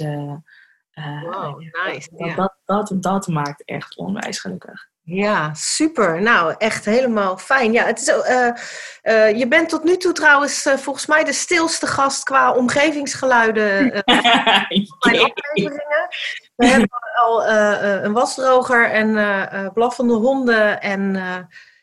Wow, 1.24 1.60
nice. 1.60 2.10
Dat, 2.12 2.28
yeah. 2.28 2.36
dat, 2.36 2.56
dat, 2.66 3.04
dat, 3.04 3.28
maakt 3.28 3.66
echt 3.66 3.98
onwijs 3.98 4.40
gelukkig. 4.40 4.92
Ja, 5.06 5.54
super. 5.54 6.22
Nou, 6.22 6.56
echt 6.58 6.86
helemaal 6.86 7.38
fijn. 7.38 7.72
Ja, 7.72 7.86
het 7.86 8.00
is, 8.00 8.08
uh, 8.08 8.50
uh, 9.04 9.38
je 9.40 9.48
bent 9.48 9.70
tot 9.70 9.84
nu 9.84 9.98
toe 9.98 10.12
trouwens 10.12 10.66
uh, 10.66 10.78
volgens 10.78 11.06
mij 11.06 11.24
de 11.24 11.34
stilste 11.34 11.88
gast 11.88 12.24
qua 12.24 12.54
omgevingsgeluiden. 12.54 13.92
We 16.56 16.68
hebben 16.68 16.90
al 17.16 17.48
een 17.48 18.14
wasdroger 18.14 18.90
en 18.90 19.72
blaffende 19.74 20.14
honden 20.14 20.82
en 20.82 21.18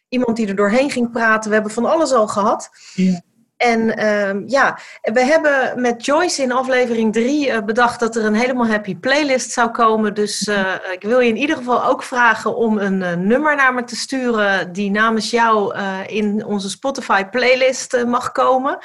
iemand 0.09 0.37
die 0.37 0.49
er 0.49 0.57
doorheen 0.57 0.91
ging 0.91 1.11
praten. 1.13 1.49
We 1.49 1.55
hebben 1.55 1.73
van 1.73 1.87
alles 1.87 2.13
al 2.13 2.29
gehad. 2.29 2.71
Ja. 2.95 3.21
En 3.61 3.99
uh, 3.99 4.49
ja, 4.49 4.79
we 5.03 5.25
hebben 5.25 5.81
met 5.81 6.05
Joyce 6.05 6.43
in 6.43 6.53
aflevering 6.53 7.13
3 7.13 7.49
uh, 7.49 7.63
bedacht 7.63 8.01
dat 8.01 8.17
er 8.17 8.25
een 8.25 8.35
helemaal 8.35 8.67
happy 8.67 8.97
playlist 8.97 9.51
zou 9.51 9.71
komen. 9.71 10.15
Dus 10.15 10.49
uh, 10.49 10.75
ik 10.93 11.03
wil 11.03 11.21
je 11.21 11.29
in 11.29 11.37
ieder 11.37 11.57
geval 11.57 11.85
ook 11.85 12.03
vragen 12.03 12.57
om 12.57 12.79
een 12.79 13.01
uh, 13.01 13.13
nummer 13.13 13.57
naar 13.57 13.75
me 13.75 13.85
te 13.85 13.97
sturen 13.97 14.73
die 14.73 14.91
namens 14.91 15.31
jou 15.31 15.79
in 16.07 16.45
onze 16.45 16.71
Spotify 16.71 17.25
playlist 17.25 18.05
mag 18.07 18.33
komen. 18.33 18.79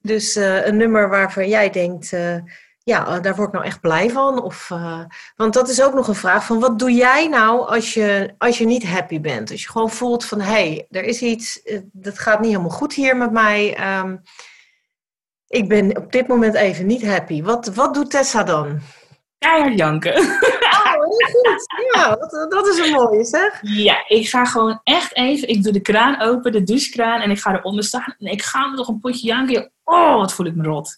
Dus 0.00 0.34
een 0.34 0.76
nummer 0.76 1.08
waarvan 1.08 1.48
jij 1.48 1.70
denkt, 1.70 2.12
ja, 2.84 3.20
daar 3.20 3.34
word 3.34 3.48
ik 3.48 3.54
nou 3.54 3.66
echt 3.66 3.80
blij 3.80 4.10
van. 4.10 4.42
Of, 4.42 4.68
want 5.36 5.54
dat 5.54 5.68
is 5.68 5.82
ook 5.82 5.94
nog 5.94 6.08
een 6.08 6.14
vraag 6.14 6.44
van 6.44 6.60
wat 6.60 6.78
doe 6.78 6.92
jij 6.92 7.28
nou 7.28 7.68
als 7.68 7.94
je, 7.94 8.34
als 8.38 8.58
je 8.58 8.66
niet 8.66 8.86
happy 8.86 9.20
bent? 9.20 9.50
Als 9.50 9.62
je 9.62 9.70
gewoon 9.70 9.90
voelt 9.90 10.24
van 10.24 10.40
hé, 10.40 10.52
hey, 10.52 10.86
er 10.90 11.04
is 11.04 11.22
iets, 11.22 11.60
dat 11.92 12.18
gaat 12.18 12.40
niet 12.40 12.50
helemaal 12.50 12.70
goed 12.70 12.94
hier 12.94 13.16
met 13.16 13.30
mij. 13.30 13.74
Ehm, 13.76 14.16
ik 15.46 15.68
ben 15.68 15.96
op 15.96 16.12
dit 16.12 16.26
moment 16.26 16.54
even 16.54 16.86
niet 16.86 17.06
happy. 17.06 17.42
Wat, 17.42 17.66
wat 17.74 17.94
doet 17.94 18.10
Tessa 18.10 18.42
dan? 18.42 18.80
Keihard 19.38 19.78
janken. 19.78 20.18
Oh, 20.74 20.92
heel 20.92 21.28
goed. 21.32 21.66
Ja, 21.94 22.16
dat, 22.16 22.50
dat, 22.50 22.66
is 22.66 22.78
een 22.78 22.92
mooie 22.92 23.24
zeg. 23.24 23.58
Ja, 23.62 24.04
ik 24.08 24.28
ga 24.28 24.44
gewoon 24.44 24.80
echt 24.84 25.16
even, 25.16 25.48
ik 25.48 25.62
doe 25.62 25.72
de 25.72 25.80
kraan 25.80 26.20
open, 26.20 26.52
de 26.52 26.62
douchekraan, 26.62 27.20
en 27.20 27.30
ik 27.30 27.38
ga 27.40 27.58
eronder 27.58 27.84
staan. 27.84 28.14
En 28.18 28.26
ik 28.26 28.42
ga 28.42 28.66
nog 28.66 28.88
een 28.88 29.00
potje 29.00 29.26
janken. 29.26 29.72
Oh, 29.84 30.16
wat 30.16 30.32
voel 30.32 30.46
ik 30.46 30.54
me 30.54 30.62
rot. 30.62 30.96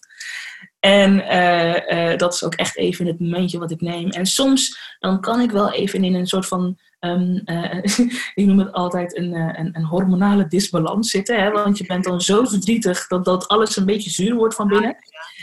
En 0.81 1.15
uh, 1.15 2.11
uh, 2.11 2.17
dat 2.17 2.35
is 2.35 2.45
ook 2.45 2.55
echt 2.55 2.77
even 2.77 3.07
het 3.07 3.21
momentje 3.21 3.59
wat 3.59 3.71
ik 3.71 3.81
neem. 3.81 4.11
En 4.11 4.27
soms 4.27 4.95
dan 4.99 5.21
kan 5.21 5.41
ik 5.41 5.51
wel 5.51 5.73
even 5.73 6.05
in 6.05 6.15
een 6.15 6.27
soort 6.27 6.47
van 6.47 6.79
um, 7.01 7.43
uh, 7.45 7.75
ik 8.35 8.47
noem 8.47 8.59
het 8.59 8.73
altijd 8.73 9.17
een, 9.17 9.35
een, 9.35 9.71
een, 9.73 9.85
hormonale 9.85 10.47
disbalans 10.47 11.11
zitten. 11.11 11.43
Hè? 11.43 11.51
Want 11.51 11.79
je 11.79 11.87
bent 11.87 12.05
dan 12.05 12.21
zo 12.21 12.45
verdrietig 12.45 13.07
dat, 13.07 13.25
dat 13.25 13.49
alles 13.49 13.77
een 13.77 13.87
beetje 13.87 14.11
zuur 14.11 14.35
wordt 14.35 14.55
van 14.55 14.69
binnen. 14.69 14.97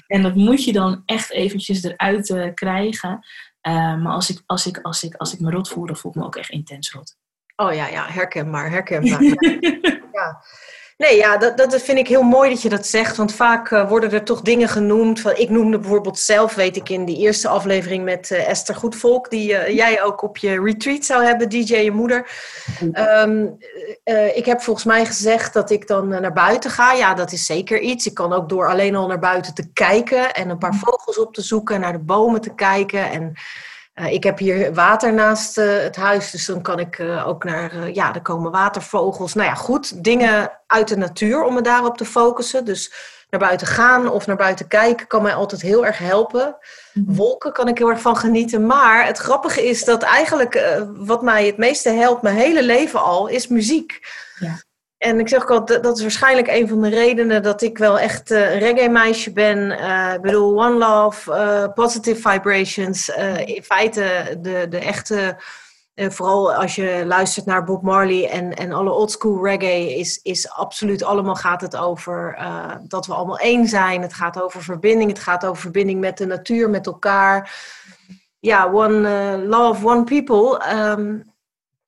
En 0.08 0.22
dat 0.22 0.36
moet 0.36 0.64
je 0.64 0.74
dan 0.74 1.02
echt 1.06 1.32
eventjes 1.32 1.84
eruit 1.84 2.52
krijgen. 2.54 3.26
Maar 3.62 4.14
als 4.14 4.30
ik, 4.30 4.42
als, 4.46 4.66
ik, 4.66 4.80
als, 4.82 5.04
ik, 5.04 5.16
als 5.16 5.34
ik 5.34 5.40
me 5.40 5.52
rot 5.52 5.70
voel, 5.70 5.86
dan 5.86 5.98
voel 5.98 6.12
ik 6.12 6.18
me 6.18 6.26
ook 6.26 6.36
echt 6.36 6.50
intens 6.50 6.92
rot. 6.92 7.16
Oh 7.56 7.74
ja, 7.74 7.88
ja 7.88 8.06
herkenbaar, 8.08 8.70
herkenbaar. 8.70 9.24
ja. 10.20 10.44
Nee, 11.04 11.18
ja, 11.18 11.38
dat, 11.38 11.58
dat 11.58 11.82
vind 11.82 11.98
ik 11.98 12.08
heel 12.08 12.22
mooi 12.22 12.50
dat 12.50 12.62
je 12.62 12.70
dat 12.70 12.88
zegt. 12.88 13.18
Want 13.18 13.34
vaak 13.34 13.72
uh, 13.72 13.90
worden 13.90 14.12
er 14.12 14.24
toch 14.24 14.42
dingen 14.42 14.68
genoemd. 14.68 15.20
Van, 15.20 15.36
ik 15.36 15.50
noemde 15.50 15.80
bijvoorbeeld 15.80 16.20
zelf, 16.20 16.56
weet 16.56 16.76
ik, 16.76 16.90
in 16.90 17.06
die 17.06 17.18
eerste 17.18 17.48
aflevering 17.48 18.04
met 18.04 18.30
uh, 18.30 18.50
Esther 18.50 18.76
Goedvolk, 18.76 19.30
die 19.30 19.52
uh, 19.52 19.68
jij 19.68 20.04
ook 20.04 20.22
op 20.22 20.38
je 20.38 20.62
retreat 20.62 21.06
zou 21.06 21.24
hebben, 21.24 21.50
DJ 21.50 21.76
je 21.76 21.92
moeder. 21.92 22.32
Um, 23.24 23.58
ik 24.34 24.46
heb 24.46 24.62
volgens 24.62 24.86
mij 24.86 25.06
gezegd 25.06 25.54
dat 25.54 25.70
ik 25.70 25.88
dan 25.88 26.08
naar 26.08 26.34
buiten 26.34 26.72
ga. 26.72 26.94
Ja, 26.94 27.14
dat 27.14 27.32
is 27.32 27.46
zeker 27.46 27.80
iets. 27.80 28.06
Ik 28.06 28.14
kan 28.14 28.34
ook 28.34 28.50
door 28.50 28.68
alleen 28.68 28.96
al 28.96 29.08
naar 29.08 29.20
buiten 29.20 29.54
te 29.54 29.72
kijken 29.74 30.34
en 30.34 30.50
een 30.50 30.58
paar 30.58 30.76
vogels 30.76 31.20
op 31.20 31.34
te 31.34 31.42
zoeken, 31.42 31.80
naar 31.80 31.92
de 31.92 32.00
bomen 32.00 32.42
te 32.42 32.56
kijken. 32.56 33.12
En 33.12 33.34
ik 33.94 34.24
heb 34.24 34.38
hier 34.38 34.74
water 34.74 35.14
naast 35.14 35.58
uh, 35.58 35.78
het 35.78 35.96
huis, 35.96 36.32
dus 36.32 36.46
dan 36.46 36.62
kan 36.62 36.80
ik 36.80 36.98
uh, 36.98 37.28
ook 37.28 37.44
naar, 37.44 37.92
ja, 37.92 38.14
er 38.14 38.22
komen 38.22 38.52
watervogels. 38.52 39.34
Nou 39.34 39.48
ja, 39.48 39.56
goed, 39.56 40.04
dingen 40.04 40.52
uit 40.68 40.88
de 40.88 40.98
natuur 40.98 41.44
om 41.44 41.54
me 41.54 41.62
daarop 41.62 41.98
te 41.98 42.06
focussen. 42.06 42.66
Dus 42.66 42.94
naar 43.30 43.40
buiten 43.40 43.68
gaan 43.68 44.10
of 44.10 44.28
naar 44.28 44.36
buiten 44.36 44.68
kijken 44.68 45.08
kan 45.08 45.22
mij 45.22 45.34
altijd 45.34 45.62
heel 45.62 45.86
erg 45.86 45.98
helpen. 45.98 46.58
Mhm. 46.94 47.14
Wolken 47.14 47.52
kan 47.52 47.68
ik 47.68 47.78
heel 47.78 47.90
erg 47.90 48.02
van 48.02 48.18
genieten. 48.18 48.66
Maar 48.66 49.06
het 49.06 49.18
grappige 49.18 49.68
is 49.68 49.84
dat 49.84 50.04
eigenlijk 50.04 50.78
wat 50.96 51.22
mij 51.22 51.46
het 51.46 51.58
meeste 51.58 51.90
helpt, 51.90 52.22
mijn 52.22 52.36
hele 52.36 52.64
leven 52.64 53.02
al, 53.02 53.28
is 53.28 53.48
muziek. 53.48 54.00
Ja. 54.40 54.62
En 55.04 55.20
ik 55.20 55.30
zeg 55.30 55.42
ook 55.42 55.52
al, 55.52 55.82
dat 55.82 55.96
is 55.98 56.02
waarschijnlijk 56.02 56.48
een 56.48 56.68
van 56.68 56.82
de 56.82 56.90
redenen 56.90 57.44
dat 57.44 57.62
ik 57.62 57.78
wel 57.78 58.00
echt 58.00 58.32
uh, 58.32 58.54
een 58.54 58.60
reggae-meisje 58.60 59.34
ben. 59.34 59.58
Uh, 59.58 60.14
ik 60.14 60.22
bedoel, 60.22 60.64
One 60.64 60.78
Love, 60.78 61.32
uh, 61.32 61.74
Positive 61.74 62.30
Vibrations. 62.30 63.10
in 63.46 63.64
feite 63.64 64.38
de, 64.42 64.68
de 64.70 64.78
echte, 64.78 65.38
vooral 65.96 66.54
als 66.54 66.76
je 66.76 67.04
luistert 67.06 67.46
naar 67.46 67.64
Bob 67.64 67.82
Marley 67.82 68.30
en, 68.30 68.54
en 68.54 68.72
alle 68.72 68.92
oldschool 68.92 69.46
reggae, 69.46 69.96
is, 69.96 70.20
is 70.22 70.50
absoluut 70.50 71.04
allemaal 71.04 71.36
gaat 71.36 71.62
het 71.62 71.76
over 71.76 72.38
dat 72.88 73.06
we 73.06 73.14
allemaal 73.14 73.40
één 73.40 73.68
zijn. 73.68 74.02
Het 74.02 74.14
gaat 74.14 74.42
over 74.42 74.64
verbinding, 74.64 75.10
het 75.10 75.20
gaat 75.20 75.46
over 75.46 75.62
verbinding 75.62 76.00
met 76.00 76.18
de 76.18 76.26
natuur, 76.26 76.70
met 76.70 76.86
elkaar. 76.86 77.56
Ja, 78.40 78.72
one 78.72 79.38
love, 79.48 79.88
one 79.88 80.04
people. 80.04 80.76
Um, 80.76 81.34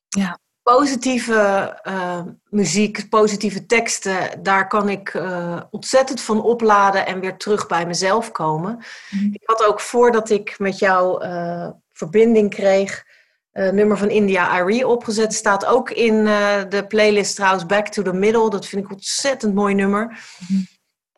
ja 0.08 0.40
positieve 0.74 1.80
uh, 1.88 2.22
muziek, 2.50 3.10
positieve 3.10 3.66
teksten, 3.66 4.44
daar 4.44 4.68
kan 4.68 4.90
ik 4.90 5.14
uh, 5.14 5.62
ontzettend 5.72 6.22
van 6.22 6.42
opladen 6.42 7.06
en 7.06 7.20
weer 7.20 7.38
terug 7.38 7.68
bij 7.68 7.86
mezelf 7.86 8.32
komen. 8.32 8.84
Mm. 9.10 9.30
Ik 9.34 9.42
had 9.46 9.66
ook 9.66 9.80
voordat 9.80 10.30
ik 10.30 10.60
met 10.60 10.80
jou 10.80 11.26
uh, 11.26 11.70
verbinding 11.92 12.50
kreeg, 12.50 13.04
nummer 13.52 13.98
van 13.98 14.10
India 14.10 14.60
Irie 14.60 14.88
opgezet. 14.88 15.34
Staat 15.34 15.66
ook 15.66 15.90
in 15.90 16.24
de 16.70 16.86
playlist 16.88 17.36
trouwens 17.36 17.66
Back 17.66 17.88
to 17.88 18.02
the 18.02 18.14
Middle. 18.14 18.50
Dat 18.50 18.66
vind 18.66 18.84
ik 18.84 18.88
een 18.88 18.96
ontzettend 18.96 19.54
mooi 19.54 19.74
nummer. 19.74 20.20
Mm. 20.48 20.66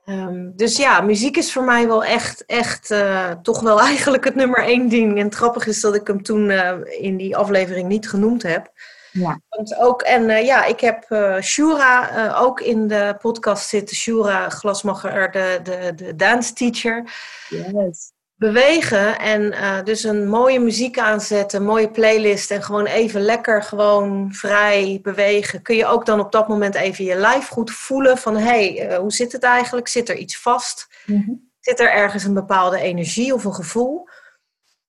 Um, 0.09 0.53
dus 0.55 0.77
ja, 0.77 1.01
muziek 1.01 1.37
is 1.37 1.53
voor 1.53 1.63
mij 1.63 1.87
wel 1.87 2.03
echt, 2.03 2.45
echt 2.45 2.93
toch 3.41 3.59
wel 3.61 3.79
eigenlijk 3.91 4.23
het 4.23 4.35
nummer 4.35 4.63
één 4.63 4.89
ding. 4.89 5.17
En 5.17 5.25
het 5.25 5.35
grappige 5.35 5.69
is 5.69 5.81
dat 5.81 5.95
ik 5.95 6.07
hem 6.07 6.23
toen 6.23 6.51
in 6.99 7.17
die 7.17 7.37
aflevering 7.37 7.87
niet 7.87 8.09
genoemd 8.09 8.43
heb. 8.43 8.71
Ja. 9.11 9.39
Want 9.49 9.75
ook, 9.77 10.01
en 10.01 10.29
uh, 10.29 10.45
ja, 10.45 10.65
ik 10.65 10.79
heb 10.79 11.05
Shura 11.41 12.33
ook 12.35 12.59
in 12.61 12.87
de 12.87 13.15
podcast 13.21 13.67
zitten. 13.67 13.95
Shura 13.95 14.49
Glasmacher, 14.49 15.31
de, 15.31 15.59
de, 15.63 15.93
de 15.95 16.15
dance 16.15 16.53
teacher. 16.53 17.03
Yes. 17.49 18.11
Bewegen 18.37 19.19
en 19.19 19.83
dus 19.83 20.03
een 20.03 20.27
mooie 20.27 20.59
muziek 20.59 20.99
aanzetten, 20.99 21.63
mooie 21.63 21.91
playlist 21.91 22.51
en 22.51 22.63
gewoon 22.63 22.85
even 22.85 23.21
lekker 23.21 23.63
gewoon 23.63 24.33
vrij 24.33 24.99
bewegen. 25.01 25.61
Kun 25.61 25.75
je 25.75 25.85
ook 25.85 26.05
dan 26.05 26.19
op 26.19 26.31
dat 26.31 26.47
moment 26.47 26.75
even 26.75 27.05
je 27.05 27.15
lijf 27.15 27.47
goed 27.47 27.71
voelen 27.71 28.17
van 28.17 28.37
hey, 28.37 28.95
hoe 28.97 29.11
zit 29.11 29.31
het 29.31 29.43
eigenlijk? 29.43 29.87
Zit 29.87 30.09
er 30.09 30.17
iets 30.17 30.37
vast? 30.37 30.87
Mm 31.05 31.23
-hmm. 31.25 31.51
Zit 31.59 31.79
er 31.79 31.91
ergens 31.91 32.23
een 32.23 32.33
bepaalde 32.33 32.79
energie 32.79 33.33
of 33.33 33.43
een 33.43 33.53
gevoel? 33.53 34.07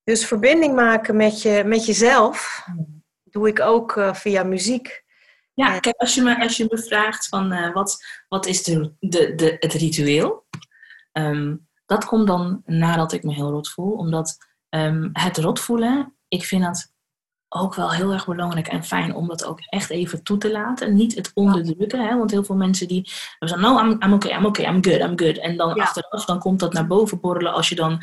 Dus 0.05 0.26
verbinding 0.26 0.74
maken 0.74 1.16
met, 1.16 1.42
je, 1.42 1.62
met 1.66 1.86
jezelf. 1.86 2.64
Doe 3.24 3.49
ik 3.49 3.61
ook 3.61 3.96
uh, 3.96 4.14
via 4.14 4.42
muziek. 4.42 5.05
Ja, 5.55 5.78
kijk, 5.78 5.96
als 5.96 6.14
je 6.14 6.22
me, 6.22 6.40
als 6.40 6.57
je 6.57 6.66
me 6.70 6.78
vraagt 6.78 7.28
van 7.28 7.72
wat, 7.72 8.05
wat 8.28 8.46
is 8.46 8.62
de, 8.62 8.92
de, 8.99 9.34
de, 9.34 9.57
het 9.59 9.72
ritueel? 9.72 10.46
Um, 11.12 11.67
dat 11.89 12.05
komt 12.05 12.26
dan 12.26 12.62
nadat 12.66 13.12
ik 13.12 13.22
me 13.22 13.32
heel 13.34 13.51
rot 13.51 13.68
voel. 13.68 13.93
Omdat 13.93 14.36
um, 14.70 15.11
het 15.12 15.39
rot 15.39 15.61
voelen, 15.61 16.14
ik 16.28 16.45
vind 16.45 16.62
dat 16.62 16.93
ook 17.49 17.74
wel 17.74 17.93
heel 17.93 18.12
erg 18.12 18.26
belangrijk 18.26 18.68
en 18.68 18.84
fijn 18.84 19.14
om 19.14 19.28
dat 19.28 19.45
ook 19.45 19.61
echt 19.61 19.91
even 19.91 20.22
toe 20.22 20.39
te 20.39 20.53
laten. 20.53 20.95
Niet 20.95 21.14
het 21.14 21.30
onderdrukken, 21.34 22.09
hè? 22.09 22.16
want 22.16 22.30
heel 22.30 22.45
veel 22.45 22.57
mensen 22.57 22.89
die 22.89 23.11
zeggen, 23.39 23.61
no, 23.61 23.80
I'm, 23.80 24.03
I'm 24.03 24.12
okay, 24.12 24.32
I'm 24.32 24.47
okay, 24.47 24.64
I'm 24.64 24.84
good, 24.84 25.01
I'm 25.01 25.18
good. 25.18 25.39
En 25.39 25.57
dan 25.57 25.74
ja. 25.74 25.82
achteraf, 25.82 26.24
dan 26.24 26.39
komt 26.39 26.61
dat 26.61 26.72
naar 26.72 26.86
boven 26.86 27.20
borrelen 27.20 27.53
als 27.53 27.68
je 27.68 27.74
dan 27.74 28.03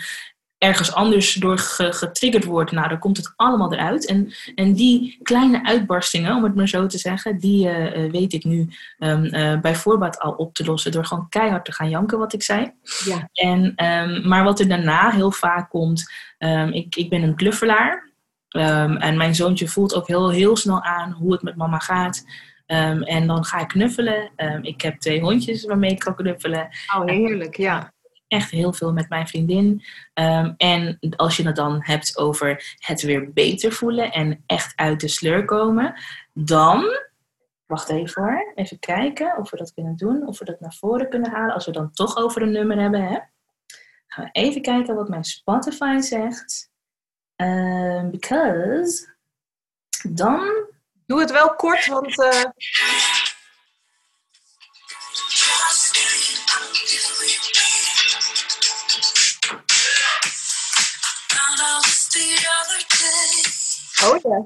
ergens 0.58 0.94
anders 0.94 1.34
door 1.34 1.58
getriggerd 1.78 2.44
wordt, 2.44 2.72
nou, 2.72 2.88
dan 2.90 3.00
komt 3.00 3.18
het 3.18 3.34
allemaal 3.36 3.74
eruit. 3.74 4.06
En, 4.06 4.34
en 4.56 4.74
die 4.74 5.20
kleine 5.22 5.66
uitbarstingen, 5.66 6.36
om 6.36 6.44
het 6.44 6.56
maar 6.56 6.68
zo 6.68 6.86
te 6.86 6.98
zeggen, 6.98 7.40
die 7.40 7.68
uh, 7.68 8.12
weet 8.12 8.34
ik 8.34 8.44
nu 8.44 8.70
um, 9.00 9.24
uh, 9.26 9.60
bij 9.60 9.76
voorbaat 9.76 10.20
al 10.20 10.32
op 10.32 10.54
te 10.54 10.66
lossen 10.66 10.92
door 10.92 11.06
gewoon 11.06 11.30
keihard 11.30 11.66
te 11.66 11.74
gaan 11.74 11.90
janken, 11.90 12.20
wat 12.20 12.34
ik 12.34 12.44
zei. 12.44 12.72
Ja. 13.06 13.30
En, 13.34 13.86
um, 13.86 14.28
maar 14.28 14.44
wat 14.44 14.60
er 14.60 14.68
daarna 14.68 15.10
heel 15.10 15.32
vaak 15.32 15.70
komt, 15.70 16.12
um, 16.40 16.72
ik, 16.72 16.96
ik 16.96 17.10
ben 17.10 17.24
een 17.24 17.36
knuffelaar. 17.36 18.14
en 18.50 19.18
mijn 19.18 19.36
zoontje 19.36 19.68
voelt 19.68 19.96
ook 19.96 20.08
heel, 20.08 20.30
heel 20.30 20.58
snel 20.58 20.84
aan 20.84 21.12
hoe 21.12 21.32
het 21.32 21.42
met 21.42 21.56
mama 21.56 21.80
gaat. 21.80 22.24
en 22.66 23.28
dan 23.28 23.46
ga 23.46 23.60
ik 23.60 23.68
knuffelen. 23.68 24.32
ik 24.62 24.82
heb 24.82 25.00
twee 25.00 25.22
hondjes 25.22 25.66
waarmee 25.66 25.92
ik 25.92 26.00
kan 26.00 26.16
knuffelen. 26.16 26.70
Oh, 26.96 27.06
heerlijk, 27.06 27.58
ja 27.58 27.94
echt 28.28 28.52
heel 28.52 28.74
veel 28.74 28.94
met 28.94 29.10
mijn 29.10 29.28
vriendin. 29.28 29.84
Um, 30.14 30.54
en 30.58 31.00
als 31.16 31.38
je 31.38 31.46
het 31.46 31.56
dan 31.56 31.78
hebt 31.80 32.18
over 32.18 32.76
het 32.80 33.02
weer 33.02 33.34
beter 33.34 33.72
voelen 33.72 34.12
en 34.12 34.44
echt 34.46 34.74
uit 34.76 35.00
de 35.00 35.08
sleur 35.08 35.46
komen, 35.46 36.00
dan. 36.34 37.04
Wacht 37.66 37.90
even 37.90 38.24
hoor. 38.24 38.52
Even 38.56 38.80
kijken 38.80 39.38
of 39.38 39.52
we 39.52 39.58
dat 39.58 39.74
kunnen 39.74 39.96
doen. 39.96 40.28
Of 40.28 40.40
we 40.40 40.46
dat 40.46 40.60
naar 40.60 40.74
voren 40.74 41.10
kunnen 41.10 41.32
halen. 41.32 41.54
Als 41.54 41.66
we 41.66 41.72
dan 41.72 41.92
toch 41.92 42.18
over 42.18 42.42
een 42.42 42.52
nummer 42.52 42.80
hebben. 42.80 43.04
Hè? 43.04 43.20
Gaan 44.08 44.26
we 44.26 44.30
even 44.32 44.62
kijken 44.62 44.96
wat 44.96 45.10
mijn 45.10 45.24
Spotify 45.24 46.00
zegt. 46.00 46.70
Um, 47.36 48.12
because. 48.12 49.14
Dan. 50.10 50.74
Doe 51.06 51.20
het 51.20 51.32
wel 51.32 51.56
kort, 51.56 51.88
want. 51.88 52.20
Uh... 52.20 52.44
Oh 64.06 64.18
ja. 64.22 64.46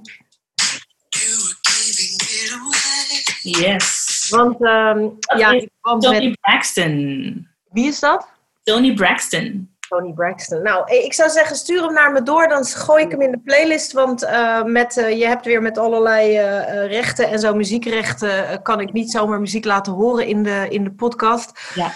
Yes. 3.42 4.28
Want, 4.30 4.62
um, 4.62 5.18
ja, 5.38 5.68
Tony 5.82 6.28
met... 6.28 6.40
Braxton. 6.42 7.48
Wie 7.72 7.88
is 7.88 8.00
dat? 8.00 8.28
Tony 8.64 8.94
Braxton. 8.94 9.74
Tony 9.90 10.14
Braxton. 10.14 10.62
Nou, 10.62 10.96
ik 10.96 11.14
zou 11.14 11.30
zeggen, 11.30 11.56
stuur 11.56 11.84
hem 11.84 11.94
naar 11.94 12.12
me 12.12 12.24
door. 12.24 12.48
Dan 12.48 12.66
gooi 12.66 13.04
ik 13.04 13.12
hem 13.12 13.22
in 13.22 13.32
de 13.32 13.40
playlist. 13.40 13.92
Want 13.92 14.24
uh, 14.24 14.64
met, 14.64 14.98
uh, 14.98 15.20
je 15.20 15.26
hebt 15.26 15.46
weer 15.46 15.62
met 15.62 15.78
allerlei 15.78 16.38
uh, 16.38 16.86
rechten 16.88 17.30
en 17.30 17.40
zo 17.40 17.54
muziekrechten... 17.54 18.62
kan 18.62 18.80
ik 18.80 18.94
niet 18.94 19.12
zomaar 19.12 19.40
muziek 19.40 19.66
laten 19.66 19.94
horen 19.94 20.28
in 20.28 20.44
de, 20.44 20.66
in 20.70 20.84
de 20.84 20.92
podcast. 20.92 21.74
Ja. 21.76 21.92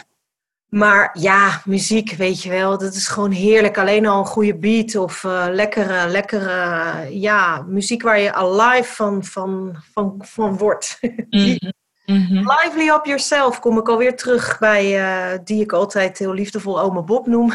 Maar 0.74 1.10
ja, 1.20 1.62
muziek, 1.66 2.12
weet 2.14 2.44
je 2.44 2.50
wel, 2.50 2.78
dat 2.78 2.94
is 2.94 3.08
gewoon 3.08 3.32
heerlijk. 3.32 3.78
Alleen 3.78 4.06
al 4.06 4.20
een 4.20 4.26
goede 4.26 4.56
beat 4.56 4.96
of 4.96 5.24
uh, 5.24 5.46
lekkere, 5.50 6.08
lekkere, 6.08 7.20
ja, 7.20 7.62
muziek 7.68 8.02
waar 8.02 8.20
je 8.20 8.34
alive 8.34 8.94
van, 8.94 9.24
van, 9.24 9.76
van, 9.94 10.16
van 10.18 10.58
wordt. 10.58 11.00
Mm 12.06 12.26
-hmm. 12.26 12.52
Lively 12.52 12.90
up 12.90 13.06
yourself 13.06 13.60
kom 13.60 13.78
ik 13.78 13.90
alweer 13.90 14.16
terug 14.16 14.60
bij, 14.60 15.00
uh, 15.00 15.40
die 15.44 15.62
ik 15.62 15.72
altijd 15.72 16.18
heel 16.18 16.34
liefdevol 16.34 16.82
oma 16.82 17.02
Bob 17.02 17.28
noem. 17.28 17.54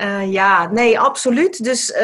uh, 0.00 0.32
ja, 0.38 0.70
nee, 0.70 1.00
absoluut. 1.00 1.64
Dus 1.64 1.94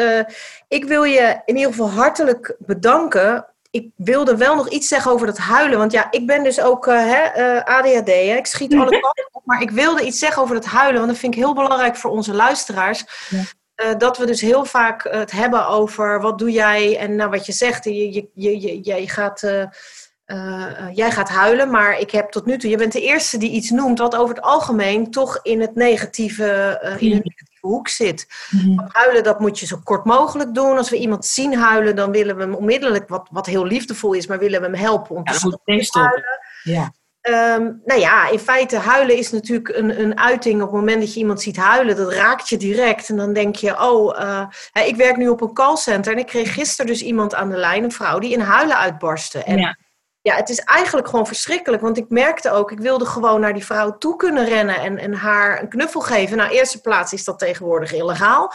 ik 0.67 0.85
wil 0.85 1.03
je 1.03 1.41
in 1.45 1.55
ieder 1.55 1.71
geval 1.71 1.89
hartelijk 1.89 2.55
bedanken 2.59 3.45
ik 3.71 3.91
wilde 3.95 4.37
wel 4.37 4.55
nog 4.55 4.69
iets 4.69 4.87
zeggen 4.87 5.11
over 5.11 5.27
dat 5.27 5.37
huilen. 5.37 5.77
Want 5.77 5.91
ja, 5.91 6.07
ik 6.11 6.27
ben 6.27 6.43
dus 6.43 6.61
ook 6.61 6.87
uh, 6.87 6.95
hè, 6.95 7.55
uh, 7.55 7.63
ADHD. 7.63 8.07
Hè? 8.07 8.35
Ik 8.35 8.45
schiet 8.45 8.73
alle 8.73 8.89
kanten 8.89 9.29
op. 9.31 9.41
Maar 9.45 9.61
ik 9.61 9.71
wilde 9.71 10.05
iets 10.05 10.19
zeggen 10.19 10.41
over 10.41 10.55
dat 10.55 10.65
huilen. 10.65 10.97
Want 10.97 11.07
dat 11.11 11.19
vind 11.19 11.33
ik 11.33 11.39
heel 11.39 11.53
belangrijk 11.53 11.95
voor 11.95 12.11
onze 12.11 12.33
luisteraars. 12.33 13.05
Ja. 13.29 13.41
Uh, 13.85 13.97
dat 13.97 14.17
we 14.17 14.25
dus 14.25 14.41
heel 14.41 14.65
vaak 14.65 15.03
het 15.03 15.31
hebben 15.31 15.67
over 15.67 16.21
wat 16.21 16.39
doe 16.39 16.51
jij. 16.51 16.97
En 16.97 17.15
nou, 17.15 17.29
wat 17.29 17.45
je 17.45 17.51
zegt, 17.51 17.83
je, 17.83 18.13
je, 18.13 18.29
je, 18.33 18.79
je 18.83 19.09
gaat, 19.09 19.41
jij 20.93 21.11
gaat 21.11 21.29
huilen. 21.29 21.69
Maar 21.69 21.99
ik 21.99 22.11
heb 22.11 22.31
tot 22.31 22.45
nu 22.45 22.57
toe, 22.57 22.69
je 22.69 22.77
bent 22.77 22.91
de 22.91 23.01
eerste 23.01 23.37
die 23.37 23.51
iets 23.51 23.69
noemt. 23.69 23.99
Wat 23.99 24.15
over 24.15 24.35
het 24.35 24.43
algemeen 24.43 25.11
toch 25.11 25.39
in 25.43 25.61
het 25.61 25.75
negatieve, 25.75 26.79
in 26.99 27.11
het 27.11 27.23
negatieve 27.23 27.56
hoek 27.67 27.87
zit. 27.87 28.27
Mm 28.49 28.85
Huilen, 28.87 29.23
dat 29.23 29.39
moet 29.39 29.59
je 29.59 29.65
zo 29.65 29.79
kort 29.83 30.05
mogelijk 30.05 30.53
doen. 30.53 30.77
Als 30.77 30.89
we 30.89 30.97
iemand 30.97 31.25
zien 31.25 31.55
huilen, 31.55 31.95
dan 31.95 32.11
willen 32.11 32.35
we 32.35 32.41
hem 32.41 32.53
onmiddellijk, 32.53 33.09
wat, 33.09 33.27
wat 33.31 33.45
heel 33.45 33.65
liefdevol 33.65 34.13
is, 34.13 34.27
maar 34.27 34.39
willen 34.39 34.59
we 34.59 34.65
hem 34.65 34.75
helpen 34.75 35.15
om 35.15 35.21
ja, 35.23 35.31
te 35.31 35.37
stoppen. 35.37 35.87
huilen. 35.91 36.39
Ja. 36.63 36.91
Um, 37.21 37.81
nou 37.85 37.99
ja, 37.99 38.29
in 38.29 38.39
feite 38.39 38.77
huilen 38.77 39.17
is 39.17 39.31
natuurlijk 39.31 39.69
een, 39.69 40.01
een 40.01 40.19
uiting 40.19 40.61
op 40.61 40.67
het 40.67 40.79
moment 40.79 40.99
dat 40.99 41.13
je 41.13 41.19
iemand 41.19 41.41
ziet 41.41 41.57
huilen. 41.57 41.95
Dat 41.95 42.13
raakt 42.13 42.49
je 42.49 42.57
direct. 42.57 43.09
En 43.09 43.15
dan 43.15 43.33
denk 43.33 43.55
je, 43.55 43.81
oh, 43.81 44.19
uh, 44.19 44.47
ik 44.85 44.95
werk 44.95 45.17
nu 45.17 45.27
op 45.27 45.41
een 45.41 45.53
callcenter. 45.53 46.13
En 46.13 46.19
ik 46.19 46.25
kreeg 46.25 46.53
gisteren 46.53 46.91
dus 46.91 47.01
iemand 47.01 47.35
aan 47.35 47.49
de 47.49 47.57
lijn, 47.57 47.83
een 47.83 47.91
vrouw, 47.91 48.19
die 48.19 48.31
in 48.31 48.39
huilen 48.39 48.77
uitbarstte. 48.77 49.43
En 49.43 49.57
ja 49.57 49.77
ja, 50.27 50.35
het 50.35 50.49
is 50.49 50.59
eigenlijk 50.59 51.07
gewoon 51.07 51.27
verschrikkelijk. 51.27 51.81
Want 51.81 51.97
ik 51.97 52.09
merkte 52.09 52.51
ook, 52.51 52.71
ik 52.71 52.79
wilde 52.79 53.05
gewoon 53.05 53.39
naar 53.39 53.53
die 53.53 53.65
vrouw 53.65 53.97
toe 53.97 54.15
kunnen 54.15 54.45
rennen 54.45 54.75
en, 54.75 54.97
en 54.97 55.13
haar 55.13 55.61
een 55.61 55.69
knuffel 55.69 56.01
geven. 56.01 56.37
Nou, 56.37 56.51
eerste 56.51 56.81
plaats 56.81 57.13
is 57.13 57.23
dat 57.23 57.39
tegenwoordig 57.39 57.93
illegaal. 57.93 58.53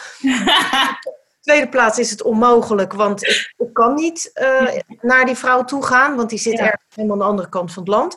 Tweede 1.41 1.69
plaats 1.69 1.99
is 1.99 2.11
het 2.11 2.23
onmogelijk, 2.23 2.93
want 2.93 3.27
ik, 3.27 3.55
ik 3.57 3.73
kan 3.73 3.95
niet 3.95 4.31
uh, 4.35 4.81
naar 5.01 5.25
die 5.25 5.37
vrouw 5.37 5.65
toe 5.65 5.85
gaan, 5.85 6.17
want 6.17 6.31
die 6.31 6.39
zit 6.39 6.59
ja. 6.59 6.65
ergens 6.65 6.95
helemaal 6.95 7.17
aan 7.17 7.23
de 7.23 7.29
andere 7.31 7.49
kant 7.49 7.73
van 7.73 7.83
het 7.83 7.93
land. 7.93 8.17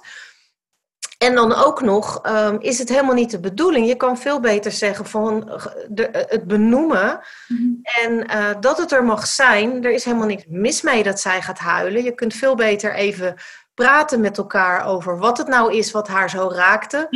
En 1.17 1.35
dan 1.35 1.53
ook 1.53 1.81
nog 1.81 2.21
um, 2.27 2.57
is 2.59 2.79
het 2.79 2.89
helemaal 2.89 3.13
niet 3.13 3.31
de 3.31 3.39
bedoeling. 3.39 3.87
Je 3.87 3.95
kan 3.95 4.17
veel 4.17 4.39
beter 4.39 4.71
zeggen 4.71 5.05
van 5.05 5.61
de, 5.89 6.25
het 6.27 6.47
benoemen. 6.47 7.19
Mm-hmm. 7.47 7.79
En 7.81 8.31
uh, 8.31 8.49
dat 8.59 8.77
het 8.77 8.91
er 8.91 9.03
mag 9.03 9.27
zijn. 9.27 9.83
Er 9.83 9.91
is 9.91 10.05
helemaal 10.05 10.27
niks 10.27 10.43
mis 10.47 10.81
mee 10.81 11.03
dat 11.03 11.19
zij 11.19 11.41
gaat 11.41 11.59
huilen. 11.59 12.03
Je 12.03 12.15
kunt 12.15 12.33
veel 12.33 12.55
beter 12.55 12.93
even 12.93 13.35
praten 13.73 14.21
met 14.21 14.37
elkaar 14.37 14.85
over 14.85 15.17
wat 15.17 15.37
het 15.37 15.47
nou 15.47 15.73
is 15.73 15.91
wat 15.91 16.07
haar 16.07 16.29
zo 16.29 16.49
raakte. 16.53 17.07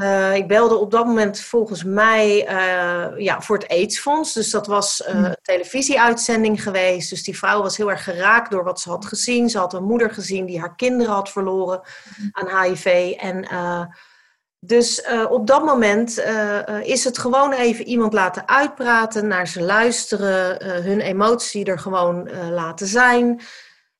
Uh, 0.00 0.34
ik 0.34 0.48
belde 0.48 0.76
op 0.76 0.90
dat 0.90 1.06
moment 1.06 1.40
volgens 1.40 1.84
mij 1.84 2.48
uh, 2.48 3.18
ja, 3.18 3.40
voor 3.40 3.56
het 3.56 3.68
AIDS-fonds. 3.68 4.32
Dus 4.32 4.50
dat 4.50 4.66
was 4.66 5.04
uh, 5.08 5.14
een 5.14 5.36
televisieuitzending 5.42 6.62
geweest. 6.62 7.10
Dus 7.10 7.24
die 7.24 7.36
vrouw 7.38 7.62
was 7.62 7.76
heel 7.76 7.90
erg 7.90 8.04
geraakt 8.04 8.50
door 8.50 8.64
wat 8.64 8.80
ze 8.80 8.88
had 8.88 9.06
gezien. 9.06 9.50
Ze 9.50 9.58
had 9.58 9.74
een 9.74 9.84
moeder 9.84 10.10
gezien 10.10 10.46
die 10.46 10.60
haar 10.60 10.76
kinderen 10.76 11.14
had 11.14 11.30
verloren 11.30 11.80
aan 12.32 12.62
HIV. 12.62 13.14
En 13.18 13.48
dus 14.58 15.02
op 15.28 15.46
dat 15.46 15.64
moment 15.64 16.24
is 16.82 17.04
het 17.04 17.18
gewoon 17.18 17.52
even 17.52 17.84
iemand 17.84 18.12
laten 18.12 18.48
uitpraten, 18.48 19.26
naar 19.26 19.48
ze 19.48 19.62
luisteren, 19.62 20.64
hun 20.82 21.00
emotie 21.00 21.64
er 21.64 21.78
gewoon 21.78 22.30
laten 22.50 22.86
zijn. 22.86 23.40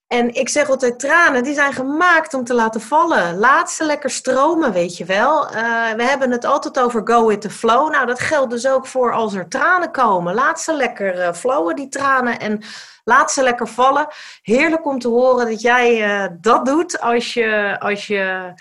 En 0.07 0.35
ik 0.35 0.49
zeg 0.49 0.69
altijd, 0.69 0.99
tranen, 0.99 1.43
die 1.43 1.55
zijn 1.55 1.73
gemaakt 1.73 2.35
om 2.35 2.45
te 2.45 2.55
laten 2.55 2.81
vallen. 2.81 3.39
Laat 3.39 3.71
ze 3.71 3.85
lekker 3.85 4.11
stromen, 4.11 4.73
weet 4.73 4.97
je 4.97 5.05
wel. 5.05 5.45
Uh, 5.45 5.93
we 5.93 6.03
hebben 6.03 6.31
het 6.31 6.45
altijd 6.45 6.79
over 6.79 7.01
go 7.05 7.27
with 7.27 7.41
the 7.41 7.51
flow. 7.51 7.91
Nou, 7.91 8.07
dat 8.07 8.21
geldt 8.21 8.51
dus 8.51 8.67
ook 8.67 8.87
voor 8.87 9.13
als 9.13 9.35
er 9.35 9.49
tranen 9.49 9.91
komen. 9.91 10.35
Laat 10.35 10.61
ze 10.61 10.73
lekker 10.73 11.19
uh, 11.19 11.33
flowen, 11.33 11.77
die 11.77 11.89
tranen. 11.89 12.41
En 12.41 12.63
laat 13.05 13.33
ze 13.33 13.43
lekker 13.43 13.69
vallen. 13.69 14.07
Heerlijk 14.43 14.87
om 14.87 14.99
te 14.99 15.09
horen 15.09 15.47
dat 15.47 15.61
jij 15.61 16.21
uh, 16.23 16.29
dat 16.41 16.67
doet 16.67 17.01
als 17.01 17.35
je, 17.35 17.77
als 17.79 18.07
je 18.07 18.53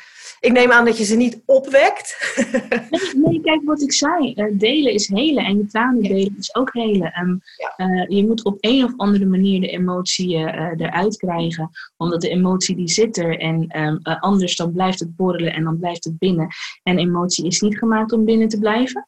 ik 0.45 0.51
neem 0.51 0.71
aan 0.71 0.85
dat 0.85 0.97
je 0.97 1.03
ze 1.03 1.15
niet 1.15 1.41
opwekt. 1.45 2.35
nee, 2.89 3.15
nee, 3.15 3.41
kijk 3.41 3.61
wat 3.63 3.81
ik 3.81 3.93
zei. 3.93 4.33
Uh, 4.35 4.45
delen 4.51 4.93
is 4.93 5.07
helen 5.07 5.45
en 5.45 5.57
je 5.57 5.65
tranen 5.65 6.01
delen 6.01 6.35
is 6.37 6.55
ook 6.55 6.73
helen. 6.73 7.19
Um, 7.19 7.41
ja. 7.57 7.87
uh, 7.87 8.05
je 8.07 8.25
moet 8.25 8.43
op 8.43 8.57
een 8.59 8.83
of 8.83 8.93
andere 8.97 9.25
manier 9.25 9.61
de 9.61 9.67
emotie 9.67 10.37
uh, 10.37 10.71
eruit 10.77 11.17
krijgen. 11.17 11.69
Omdat 11.97 12.21
de 12.21 12.29
emotie 12.29 12.75
die 12.75 12.89
zit 12.89 13.17
er 13.17 13.39
en 13.39 13.79
um, 13.81 13.99
anders 14.01 14.55
dan 14.55 14.73
blijft 14.73 14.99
het 14.99 15.15
borrelen 15.15 15.53
en 15.53 15.63
dan 15.63 15.79
blijft 15.79 16.03
het 16.03 16.17
binnen. 16.17 16.47
En 16.83 16.97
emotie 16.97 17.45
is 17.45 17.61
niet 17.61 17.77
gemaakt 17.77 18.11
om 18.11 18.25
binnen 18.25 18.47
te 18.47 18.59
blijven. 18.59 19.07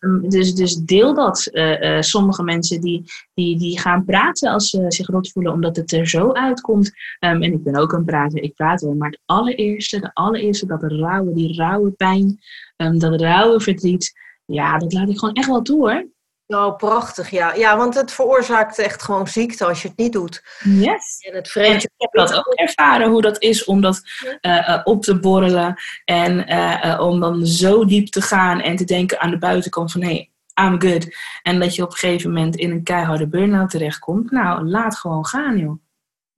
Um, 0.00 0.28
dus, 0.28 0.54
dus 0.54 0.74
deel 0.76 1.14
dat. 1.14 1.48
Uh, 1.52 1.80
uh, 1.80 2.00
sommige 2.00 2.42
mensen 2.42 2.80
die, 2.80 3.04
die, 3.34 3.58
die 3.58 3.78
gaan 3.78 4.04
praten 4.04 4.50
als 4.50 4.68
ze 4.68 4.84
zich 4.88 5.06
rot 5.06 5.30
voelen, 5.30 5.52
omdat 5.52 5.76
het 5.76 5.92
er 5.92 6.08
zo 6.08 6.32
uitkomt. 6.32 6.86
Um, 6.86 7.42
en 7.42 7.52
ik 7.52 7.62
ben 7.62 7.76
ook 7.76 7.92
een 7.92 8.04
prater, 8.04 8.42
ik 8.42 8.54
praat 8.54 8.80
wel. 8.80 8.94
Maar 8.94 9.10
het 9.10 9.20
allereerste, 9.24 10.00
de 10.00 10.10
allereerste, 10.12 10.66
dat 10.66 10.82
rauwe, 10.82 11.34
die 11.34 11.56
rauwe 11.56 11.90
pijn, 11.90 12.38
um, 12.76 12.98
dat 12.98 13.20
rauwe 13.20 13.60
verdriet, 13.60 14.12
ja, 14.44 14.78
dat 14.78 14.92
laat 14.92 15.08
ik 15.08 15.18
gewoon 15.18 15.34
echt 15.34 15.48
wel 15.48 15.62
toe 15.62 15.78
hoor. 15.78 16.08
Oh, 16.54 16.76
prachtig, 16.76 17.30
ja. 17.30 17.54
Ja, 17.54 17.76
want 17.76 17.94
het 17.94 18.12
veroorzaakt 18.12 18.78
echt 18.78 19.02
gewoon 19.02 19.26
ziekte 19.26 19.64
als 19.64 19.82
je 19.82 19.88
het 19.88 19.96
niet 19.96 20.12
doet. 20.12 20.44
Yes. 20.64 21.18
En 21.20 21.34
het 21.34 21.48
vreemde... 21.48 21.76
Ik 21.76 21.90
heb 21.96 22.12
dat 22.12 22.34
ook 22.34 22.52
ervaren, 22.54 23.10
hoe 23.10 23.22
dat 23.22 23.42
is 23.42 23.64
om 23.64 23.80
dat 23.80 24.02
uh, 24.42 24.68
uh, 24.68 24.80
op 24.84 25.02
te 25.02 25.18
borrelen. 25.18 25.74
En 26.04 26.52
uh, 26.52 27.00
om 27.00 27.20
dan 27.20 27.46
zo 27.46 27.84
diep 27.84 28.08
te 28.08 28.22
gaan 28.22 28.60
en 28.60 28.76
te 28.76 28.84
denken 28.84 29.20
aan 29.20 29.30
de 29.30 29.38
buitenkant 29.38 29.92
van... 29.92 30.02
Hey, 30.02 30.30
I'm 30.60 30.80
good. 30.80 31.16
En 31.42 31.60
dat 31.60 31.74
je 31.74 31.82
op 31.82 31.90
een 31.90 31.96
gegeven 31.96 32.32
moment 32.32 32.56
in 32.56 32.70
een 32.70 32.82
keiharde 32.82 33.28
burn-out 33.28 33.70
terechtkomt. 33.70 34.30
Nou, 34.30 34.64
laat 34.64 34.96
gewoon 34.96 35.26
gaan, 35.26 35.58
joh. 35.58 35.78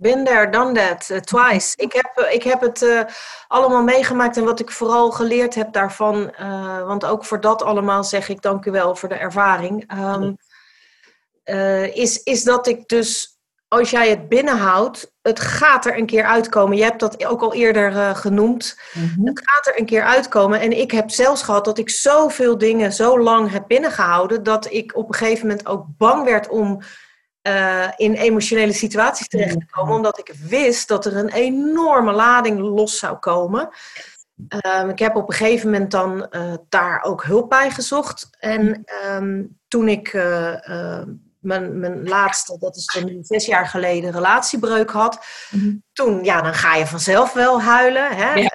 Been 0.03 0.25
there, 0.25 0.51
done 0.51 0.73
that, 0.73 1.09
uh, 1.11 1.19
twice. 1.19 1.75
Ik 1.77 1.93
heb, 1.93 2.11
uh, 2.27 2.35
ik 2.35 2.43
heb 2.43 2.61
het 2.61 2.83
uh, 2.83 3.01
allemaal 3.49 3.83
meegemaakt 3.83 4.37
en 4.37 4.45
wat 4.45 4.61
ik 4.61 4.71
vooral 4.71 5.11
geleerd 5.11 5.55
heb 5.55 5.73
daarvan, 5.73 6.33
want 6.87 7.05
ook 7.05 7.25
voor 7.25 7.41
dat 7.41 7.63
allemaal 7.63 8.05
zeg 8.05 8.29
ik 8.29 8.43
dank 8.43 8.65
u 8.65 8.71
wel 8.71 8.97
voor 8.97 9.09
de 9.09 9.15
ervaring, 9.15 9.93
um, 9.99 10.37
is, 11.95 12.23
is 12.23 12.45
dat 12.45 12.67
ik 12.67 12.89
dus, 12.89 13.39
als 13.69 13.91
jij 13.91 14.11
het 14.11 14.29
binnenhoudt, 14.29 15.13
het 15.23 15.41
gaat 15.41 15.87
er 15.87 15.99
een 15.99 16.07
keer 16.07 16.25
uitkomen. 16.25 16.77
Je 16.77 16.85
hebt 16.85 17.01
dat 17.01 17.25
ook 17.25 17.43
al 17.43 17.55
eerder 17.55 18.17
genoemd. 18.17 18.81
Mm-hmm. 18.93 19.27
Het 19.27 19.41
gaat 19.45 19.67
er 19.67 19.79
een 19.79 19.87
keer 19.87 20.03
uitkomen. 20.03 20.61
En 20.61 20.79
ik 20.79 20.91
heb 20.91 21.11
zelfs 21.11 21.43
gehad 21.43 21.65
dat 21.65 21.79
ik 21.79 21.91
zoveel 21.91 22.59
dingen 22.59 22.93
zo 22.93 23.21
lang 23.21 23.51
heb 23.51 23.65
binnengehouden, 23.67 24.43
dat 24.43 24.73
ik 24.73 24.97
op 24.97 25.09
een 25.09 25.15
gegeven 25.15 25.47
moment 25.47 25.67
ook 25.67 25.85
bang 25.99 26.25
werd 26.25 26.49
om 26.49 26.83
uh, 27.49 27.89
in 27.97 28.15
emotionele 28.15 28.73
situaties 28.73 29.29
terecht 29.29 29.61
te 29.61 29.67
komen, 29.71 29.95
omdat 29.95 30.19
ik 30.19 30.35
wist 30.49 30.89
dat 30.89 31.07
er 31.07 31.17
een 31.17 31.33
enorme 31.33 32.13
lading 32.13 32.61
los 32.61 32.99
zou 32.99 33.17
komen. 33.17 33.69
Um, 34.67 34.89
ik 34.91 34.99
heb 34.99 35.17
op 35.17 35.29
een 35.29 35.35
gegeven 35.35 35.71
moment 35.71 35.91
dan 35.91 36.27
uh, 36.31 36.55
daar 36.69 37.03
ook 37.03 37.25
hulp 37.25 37.49
bij 37.49 37.71
gezocht. 37.71 38.29
En 38.39 38.85
um, 39.07 39.59
toen 39.69 39.89
ik 39.89 40.13
uh, 40.13 41.03
mijn, 41.39 41.81
mijn 41.81 42.09
laatste, 42.09 42.59
dat 42.59 42.77
is 42.77 42.87
dan 42.87 43.05
nu 43.05 43.19
zes 43.23 43.47
jaar 43.47 43.67
geleden, 43.67 44.13
relatiebreuk 44.13 44.91
had, 44.91 45.27
mm-hmm. 45.51 45.83
toen, 45.93 46.25
ja, 46.25 46.43
dan 46.43 46.55
ga 46.55 46.75
je 46.75 46.87
vanzelf 46.87 47.33
wel 47.33 47.63
huilen. 47.63 48.17
Hè? 48.17 48.35
Ja. 48.35 48.52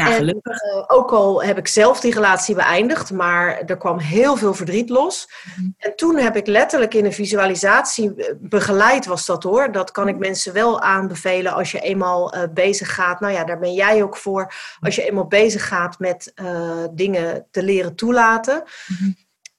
Ja, 0.00 0.16
en, 0.16 0.28
uh, 0.28 0.84
ook 0.86 1.10
al 1.10 1.42
heb 1.42 1.58
ik 1.58 1.68
zelf 1.68 2.00
die 2.00 2.14
relatie 2.14 2.54
beëindigd, 2.54 3.12
maar 3.12 3.58
er 3.66 3.76
kwam 3.76 3.98
heel 3.98 4.36
veel 4.36 4.54
verdriet 4.54 4.88
los. 4.88 5.28
Mm-hmm. 5.44 5.74
En 5.78 5.96
toen 5.96 6.16
heb 6.16 6.36
ik 6.36 6.46
letterlijk 6.46 6.94
in 6.94 7.04
een 7.04 7.12
visualisatie 7.12 8.14
eh, 8.14 8.34
begeleid, 8.38 9.06
was 9.06 9.26
dat 9.26 9.42
hoor. 9.42 9.72
Dat 9.72 9.90
kan 9.90 10.08
ik 10.08 10.14
mhm. 10.14 10.22
mensen 10.22 10.52
wel 10.52 10.80
aanbevelen 10.80 11.52
als 11.52 11.72
je 11.72 11.80
eenmaal 11.80 12.36
uh, 12.36 12.42
bezig 12.54 12.94
gaat. 12.94 13.20
Nou 13.20 13.32
ja, 13.32 13.44
daar 13.44 13.58
ben 13.58 13.72
jij 13.72 14.02
ook 14.02 14.16
voor. 14.16 14.52
Als 14.80 14.94
je 14.94 15.08
eenmaal 15.08 15.26
bezig 15.26 15.68
gaat 15.68 15.98
met 15.98 16.32
uh, 16.34 16.84
dingen 16.90 17.46
te 17.50 17.62
leren 17.62 17.96
toelaten. 17.96 18.62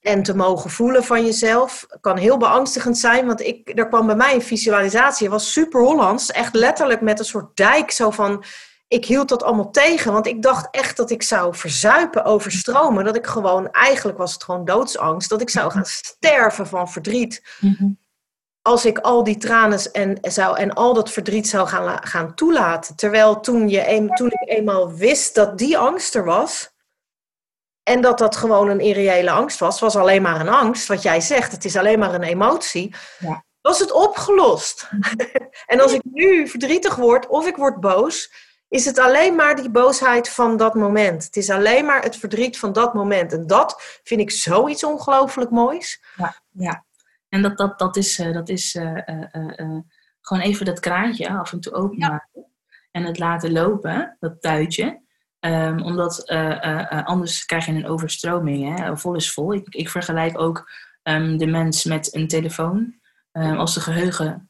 En 0.01 0.23
te 0.23 0.35
mogen 0.35 0.69
voelen 0.69 1.03
van 1.03 1.25
jezelf 1.25 1.85
kan 2.01 2.17
heel 2.17 2.37
beangstigend 2.37 2.97
zijn. 2.97 3.25
Want 3.25 3.41
ik, 3.41 3.71
er 3.75 3.87
kwam 3.87 4.05
bij 4.05 4.15
mij 4.15 4.33
een 4.33 4.41
visualisatie. 4.41 5.25
Het 5.25 5.35
was 5.35 5.51
super 5.51 5.81
Hollands. 5.81 6.31
Echt 6.31 6.53
letterlijk 6.53 7.01
met 7.01 7.19
een 7.19 7.25
soort 7.25 7.55
dijk. 7.55 7.91
Zo 7.91 8.11
van 8.11 8.43
ik 8.91 9.05
hield 9.05 9.29
dat 9.29 9.43
allemaal 9.43 9.71
tegen, 9.71 10.13
want 10.13 10.27
ik 10.27 10.41
dacht 10.41 10.67
echt 10.71 10.97
dat 10.97 11.09
ik 11.09 11.23
zou 11.23 11.55
verzuipen, 11.55 12.23
overstromen. 12.23 13.05
Dat 13.05 13.15
ik 13.15 13.27
gewoon, 13.27 13.71
eigenlijk 13.71 14.17
was 14.17 14.33
het 14.33 14.43
gewoon 14.43 14.65
doodsangst, 14.65 15.29
dat 15.29 15.41
ik 15.41 15.49
zou 15.49 15.71
gaan 15.71 15.85
sterven 16.05 16.67
van 16.67 16.89
verdriet. 16.89 17.43
Mm-hmm. 17.59 17.99
Als 18.61 18.85
ik 18.85 18.97
al 18.97 19.23
die 19.23 19.37
tranen 19.37 19.91
en, 19.91 20.17
zou, 20.21 20.57
en 20.57 20.73
al 20.73 20.93
dat 20.93 21.11
verdriet 21.11 21.47
zou 21.47 21.67
gaan, 21.67 22.07
gaan 22.07 22.35
toelaten. 22.35 22.95
Terwijl 22.95 23.39
toen, 23.39 23.69
je, 23.69 24.11
toen 24.13 24.31
ik 24.31 24.49
eenmaal 24.49 24.93
wist 24.93 25.35
dat 25.35 25.57
die 25.57 25.77
angst 25.77 26.15
er 26.15 26.25
was, 26.25 26.69
En 27.83 28.01
dat 28.01 28.17
dat 28.17 28.35
gewoon 28.35 28.69
een 28.69 28.79
irreële 28.79 29.31
angst 29.31 29.59
was, 29.59 29.79
was 29.79 29.95
alleen 29.95 30.21
maar 30.21 30.39
een 30.39 30.49
angst. 30.49 30.87
Wat 30.87 31.01
jij 31.01 31.21
zegt, 31.21 31.51
het 31.51 31.65
is 31.65 31.75
alleen 31.75 31.99
maar 31.99 32.13
een 32.13 32.23
emotie. 32.23 32.95
Ja. 33.19 33.43
Was 33.61 33.79
het 33.79 33.91
opgelost? 33.91 34.89
en 35.73 35.81
als 35.81 35.93
ik 35.93 36.01
nu 36.03 36.47
verdrietig 36.47 36.95
word 36.95 37.27
of 37.27 37.47
ik 37.47 37.55
word 37.55 37.79
boos, 37.79 38.49
is 38.71 38.85
het 38.85 38.99
alleen 38.99 39.35
maar 39.35 39.55
die 39.55 39.69
boosheid 39.69 40.29
van 40.29 40.57
dat 40.57 40.73
moment. 40.73 41.23
Het 41.23 41.35
is 41.35 41.49
alleen 41.49 41.85
maar 41.85 42.03
het 42.03 42.15
verdriet 42.15 42.59
van 42.59 42.73
dat 42.73 42.93
moment. 42.93 43.33
En 43.33 43.47
dat 43.47 43.99
vind 44.03 44.21
ik 44.21 44.31
zoiets 44.31 44.83
ongelooflijk 44.83 45.49
moois. 45.49 46.03
Ja, 46.15 46.35
ja. 46.49 46.85
en 47.29 47.41
dat, 47.41 47.57
dat, 47.57 47.79
dat 47.79 47.95
is, 47.95 48.19
uh, 48.19 48.33
dat 48.33 48.49
is 48.49 48.75
uh, 48.75 48.97
uh, 49.05 49.79
gewoon 50.21 50.43
even 50.43 50.65
dat 50.65 50.79
kraantje 50.79 51.29
af 51.29 51.51
en 51.51 51.59
toe 51.59 51.73
openmaken. 51.73 52.45
En 52.91 53.03
het 53.03 53.19
laten 53.19 53.51
lopen, 53.51 54.17
dat 54.19 54.41
tuitje. 54.41 55.01
Um, 55.39 55.81
omdat 55.81 56.27
anders 57.05 57.45
krijg 57.45 57.65
je 57.65 57.71
een 57.71 57.87
overstroming. 57.87 58.77
Hè? 58.77 58.97
Vol 58.97 59.15
is 59.15 59.33
vol. 59.33 59.53
Ik, 59.53 59.67
ik 59.69 59.89
vergelijk 59.89 60.39
ook 60.39 60.71
um, 61.03 61.37
de 61.37 61.47
mens 61.47 61.83
met 61.83 62.15
een 62.15 62.27
telefoon. 62.27 62.95
Um, 63.31 63.57
als 63.57 63.73
de 63.73 63.79
geheugen 63.79 64.49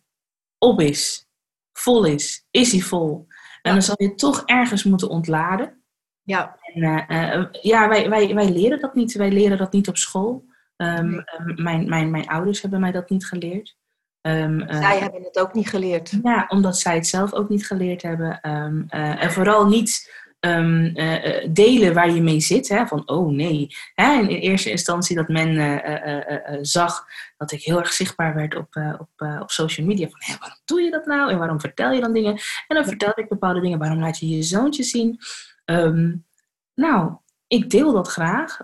op 0.58 0.82
is, 0.82 1.28
vol 1.74 2.06
is, 2.06 2.46
is 2.52 2.72
hij 2.72 2.82
vol. 2.82 3.28
En 3.62 3.74
dan 3.74 3.82
zal 3.82 3.96
je 3.98 4.16
toch 4.16 4.44
ergens 4.46 4.84
moeten 4.84 5.10
ontladen. 5.10 5.84
Ja. 6.24 6.58
En, 6.62 6.82
uh, 6.82 7.36
uh, 7.36 7.46
ja, 7.52 7.90
wij, 7.90 8.10
wij, 8.10 8.36
wij 8.36 8.50
leren 8.50 8.80
dat 8.80 8.96
niet. 8.96 9.14
Wij 9.14 9.32
leren 9.32 9.58
dat 9.58 9.72
niet 9.74 9.88
op 9.88 9.98
school. 9.98 10.46
Um, 10.78 11.10
nee. 11.10 11.24
mijn, 11.56 11.90
mijn, 11.90 12.12
mijn 12.12 12.28
ouders 12.28 12.62
hebben 12.62 12.80
mij 12.80 12.92
dat 12.92 13.10
niet 13.10 13.26
geleerd. 13.26 13.78
Um, 14.22 14.64
zij 14.68 15.00
hebben 15.00 15.24
het 15.24 15.40
ook 15.40 15.54
niet 15.54 15.70
geleerd. 15.70 16.20
Ja, 16.24 16.46
omdat 16.48 16.78
zij 16.78 16.96
het 16.96 17.08
zelf 17.08 17.34
ook 17.34 17.50
niet 17.50 17.68
geleerd 17.68 18.02
hebben. 18.02 18.40
Um, 18.42 18.86
en 18.90 19.32
vooral 19.32 19.68
niet 19.68 20.12
um, 20.46 20.92
uh, 20.98 21.48
delen 21.50 21.94
waar 21.94 22.12
je 22.12 22.22
mee 22.22 22.40
zit. 22.40 22.70
Hè? 22.70 22.88
Van, 22.88 23.10
oh 23.10 23.32
nee. 23.32 23.68
Hè? 23.96 24.20
In, 24.20 24.28
eerste 24.28 24.70
instantie 24.70 25.16
dat 25.16 25.28
men 25.28 25.50
uh, 25.50 26.58
zag 26.62 27.06
dat 27.38 27.52
ik 27.52 27.64
heel 27.64 27.80
erg 27.80 27.94
zichtbaar 27.94 28.36
werd 28.36 28.56
op, 28.56 28.76
op, 29.00 29.40
op 29.42 29.52
social 29.52 29.88
media. 29.88 30.08
Van, 30.10 30.20
hé, 30.20 30.36
waarom 30.40 30.60
doe 30.66 30.82
je 30.82 30.92
dat 30.92 31.06
nou? 31.06 31.32
En 31.32 31.38
waarom 31.38 31.60
vertel 31.60 31.92
je 31.92 32.02
dan 32.02 32.14
dingen? 32.14 32.34
En 32.68 32.76
dan 32.76 32.86
vertelde 32.86 33.22
ik 33.22 33.30
bepaalde 33.30 33.62
dingen. 33.62 33.80
Waarom 33.80 34.00
laat 34.00 34.20
je 34.20 34.28
je 34.28 34.44
zoontje 34.44 34.84
zien? 34.84 35.20
Um, 35.66 36.26
nou, 36.74 37.14
ik 37.48 37.70
deel 37.70 37.92
dat 37.92 38.08
graag, 38.08 38.60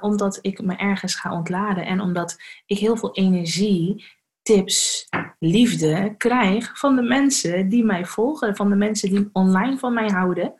omdat 0.00 0.38
ik 0.40 0.62
me 0.62 0.76
ergens 0.76 1.14
ga 1.14 1.32
ontladen. 1.32 1.86
En 1.86 2.00
omdat 2.00 2.38
ik 2.66 2.78
heel 2.78 2.96
veel 2.96 3.14
energie 3.14 4.04
tips, 4.46 5.08
liefde 5.38 6.14
krijg 6.16 6.78
van 6.78 6.96
de 6.96 7.02
mensen 7.02 7.68
die 7.68 7.84
mij 7.84 8.04
volgen, 8.04 8.56
van 8.56 8.68
de 8.68 8.76
mensen 8.76 9.10
die 9.10 9.28
online 9.32 9.78
van 9.78 9.94
mij 9.94 10.08
houden. 10.08 10.54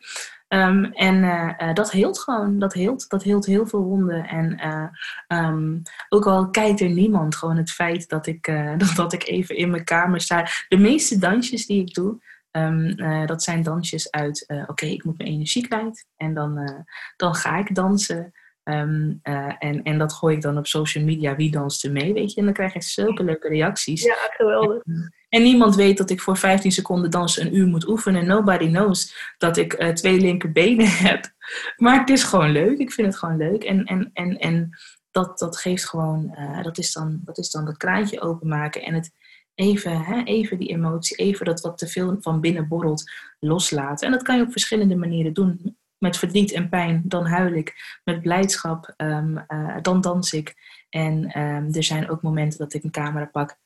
Um, 0.49 0.85
en 0.85 1.17
uh, 1.17 1.75
dat 1.75 1.91
heelt 1.91 2.19
gewoon. 2.19 2.59
Dat 2.59 2.73
heelt, 2.73 3.09
dat 3.09 3.23
heelt 3.23 3.47
heel 3.47 3.67
veel 3.67 3.83
wonden. 3.83 4.27
En 4.29 4.61
uh, 4.65 5.49
um, 5.49 5.83
ook 6.09 6.27
al 6.27 6.51
kijkt 6.51 6.81
er 6.81 6.91
niemand, 6.91 7.37
gewoon 7.37 7.57
het 7.57 7.71
feit 7.71 8.09
dat 8.09 8.27
ik, 8.27 8.45
dat, 8.77 8.93
dat 8.97 9.13
ik 9.13 9.27
even 9.27 9.57
in 9.57 9.71
mijn 9.71 9.85
kamer 9.85 10.21
sta. 10.21 10.49
De 10.69 10.77
meeste 10.77 11.19
dansjes 11.19 11.67
die 11.67 11.81
ik 11.81 11.95
doe, 11.95 12.19
um, 12.51 12.97
dat 13.27 13.43
zijn 13.43 13.63
dansjes 13.63 14.11
uit, 14.11 14.65
oké, 14.67 14.87
ik 14.87 15.05
moet 15.05 15.19
mijn 15.19 15.31
energie 15.31 15.69
kwijt. 15.69 16.07
En 16.17 16.35
dan, 16.35 16.85
dan 17.17 17.35
ga 17.35 17.57
ik 17.57 17.75
dansen. 17.75 18.33
Um, 18.69 19.21
uh, 19.23 19.53
en, 19.59 19.83
en 19.83 19.99
dat 19.99 20.12
gooi 20.12 20.37
ik 20.37 20.43
dan 20.43 20.59
op 20.59 20.67
social 20.67 21.05
media. 21.05 21.37
Wie 21.37 21.51
danst 21.51 21.85
er 21.85 21.93
mee, 21.93 22.12
weet 22.12 22.33
je? 22.33 22.39
En 22.39 22.45
dan 22.45 22.55
krijg 22.55 22.73
je 22.73 22.83
zulke 22.83 23.25
leuke 23.25 23.49
reacties. 23.49 24.03
Ja, 24.03 24.17
geweldig. 24.31 24.83
En, 24.83 25.14
en 25.29 25.43
niemand 25.43 25.75
weet 25.75 25.99
dat 25.99 26.11
ik 26.11 26.21
voor 26.21 26.37
15 26.37 26.73
seconden 26.73 27.11
dansen 27.11 27.47
een 27.47 27.57
uur 27.57 27.67
moet 27.67 27.89
oefenen. 27.89 28.27
Nobody 28.27 28.67
knows 28.69 29.35
dat 29.39 29.57
ik 29.57 29.83
uh, 29.83 29.89
twee 29.89 30.21
linkerbenen 30.21 30.89
heb. 31.09 31.33
Maar 31.77 31.99
het 31.99 32.09
is 32.09 32.23
gewoon 32.23 32.51
leuk. 32.51 32.79
Ik 32.79 32.93
vind 32.93 33.07
het 33.07 33.17
gewoon 33.17 33.37
leuk. 33.37 33.64
En, 33.64 33.85
en, 33.85 34.11
en, 34.12 34.39
en 34.39 34.71
dat, 35.11 35.39
dat 35.39 35.57
geeft 35.57 35.85
gewoon... 35.85 36.35
Uh, 36.39 36.62
dat, 36.62 36.79
is 36.79 36.93
dan, 36.93 37.21
dat 37.25 37.39
is 37.39 37.51
dan 37.51 37.64
dat 37.64 37.77
kraantje 37.77 38.21
openmaken. 38.21 38.83
En 38.83 38.95
het 38.95 39.11
even, 39.55 40.01
hè, 40.01 40.23
even 40.23 40.59
die 40.59 40.69
emotie, 40.69 41.17
even 41.17 41.47
dat 41.47 41.61
wat 41.61 41.79
te 41.79 41.87
veel 41.87 42.17
van 42.21 42.41
binnen 42.41 42.69
borrelt, 42.69 43.11
loslaten. 43.41 44.07
En 44.07 44.12
dat 44.12 44.23
kan 44.23 44.37
je 44.37 44.43
op 44.43 44.53
verschillende 44.53 44.97
manieren 44.97 45.33
doen 45.33 45.77
met 45.99 46.17
verdriet 46.17 46.53
en 46.53 46.69
pijn, 46.69 47.03
dan 47.05 47.27
huil 47.27 47.53
ik. 47.53 48.01
Met 48.05 48.23
blijdschap, 48.23 48.95
um, 48.97 49.45
uh, 49.49 49.77
dan 49.83 50.01
dans 50.01 50.33
ik. 50.33 50.55
En 50.89 51.41
um, 51.41 51.75
er 51.75 51.85
zijn 51.85 52.11
ook 52.11 52.23
momenten 52.23 52.59
dat 52.59 52.75
ik 52.75 52.85
een 52.85 52.91
camera 52.91 53.25
pak 53.25 53.59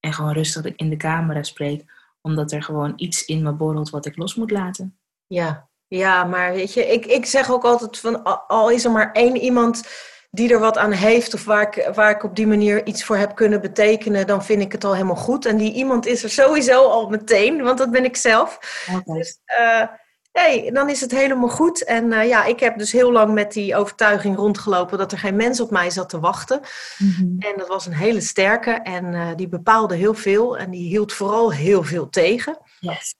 en 0.00 0.12
gewoon 0.12 0.32
rustig 0.32 0.64
in 0.76 0.90
de 0.90 0.96
camera 0.96 1.42
spreek, 1.42 1.84
omdat 2.20 2.52
er 2.52 2.62
gewoon 2.62 2.92
iets 2.96 3.24
in 3.24 3.42
me 3.42 3.52
borrelt 3.52 3.90
wat 3.90 4.06
ik 4.06 4.16
los 4.16 4.34
moet 4.34 4.50
laten. 4.50 4.98
Ja, 5.26 5.68
ja 5.86 6.24
maar 6.24 6.52
weet 6.52 6.74
je, 6.74 6.86
ik, 6.86 7.06
ik 7.06 7.26
zeg 7.26 7.50
ook 7.50 7.64
altijd 7.64 7.98
van, 7.98 8.46
al 8.48 8.70
is 8.70 8.84
er 8.84 8.90
maar 8.90 9.12
één 9.12 9.36
iemand 9.36 9.82
die 10.30 10.52
er 10.52 10.58
wat 10.58 10.78
aan 10.78 10.92
heeft 10.92 11.34
of 11.34 11.44
waar 11.44 11.62
ik, 11.62 11.90
waar 11.94 12.10
ik 12.10 12.22
op 12.22 12.36
die 12.36 12.46
manier 12.46 12.86
iets 12.86 13.04
voor 13.04 13.16
heb 13.16 13.34
kunnen 13.34 13.60
betekenen, 13.60 14.26
dan 14.26 14.44
vind 14.44 14.62
ik 14.62 14.72
het 14.72 14.84
al 14.84 14.92
helemaal 14.92 15.16
goed. 15.16 15.46
En 15.46 15.56
die 15.56 15.72
iemand 15.72 16.06
is 16.06 16.22
er 16.22 16.30
sowieso 16.30 16.88
al 16.88 17.08
meteen, 17.08 17.62
want 17.62 17.78
dat 17.78 17.90
ben 17.90 18.04
ik 18.04 18.16
zelf. 18.16 18.58
Okay. 18.90 19.18
Dus, 19.18 19.38
uh, 19.60 19.86
hey, 20.32 20.70
dan 20.72 20.88
is 20.88 21.00
het 21.00 21.10
helemaal 21.10 21.48
goed. 21.48 21.84
En 21.84 22.12
uh, 22.12 22.28
ja, 22.28 22.44
ik 22.44 22.60
heb 22.60 22.78
dus 22.78 22.92
heel 22.92 23.12
lang 23.12 23.34
met 23.34 23.52
die 23.52 23.76
overtuiging 23.76 24.36
rondgelopen 24.36 24.98
dat 24.98 25.12
er 25.12 25.18
geen 25.18 25.36
mens 25.36 25.60
op 25.60 25.70
mij 25.70 25.90
zat 25.90 26.08
te 26.08 26.20
wachten. 26.20 26.60
Mm-hmm. 26.98 27.36
En 27.38 27.54
dat 27.56 27.68
was 27.68 27.86
een 27.86 27.92
hele 27.92 28.20
sterke 28.20 28.70
en 28.70 29.04
uh, 29.04 29.28
die 29.36 29.48
bepaalde 29.48 29.94
heel 29.94 30.14
veel 30.14 30.58
en 30.58 30.70
die 30.70 30.88
hield 30.88 31.12
vooral 31.12 31.52
heel 31.52 31.82
veel 31.82 32.08
tegen. 32.08 32.58
Yes. 32.80 33.14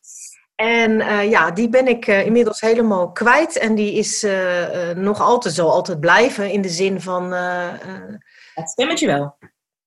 En 0.55 0.91
uh, 0.91 1.31
ja, 1.31 1.51
die 1.51 1.69
ben 1.69 1.89
ik 1.89 2.07
inmiddels 2.07 2.61
helemaal 2.61 3.13
kwijt 3.13 3.59
en 3.59 3.75
die 3.75 3.93
is 3.93 4.27
nog 4.95 5.21
altijd 5.21 5.55
zo 5.55 5.67
altijd 5.67 6.01
blijven 6.01 6.51
in 6.51 6.63
de 6.63 6.69
zin 6.69 7.01
van... 7.01 7.33
het 8.55 8.71
stemmetje 8.71 9.07
wel 9.07 9.37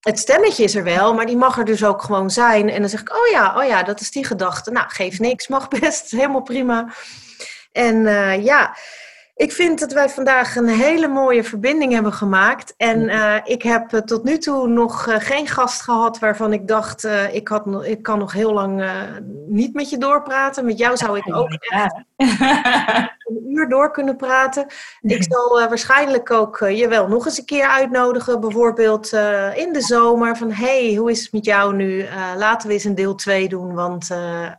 het 0.05 0.19
stemmetje 0.19 0.63
is 0.63 0.75
er 0.75 0.83
wel, 0.83 1.13
maar 1.13 1.25
die 1.25 1.37
mag 1.37 1.57
er 1.57 1.65
dus 1.65 1.83
ook 1.83 2.01
gewoon 2.01 2.29
zijn. 2.29 2.69
En 2.69 2.79
dan 2.79 2.89
zeg 2.89 3.01
ik, 3.01 3.15
oh 3.15 3.27
ja, 3.31 3.57
oh 3.57 3.67
ja, 3.67 3.83
dat 3.83 4.01
is 4.01 4.11
die 4.11 4.25
gedachte. 4.25 4.71
Nou, 4.71 4.89
geef 4.89 5.19
niks, 5.19 5.47
mag 5.47 5.67
best, 5.67 6.11
helemaal 6.19 6.41
prima. 6.41 6.93
En 7.71 7.95
uh, 7.95 8.43
ja, 8.43 8.77
ik 9.35 9.51
vind 9.51 9.79
dat 9.79 9.93
wij 9.93 10.09
vandaag 10.09 10.55
een 10.55 10.67
hele 10.67 11.07
mooie 11.07 11.43
verbinding 11.43 11.93
hebben 11.93 12.13
gemaakt. 12.13 12.73
En 12.77 13.09
uh, 13.09 13.35
ik 13.43 13.61
heb 13.61 13.93
uh, 13.93 13.99
tot 13.99 14.23
nu 14.23 14.37
toe 14.37 14.67
nog 14.67 15.07
geen 15.25 15.47
gast 15.47 15.81
gehad 15.81 16.19
waarvan 16.19 16.53
ik 16.53 16.67
dacht, 16.67 17.07
ik, 17.31 17.47
had 17.47 17.85
ik 17.85 18.03
kan 18.03 18.19
nog 18.19 18.33
heel 18.33 18.53
lang 18.53 18.89
niet 19.47 19.73
met 19.73 19.89
je 19.89 19.97
doorpraten. 19.97 20.65
Met 20.65 20.77
jou 20.77 20.97
zou 20.97 21.17
ik 21.17 21.35
ook 21.35 21.51
echt 21.51 21.95
een 23.25 23.51
uur 23.51 23.69
door 23.69 23.91
kunnen 23.91 24.15
praten. 24.15 24.65
Ik 25.01 25.23
zal 25.23 25.49
waarschijnlijk 25.49 26.31
ook 26.31 26.57
je 26.59 26.87
wel 26.87 27.07
nog 27.07 27.25
eens 27.25 27.37
een 27.37 27.45
keer 27.45 27.67
uitnodigen. 27.67 28.39
Bijvoorbeeld 28.39 29.11
in 29.55 29.73
de 29.73 29.81
zomer 29.81 30.37
van, 30.37 30.51
hey, 30.51 30.95
hoe 30.95 31.11
is 31.11 31.21
het 31.21 31.31
met 31.31 31.45
jou 31.45 31.75
nu? 31.75 32.05
laten 32.37 32.67
we 32.67 32.73
eens 32.73 32.83
een 32.83 32.95
deel 32.95 33.15
2 33.15 33.49
doen, 33.49 33.73
want 33.73 34.09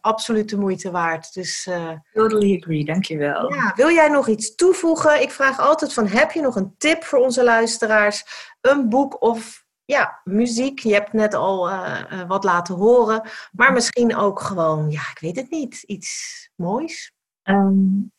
absoluut 0.00 0.48
de 0.48 0.58
moeite 0.58 0.90
waard. 0.90 1.34
Dus, 1.34 1.68
totally 2.12 2.56
agree, 2.56 2.84
dankjewel. 2.84 3.54
Ja, 3.54 3.72
wil 3.76 3.90
jij 3.90 4.08
nog 4.08 4.28
iets 4.28 4.54
toevoegen? 4.54 5.22
Ik 5.22 5.30
vraag 5.30 5.58
altijd 5.60 5.92
van, 5.92 6.06
heb 6.06 6.30
je 6.30 6.40
nog 6.40 6.56
een 6.56 6.74
tip 6.78 7.04
voor 7.04 7.18
onze 7.18 7.44
luisteraars? 7.44 8.24
Een 8.60 8.88
boek 8.88 9.22
of 9.22 9.64
ja, 9.86 10.20
muziek. 10.24 10.78
Je 10.78 10.92
hebt 10.92 11.12
net 11.12 11.34
al 11.34 11.70
uh, 11.70 12.22
wat 12.28 12.44
laten 12.44 12.74
horen. 12.74 13.22
Maar 13.52 13.72
misschien 13.72 14.16
ook 14.16 14.40
gewoon, 14.40 14.90
ja, 14.90 15.00
ik 15.00 15.18
weet 15.20 15.36
het 15.36 15.50
niet, 15.50 15.82
iets 15.82 16.50
moois. 16.54 17.12
Um, 17.42 18.12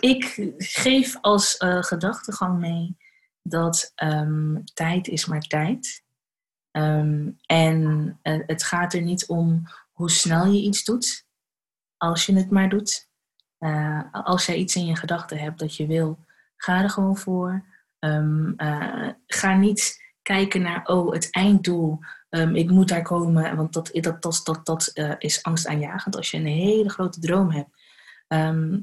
ik 0.00 0.52
geef 0.58 1.16
als 1.20 1.60
uh, 1.60 1.82
gedachtegang 1.82 2.58
mee 2.58 2.96
dat 3.42 3.92
um, 4.02 4.64
tijd 4.74 5.08
is 5.08 5.26
maar 5.26 5.40
tijd. 5.40 6.04
Um, 6.72 7.38
en 7.46 7.80
uh, 8.22 8.42
het 8.46 8.62
gaat 8.62 8.94
er 8.94 9.02
niet 9.02 9.26
om 9.26 9.62
hoe 9.92 10.10
snel 10.10 10.46
je 10.46 10.62
iets 10.62 10.84
doet, 10.84 11.26
als 11.96 12.26
je 12.26 12.34
het 12.34 12.50
maar 12.50 12.68
doet. 12.68 13.08
Uh, 13.58 14.02
als 14.12 14.46
jij 14.46 14.56
iets 14.56 14.76
in 14.76 14.86
je 14.86 14.96
gedachten 14.96 15.38
hebt 15.38 15.58
dat 15.58 15.76
je 15.76 15.86
wil, 15.86 16.18
ga 16.56 16.82
er 16.82 16.90
gewoon 16.90 17.16
voor. 17.16 17.64
Uh, 18.00 19.08
ga 19.26 19.54
niet 19.54 20.04
kijken 20.22 20.62
naar, 20.62 20.86
oh, 20.86 21.12
het 21.12 21.30
einddoel. 21.30 21.98
Ik 22.52 22.70
moet 22.70 22.88
daar 22.88 23.02
komen, 23.02 23.56
want 23.56 23.72
dat, 23.72 23.90
dat, 23.92 24.22
dat, 24.22 24.40
dat, 24.44 24.60
dat 24.64 24.92
is 25.18 25.42
angstaanjagend. 25.42 26.16
Als 26.16 26.30
je 26.30 26.36
een 26.36 26.46
hele 26.46 26.90
grote 26.90 27.20
droom 27.20 27.50
hebt, 27.50 27.70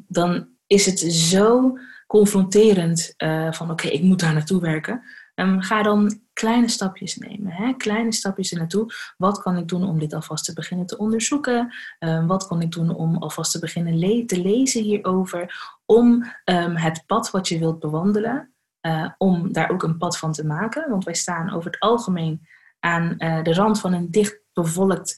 dan 0.07 0.47
is 0.73 0.85
het 0.85 0.99
zo 0.99 1.77
confronterend 2.07 3.13
van, 3.49 3.71
oké, 3.71 3.87
ik 3.87 4.01
moet 4.01 4.19
daar 4.19 4.33
naartoe 4.33 4.61
werken. 4.61 5.03
Um, 5.35 5.61
ga 5.61 5.83
dan 5.83 6.21
kleine 6.33 6.67
stapjes 6.67 7.15
nemen. 7.15 7.51
Hè? 7.51 7.73
Kleine 7.73 8.11
stapjes 8.11 8.51
er 8.51 8.57
naartoe. 8.57 8.93
Wat 9.17 9.41
kan 9.41 9.57
ik 9.57 9.67
doen 9.67 9.87
om 9.87 9.99
dit 9.99 10.13
alvast 10.13 10.45
te 10.45 10.53
beginnen 10.53 10.85
te 10.85 10.97
onderzoeken? 10.97 11.73
Um, 11.99 12.27
wat 12.27 12.47
kan 12.47 12.61
ik 12.61 12.71
doen 12.71 12.95
om 12.95 13.17
alvast 13.17 13.51
te 13.51 13.59
beginnen 13.59 14.27
te 14.27 14.41
lezen 14.41 14.83
hierover? 14.83 15.71
Om 15.85 16.25
um, 16.45 16.75
het 16.75 17.03
pad 17.05 17.31
wat 17.31 17.47
je 17.47 17.59
wilt 17.59 17.79
bewandelen, 17.79 18.53
uh, 18.81 19.09
om 19.17 19.53
daar 19.53 19.69
ook 19.69 19.83
een 19.83 19.97
pad 19.97 20.17
van 20.17 20.31
te 20.31 20.45
maken. 20.45 20.89
Want 20.89 21.03
wij 21.03 21.13
staan 21.13 21.53
over 21.53 21.71
het 21.71 21.79
algemeen 21.79 22.47
aan 22.79 23.15
uh, 23.17 23.43
de 23.43 23.53
rand 23.53 23.79
van 23.79 23.93
een 23.93 24.11
dicht 24.11 24.39
bevolkt 24.53 25.17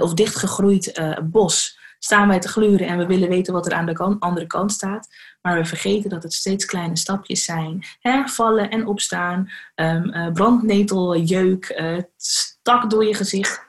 of 0.00 0.14
dichtgegroeid 0.14 1.00
bos 1.30 1.78
staan 2.06 2.28
wij 2.28 2.38
te 2.38 2.48
gluren 2.48 2.86
en 2.86 2.98
we 2.98 3.06
willen 3.06 3.28
weten 3.28 3.52
wat 3.52 3.66
er 3.66 3.72
aan 3.72 3.86
de 3.86 4.16
andere 4.18 4.46
kant 4.46 4.72
staat. 4.72 5.08
Maar 5.42 5.56
we 5.56 5.64
vergeten 5.64 6.10
dat 6.10 6.22
het 6.22 6.32
steeds 6.32 6.64
kleine 6.64 6.96
stapjes 6.96 7.44
zijn. 7.44 7.84
Hè? 8.00 8.26
Vallen 8.26 8.70
en 8.70 8.86
opstaan, 8.86 9.50
um, 9.74 10.14
uh, 10.14 10.32
brandnetel, 10.32 11.16
jeuk, 11.16 11.76
uh, 11.78 12.02
stak 12.16 12.90
door 12.90 13.04
je 13.04 13.14
gezicht. 13.14 13.64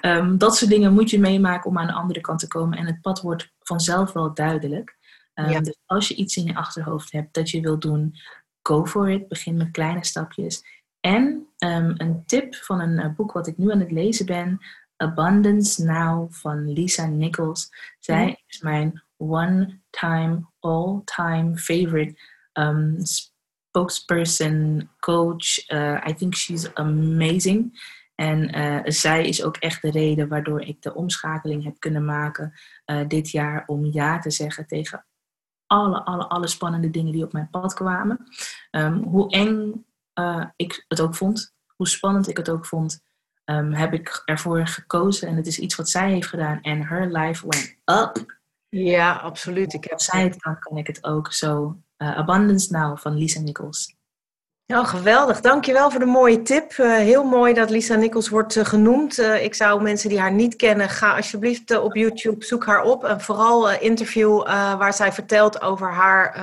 Ehm, 0.00 0.36
dat 0.36 0.56
soort 0.56 0.70
dingen 0.70 0.92
moet 0.92 1.10
je 1.10 1.20
meemaken 1.20 1.70
om 1.70 1.78
aan 1.78 1.86
de 1.86 1.92
andere 1.92 2.20
kant 2.20 2.38
te 2.38 2.48
komen. 2.48 2.78
En 2.78 2.86
het 2.86 3.00
pad 3.00 3.20
wordt 3.20 3.52
vanzelf 3.62 4.12
wel 4.12 4.34
duidelijk. 4.34 4.96
Um, 5.34 5.62
Dus 5.62 5.78
als 5.86 6.08
je 6.08 6.14
iets 6.14 6.36
in 6.36 6.44
je 6.44 6.54
achterhoofd 6.54 7.12
hebt 7.12 7.34
dat 7.34 7.50
je 7.50 7.60
wilt 7.60 7.82
doen, 7.82 8.14
go 8.62 8.86
for 8.86 9.10
it. 9.10 9.28
Begin 9.28 9.56
met 9.56 9.70
kleine 9.70 10.04
stapjes. 10.04 10.64
En 11.00 11.46
een 11.58 12.22
tip 12.26 12.54
van 12.54 12.80
een 12.80 12.98
uh, 12.98 13.14
boek 13.16 13.32
wat 13.32 13.46
ik 13.46 13.58
nu 13.58 13.72
aan 13.72 13.80
het 13.80 13.90
lezen 13.90 14.26
ben, 14.26 14.60
Abundance 14.98 15.84
Now 15.84 16.32
van 16.32 16.72
Lisa 16.72 17.06
Nichols. 17.06 17.70
Zij 17.98 18.42
is 18.46 18.60
mijn 18.60 19.02
one-time, 19.16 20.46
all-time 20.60 21.56
favorite 21.56 22.20
um, 22.52 22.96
spokesperson, 22.98 24.90
coach. 25.00 25.70
Uh, 25.72 26.04
I 26.08 26.14
think 26.14 26.34
she's 26.34 26.74
amazing. 26.74 27.80
En 28.14 28.58
uh, 28.58 28.80
zij 28.84 29.26
is 29.26 29.42
ook 29.42 29.56
echt 29.56 29.82
de 29.82 29.90
reden 29.90 30.28
waardoor 30.28 30.60
ik 30.60 30.82
de 30.82 30.94
omschakeling 30.94 31.64
heb 31.64 31.78
kunnen 31.78 32.04
maken 32.04 32.52
uh, 32.86 33.08
dit 33.08 33.30
jaar 33.30 33.64
om 33.66 33.84
ja 33.84 34.18
te 34.18 34.30
zeggen 34.30 34.66
tegen 34.66 35.06
alle, 35.66 36.04
alle, 36.04 36.28
alle 36.28 36.46
spannende 36.46 36.90
dingen 36.90 37.12
die 37.12 37.24
op 37.24 37.32
mijn 37.32 37.50
pad 37.50 37.74
kwamen. 37.74 38.26
Um, 38.70 39.02
hoe 39.02 39.30
eng 39.30 39.84
uh, 40.14 40.44
ik 40.56 40.84
het 40.88 41.00
ook 41.00 41.14
vond, 41.14 41.54
hoe 41.76 41.88
spannend 41.88 42.28
ik 42.28 42.36
het 42.36 42.48
ook 42.48 42.66
vond, 42.66 43.06
um, 43.50 43.72
heb 43.72 43.92
ik 43.92 44.22
ervoor 44.24 44.66
gekozen. 44.66 45.28
En 45.28 45.36
het 45.36 45.46
is 45.46 45.58
iets 45.58 45.76
wat 45.76 45.88
zij 45.88 46.10
heeft 46.10 46.28
gedaan. 46.28 46.58
En 46.62 46.86
her 46.86 47.06
life 47.12 47.46
went 47.48 47.76
up. 48.00 48.36
Ja, 48.68 49.12
absoluut. 49.12 49.72
Ik 49.72 49.82
heb... 49.82 49.92
Als 49.92 50.04
zij 50.04 50.22
het 50.22 50.36
kan, 50.36 50.58
kan 50.58 50.76
ik 50.76 50.86
het 50.86 51.04
ook. 51.04 51.32
Zo, 51.32 51.76
uh, 51.98 52.16
Abundance 52.16 52.72
Now 52.72 52.98
van 52.98 53.16
Lisa 53.16 53.40
Nichols. 53.40 53.96
Ja, 54.64 54.84
geweldig. 54.84 55.40
Dankjewel 55.40 55.90
voor 55.90 56.00
de 56.00 56.06
mooie 56.06 56.42
tip. 56.42 56.72
Uh, 56.76 56.96
heel 56.96 57.24
mooi 57.24 57.54
dat 57.54 57.70
Lisa 57.70 57.94
Nichols 57.94 58.28
wordt 58.28 58.56
uh, 58.56 58.64
genoemd. 58.64 59.18
Uh, 59.18 59.44
ik 59.44 59.54
zou 59.54 59.82
mensen 59.82 60.08
die 60.08 60.20
haar 60.20 60.32
niet 60.32 60.56
kennen, 60.56 60.88
ga 60.88 61.16
alsjeblieft 61.16 61.78
op 61.78 61.94
YouTube, 61.94 62.44
zoek 62.44 62.66
haar 62.66 62.82
op. 62.82 63.04
En 63.04 63.20
vooral 63.20 63.70
interview 63.70 64.46
waar 64.46 64.94
zij 64.94 65.12
vertelt 65.12 65.62
over 65.62 65.92
haar 65.92 66.36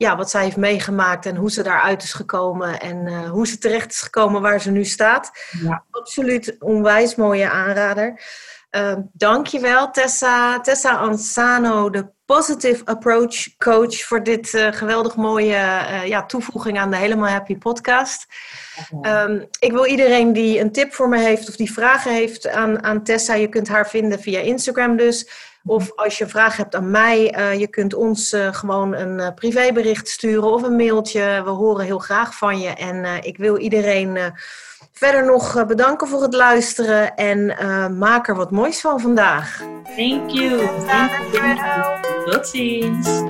ja, 0.00 0.16
wat 0.16 0.30
zij 0.30 0.42
heeft 0.42 0.56
meegemaakt 0.56 1.26
en 1.26 1.36
hoe 1.36 1.50
ze 1.50 1.62
daaruit 1.62 2.02
is 2.02 2.12
gekomen 2.12 2.80
en 2.80 3.06
uh, 3.06 3.30
hoe 3.30 3.46
ze 3.46 3.58
terecht 3.58 3.90
is 3.90 4.00
gekomen 4.00 4.42
waar 4.42 4.60
ze 4.60 4.70
nu 4.70 4.84
staat. 4.84 5.30
Ja. 5.62 5.84
Absoluut 5.90 6.56
onwijs 6.58 7.14
mooie 7.14 7.50
aanrader. 7.50 8.22
Uh, 8.70 8.94
dankjewel 9.12 9.90
Tessa, 9.90 10.60
Tessa 10.60 10.94
Ansano, 10.94 11.90
de 11.90 12.06
Positive 12.24 12.84
Approach 12.84 13.56
Coach, 13.56 14.02
voor 14.02 14.22
dit 14.22 14.52
uh, 14.52 14.72
geweldig 14.72 15.16
mooie 15.16 15.54
uh, 15.54 16.06
ja, 16.06 16.26
toevoeging 16.26 16.78
aan 16.78 16.90
de 16.90 16.96
Helemaal 16.96 17.28
Happy 17.28 17.58
podcast. 17.58 18.26
Um, 19.02 19.46
ik 19.58 19.72
wil 19.72 19.86
iedereen 19.86 20.32
die 20.32 20.60
een 20.60 20.72
tip 20.72 20.92
voor 20.94 21.08
me 21.08 21.18
heeft 21.18 21.48
of 21.48 21.56
die 21.56 21.72
vragen 21.72 22.12
heeft 22.12 22.48
aan, 22.48 22.82
aan 22.82 23.02
Tessa, 23.02 23.34
je 23.34 23.48
kunt 23.48 23.68
haar 23.68 23.88
vinden 23.88 24.20
via 24.20 24.40
Instagram 24.40 24.96
dus. 24.96 25.48
Of 25.64 25.96
als 25.96 26.18
je 26.18 26.26
vragen 26.26 26.62
hebt 26.62 26.74
aan 26.74 26.90
mij, 26.90 27.38
uh, 27.38 27.60
je 27.60 27.66
kunt 27.66 27.94
ons 27.94 28.32
uh, 28.32 28.52
gewoon 28.52 28.94
een 28.94 29.18
uh, 29.18 29.28
privébericht 29.34 30.08
sturen 30.08 30.52
of 30.52 30.62
een 30.62 30.76
mailtje. 30.76 31.40
We 31.44 31.50
horen 31.50 31.84
heel 31.84 31.98
graag 31.98 32.34
van 32.34 32.60
je. 32.60 32.68
En 32.68 33.22
ik 33.22 33.36
wil 33.36 33.58
iedereen 33.58 34.18
verder 34.92 35.24
nog 35.24 35.66
bedanken 35.66 36.08
voor 36.08 36.22
het 36.22 36.34
luisteren 36.34 37.14
en 37.14 37.46
maak 37.98 38.28
er 38.28 38.34
wat 38.34 38.50
moois 38.50 38.80
van 38.80 39.00
vandaag. 39.00 39.62
Thank 39.96 40.30
you. 40.30 40.68
Thank 40.86 41.32
you. 41.32 42.00
Tot 42.24 42.48
ziens. 42.48 43.22